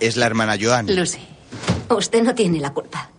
[0.00, 0.94] Es la hermana Joan.
[0.94, 1.26] Lucy.
[1.90, 3.10] Usted no tiene la culpa.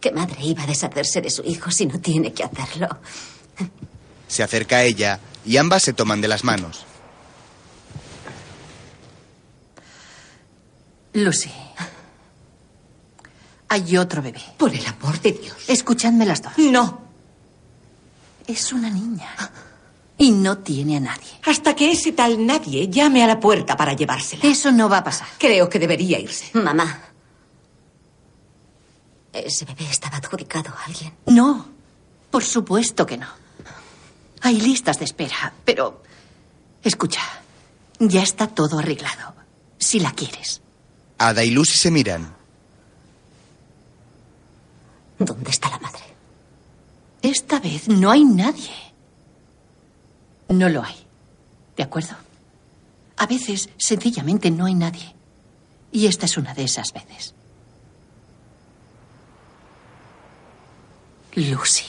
[0.00, 2.88] ¿Qué madre iba a deshacerse de su hijo si no tiene que hacerlo?
[4.28, 6.84] Se acerca a ella y ambas se toman de las manos.
[11.14, 11.50] Lucy.
[13.76, 14.40] Hay otro bebé.
[14.56, 15.54] Por el amor de Dios.
[15.68, 16.54] Escuchadme las dos.
[16.56, 17.02] No.
[18.46, 19.28] Es una niña.
[20.16, 21.28] Y no tiene a nadie.
[21.44, 24.44] Hasta que ese tal nadie llame a la puerta para llevársela.
[24.44, 25.28] Eso no va a pasar.
[25.36, 26.58] Creo que debería irse.
[26.58, 27.02] Mamá.
[29.30, 31.12] Ese bebé estaba adjudicado a alguien.
[31.26, 31.66] No.
[32.30, 33.28] Por supuesto que no.
[34.40, 36.02] Hay listas de espera, pero...
[36.82, 37.20] Escucha.
[37.98, 39.34] Ya está todo arreglado.
[39.76, 40.62] Si la quieres.
[41.18, 42.34] Ada y Lucy se miran.
[45.18, 46.02] ¿Dónde está la madre?
[47.22, 48.70] Esta vez no hay nadie.
[50.48, 50.96] No lo hay.
[51.76, 52.14] ¿De acuerdo?
[53.16, 55.14] A veces sencillamente no hay nadie.
[55.90, 57.34] Y esta es una de esas veces.
[61.34, 61.84] Lucy,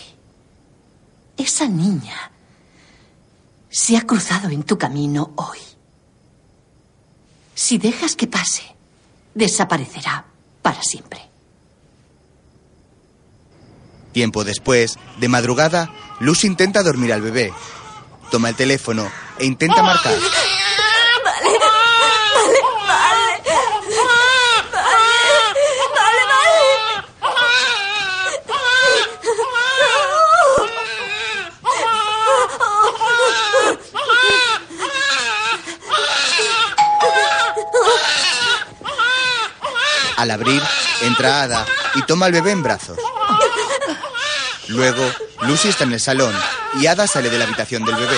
[1.38, 2.32] esa niña
[3.70, 5.60] se ha cruzado en tu camino hoy.
[7.56, 8.64] Si dejas que pase,
[9.34, 10.26] desaparecerá
[10.62, 11.22] para siempre.
[14.18, 17.54] Tiempo después, de madrugada, Lucy intenta dormir al bebé.
[18.32, 19.08] Toma el teléfono
[19.38, 20.12] e intenta marcar.
[20.12, 20.24] Vale,
[21.24, 21.84] vale, vale.
[25.94, 26.64] Vale, vale,
[40.18, 40.64] Al abrir,
[41.04, 42.98] entra Ada y toma al bebé en brazos.
[44.70, 45.04] Luego,
[45.44, 46.34] Lucy está en el salón
[46.80, 48.18] y Ada sale de la habitación del bebé.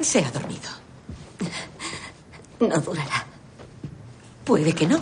[0.00, 0.70] Se ha dormido.
[2.60, 3.26] No durará.
[4.44, 4.98] Puede que no.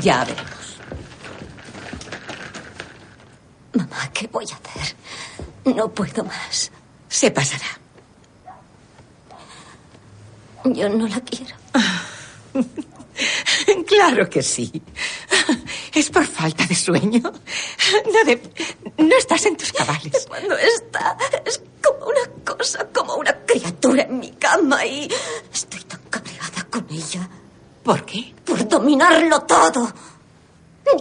[0.00, 0.78] Ya veremos.
[3.74, 4.96] Mamá, ¿qué voy a hacer?
[5.74, 6.70] No puedo más.
[7.08, 7.66] Se pasará.
[10.64, 11.45] Yo no la quiero.
[14.08, 14.70] Claro que sí.
[15.94, 17.20] Es por falta de sueño.
[17.22, 18.42] No, de-
[18.98, 20.26] no estás en tus cabales.
[20.28, 25.08] Cuando está, es como una cosa, como una criatura en mi cama y
[25.52, 27.28] estoy tan cabreada con ella.
[27.82, 28.34] ¿Por qué?
[28.44, 29.92] Por dominarlo todo.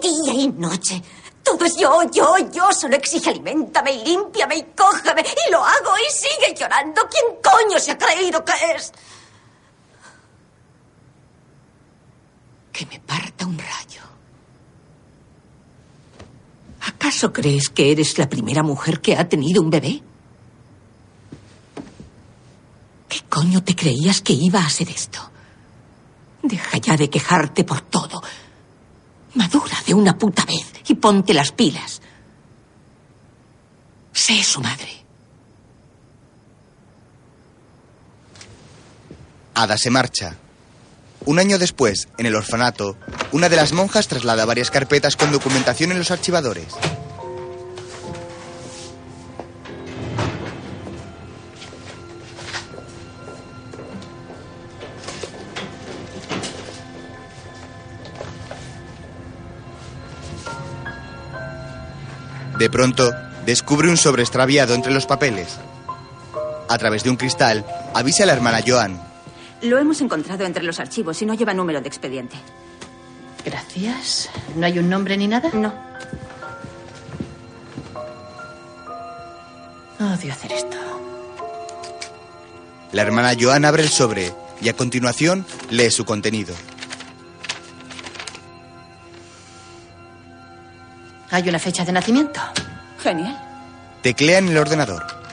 [0.02, 1.02] Día y noche.
[1.44, 2.72] Todo es yo, yo, yo.
[2.72, 5.22] Solo exige alimentame y límpiame y cógeme.
[5.48, 7.02] Y lo hago y sigue llorando.
[7.10, 8.91] ¿Quién coño se ha creído que es?
[12.76, 14.02] Que me parta un rayo.
[16.81, 20.03] ¿Acaso crees que eres la primera mujer que ha tenido un bebé?
[23.07, 25.19] ¿Qué coño te creías que iba a ser esto?
[26.43, 28.22] Deja ya de quejarte por todo.
[29.35, 32.02] Madura de una puta vez y ponte las pilas.
[34.11, 35.06] Sé su madre.
[39.53, 40.35] Ada se marcha.
[41.26, 42.97] Un año después, en el orfanato,
[43.31, 46.68] una de las monjas traslada varias carpetas con documentación en los archivadores.
[62.60, 63.11] De pronto,
[63.45, 65.57] descubre un sobre extraviado entre los papeles.
[66.69, 69.14] A través de un cristal, avisa a la hermana Joan.
[69.65, 72.35] Lo hemos encontrado entre los archivos y no lleva número de expediente.
[73.43, 74.29] Gracias.
[74.55, 75.49] ¿No hay un nombre ni nada?
[75.53, 75.73] No.
[79.99, 80.77] Odio hacer esto.
[82.91, 84.31] La hermana Joan abre el sobre
[84.61, 86.53] y a continuación lee su contenido.
[91.31, 92.39] ¿Hay una fecha de nacimiento?
[92.99, 93.35] Genial.
[94.03, 95.24] Teclea en el ordenador.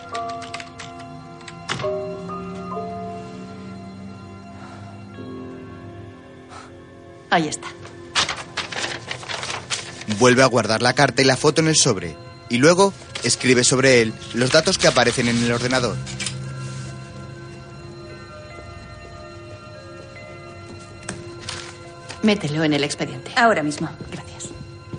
[7.32, 7.66] Ahí está.
[10.18, 12.14] Vuelve a guardar la carta y la foto en el sobre
[12.50, 12.92] y luego
[13.22, 15.96] escribe sobre él los datos que aparecen en el ordenador.
[22.22, 23.32] Mételo en el expediente.
[23.34, 23.88] Ahora mismo.
[24.10, 24.50] Gracias.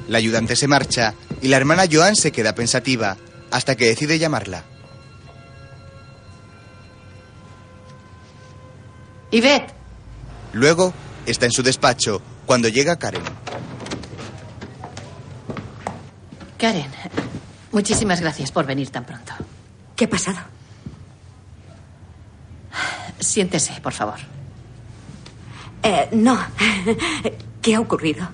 [0.08, 3.16] La ayudante se marcha y la hermana Joan se queda pensativa
[3.52, 4.64] hasta que decide llamarla.
[9.30, 9.84] Yvette,
[10.54, 10.94] Luego
[11.26, 13.24] está en su despacho cuando llega Karen.
[16.58, 16.92] Karen,
[17.72, 19.34] muchísimas gracias por venir tan pronto.
[19.96, 20.40] ¿Qué ha pasado?
[23.20, 24.20] Siéntese, por favor.
[25.84, 26.40] Eh, no.
[27.62, 28.28] ¿Qué ha ocurrido?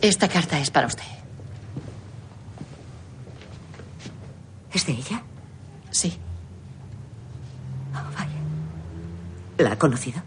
[0.00, 1.04] Esta carta es para usted.
[4.72, 5.22] ¿Es de ella?
[5.90, 6.18] Sí.
[7.94, 8.28] Oh, vaya.
[9.62, 10.20] ¿La ha conocido?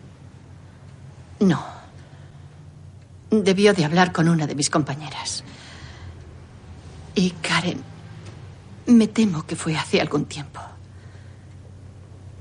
[1.41, 1.61] No.
[3.29, 5.43] Debió de hablar con una de mis compañeras.
[7.15, 7.83] Y Karen,
[8.85, 10.61] me temo que fue hace algún tiempo.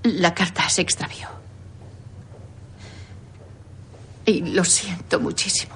[0.04, 1.28] La carta se extravió.
[4.24, 5.74] Y lo siento muchísimo.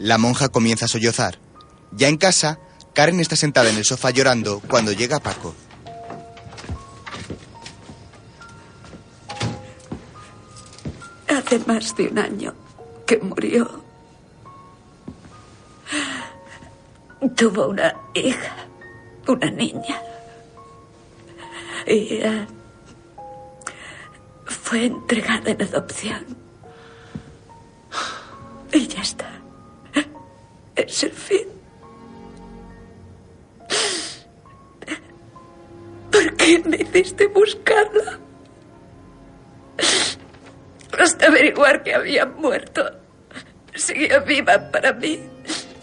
[0.00, 1.38] La monja comienza a sollozar.
[1.92, 2.58] Ya en casa,
[2.94, 5.54] Karen está sentada en el sofá llorando cuando llega Paco.
[11.28, 12.54] Hace más de un año
[13.06, 13.84] que murió.
[17.36, 18.56] tuvo una hija,
[19.28, 20.00] una niña.
[21.86, 22.46] Y eh,
[24.46, 26.39] fue entregada en adopción.
[30.86, 31.46] Es el fin.
[36.10, 38.18] ¿Por qué me hiciste buscarla?
[40.98, 42.82] Hasta averiguar que había muerto.
[43.74, 45.20] Seguía viva para mí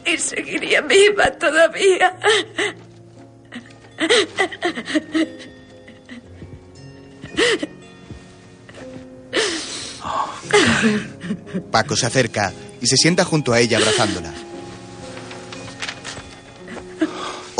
[0.06, 2.18] y seguiría viva todavía.
[11.72, 14.47] Paco se acerca y se sienta junto a ella abrazándola.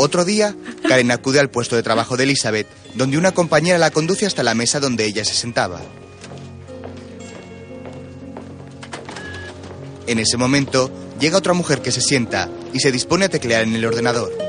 [0.00, 0.54] Otro día,
[0.86, 4.54] Karen acude al puesto de trabajo de Elizabeth, donde una compañera la conduce hasta la
[4.54, 5.80] mesa donde ella se sentaba.
[10.06, 10.88] En ese momento,
[11.18, 14.47] llega otra mujer que se sienta y se dispone a teclear en el ordenador.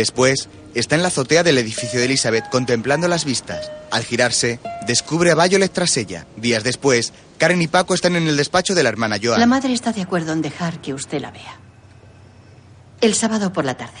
[0.00, 3.70] Después, está en la azotea del edificio de Elizabeth contemplando las vistas.
[3.90, 6.26] Al girarse, descubre a Violet tras ella.
[6.38, 9.38] Días después, Karen y Paco están en el despacho de la hermana Joan.
[9.38, 11.60] La madre está de acuerdo en dejar que usted la vea.
[13.02, 14.00] El sábado por la tarde.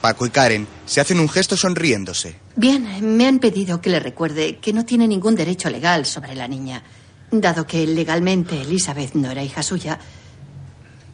[0.00, 2.36] Paco y Karen se hacen un gesto sonriéndose.
[2.56, 6.48] Bien, me han pedido que le recuerde que no tiene ningún derecho legal sobre la
[6.48, 6.82] niña.
[7.30, 9.98] Dado que legalmente Elizabeth no era hija suya,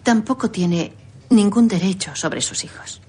[0.04, 0.92] tampoco tiene
[1.31, 3.01] ningún derecho sobre sus hijos.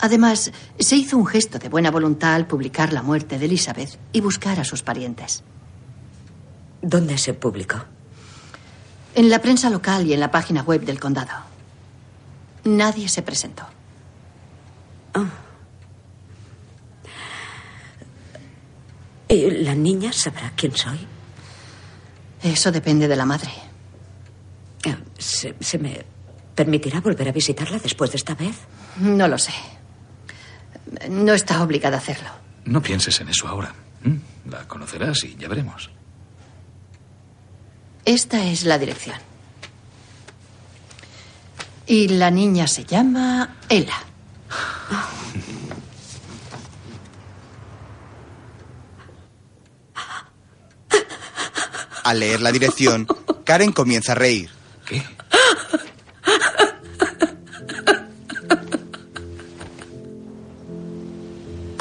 [0.00, 4.20] Además, se hizo un gesto de buena voluntad al publicar la muerte de Elizabeth y
[4.20, 5.44] buscar a sus parientes.
[6.80, 7.84] ¿Dónde se publicó?
[9.14, 11.30] En la prensa local y en la página web del condado.
[12.64, 13.64] Nadie se presentó.
[19.28, 21.06] ¿Y la niña sabrá quién soy?
[22.42, 23.50] Eso depende de la madre.
[24.84, 26.04] Eh, ¿Se, se me
[26.54, 28.56] permitirá volver a visitarla después de esta vez?
[28.98, 29.52] No lo sé.
[31.08, 32.28] No está obligada a hacerlo.
[32.64, 33.74] No pienses en eso ahora.
[34.02, 34.50] ¿Mm?
[34.50, 35.90] La conocerás y ya veremos.
[38.04, 39.16] Esta es la dirección.
[41.86, 43.96] Y la niña se llama Ella.
[52.04, 53.06] Al leer la dirección,
[53.44, 54.50] Karen comienza a reír.
[54.84, 55.02] ¿Qué?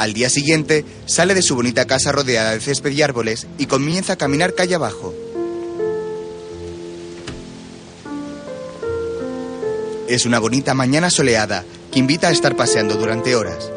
[0.01, 4.13] Al día siguiente, sale de su bonita casa rodeada de césped y árboles y comienza
[4.13, 5.13] a caminar calle abajo.
[10.07, 13.69] Es una bonita mañana soleada que invita a estar paseando durante horas.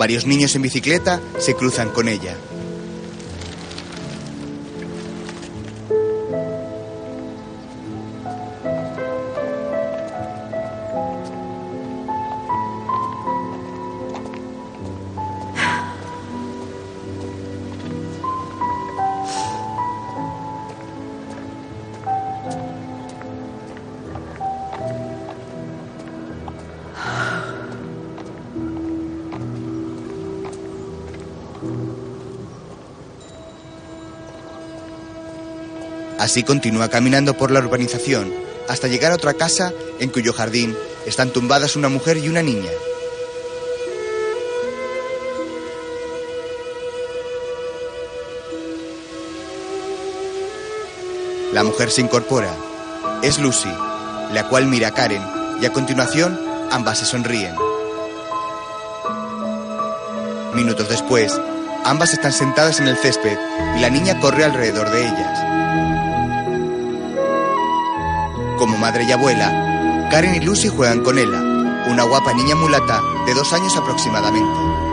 [0.00, 2.34] Varios niños en bicicleta se cruzan con ella.
[36.20, 38.30] Así continúa caminando por la urbanización
[38.68, 40.76] hasta llegar a otra casa en cuyo jardín
[41.06, 42.70] están tumbadas una mujer y una niña.
[51.54, 52.54] La mujer se incorpora.
[53.22, 53.72] Es Lucy,
[54.34, 55.22] la cual mira a Karen
[55.62, 56.38] y a continuación
[56.70, 57.54] ambas se sonríen.
[60.54, 61.32] Minutos después,
[61.84, 63.38] ambas están sentadas en el césped
[63.78, 65.79] y la niña corre alrededor de ellas.
[68.60, 71.40] Como madre y abuela, Karen y Lucy juegan con Ella,
[71.88, 74.89] una guapa niña mulata de dos años aproximadamente.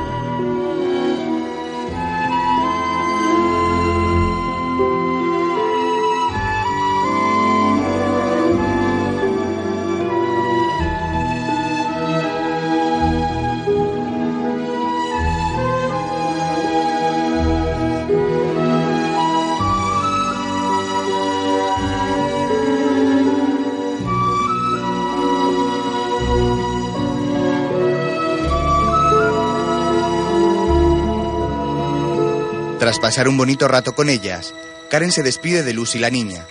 [32.97, 34.55] Tras pasar un bonito rato con ellas,
[34.89, 36.47] Karen se despide de Lucy la niña.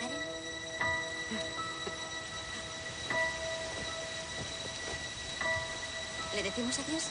[6.37, 7.03] ¿Le decimos adiós?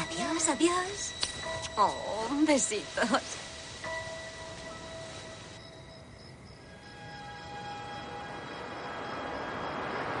[0.00, 1.12] Adiós, adiós.
[1.76, 3.08] Oh, besitos.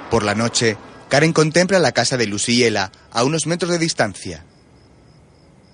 [0.08, 0.76] Por la noche,
[1.08, 4.44] Karen contempla la casa de Lucy y Ella a unos metros de distancia.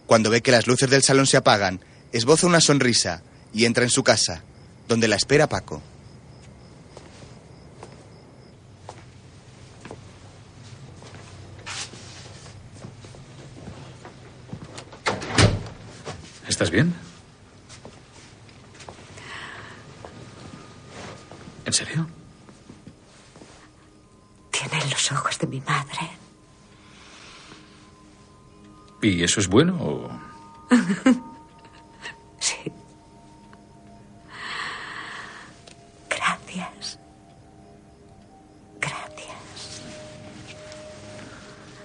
[0.06, 1.80] Cuando ve que las luces del salón se apagan,
[2.12, 3.22] esboza una sonrisa
[3.52, 4.42] y entra en su casa,
[4.88, 5.82] donde la espera Paco.
[16.48, 16.94] ¿Estás bien?
[21.66, 22.06] ¿En serio?
[29.06, 30.10] ¿Y eso es bueno o...?
[32.40, 32.56] sí.
[36.10, 36.98] Gracias.
[38.80, 39.36] Gracias.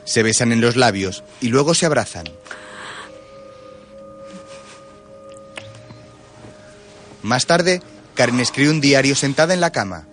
[0.03, 2.25] Se besan en los labios y luego se abrazan.
[7.21, 7.83] Más tarde,
[8.15, 10.07] Karen escribe un diario sentada en la cama.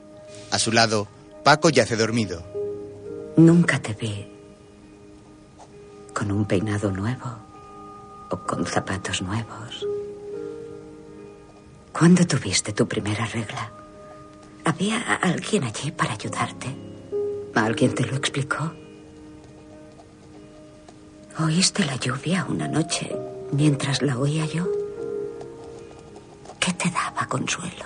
[0.50, 1.08] A su lado,
[1.42, 2.44] Paco yace dormido.
[3.38, 4.37] Nunca te vi
[6.30, 7.38] un peinado nuevo
[8.30, 9.86] o con zapatos nuevos.
[11.92, 13.72] ¿Cuándo tuviste tu primera regla?
[14.64, 16.68] ¿Había alguien allí para ayudarte?
[17.54, 18.72] ¿Alguien te lo explicó?
[21.40, 23.16] ¿Oíste la lluvia una noche
[23.52, 24.66] mientras la oía yo?
[26.60, 27.84] ¿Qué te daba consuelo?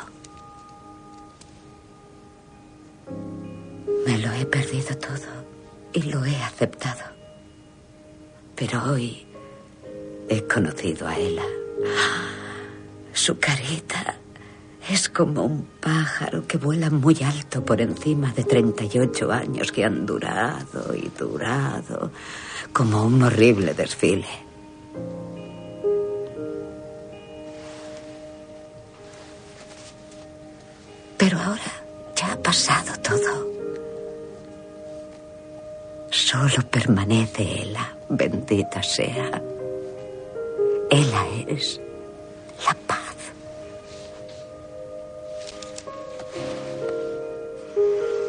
[4.06, 5.46] Me lo he perdido todo
[5.92, 7.21] y lo he aceptado.
[8.64, 9.26] Pero hoy
[10.28, 11.42] he conocido a Ella.
[13.12, 14.14] Su carita
[14.88, 20.06] es como un pájaro que vuela muy alto por encima de 38 años que han
[20.06, 22.12] durado y durado,
[22.72, 24.28] como un horrible desfile.
[31.18, 31.72] Pero ahora
[32.14, 33.41] ya ha pasado todo.
[36.32, 39.42] Solo permanece Ella, bendita sea.
[40.90, 41.78] Ella es
[42.64, 43.14] la paz.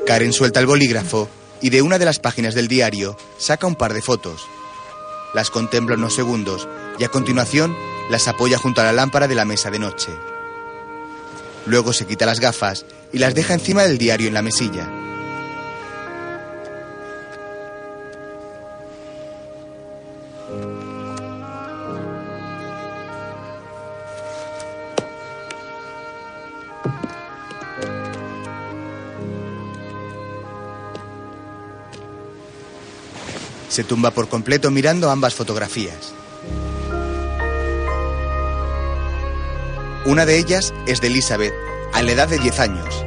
[0.05, 1.29] Karen suelta el bolígrafo
[1.61, 4.41] y de una de las páginas del diario saca un par de fotos.
[5.33, 6.67] Las contempla unos segundos
[6.99, 7.73] y a continuación
[8.09, 10.11] las apoya junto a la lámpara de la mesa de noche.
[11.65, 15.02] Luego se quita las gafas y las deja encima del diario en la mesilla.
[33.73, 36.13] Se tumba por completo mirando ambas fotografías.
[40.05, 41.55] Una de ellas es de Elizabeth,
[41.91, 43.03] a la edad de 10 años,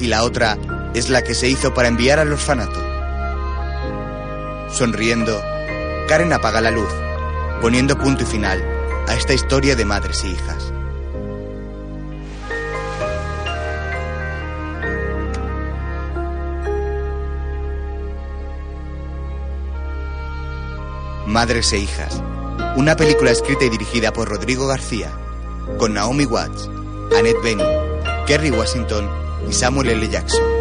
[0.00, 0.56] y la otra
[0.94, 2.82] es la que se hizo para enviar al orfanato.
[4.72, 5.38] Sonriendo,
[6.08, 6.88] Karen apaga la luz,
[7.60, 8.64] poniendo punto y final
[9.06, 10.72] a esta historia de madres e hijas.
[21.36, 22.22] Madres e hijas,
[22.76, 25.12] una película escrita y dirigida por Rodrigo García,
[25.76, 26.70] con Naomi Watts,
[27.14, 27.68] Annette Bening,
[28.26, 29.06] Kerry Washington
[29.46, 30.08] y Samuel L.
[30.08, 30.55] Jackson.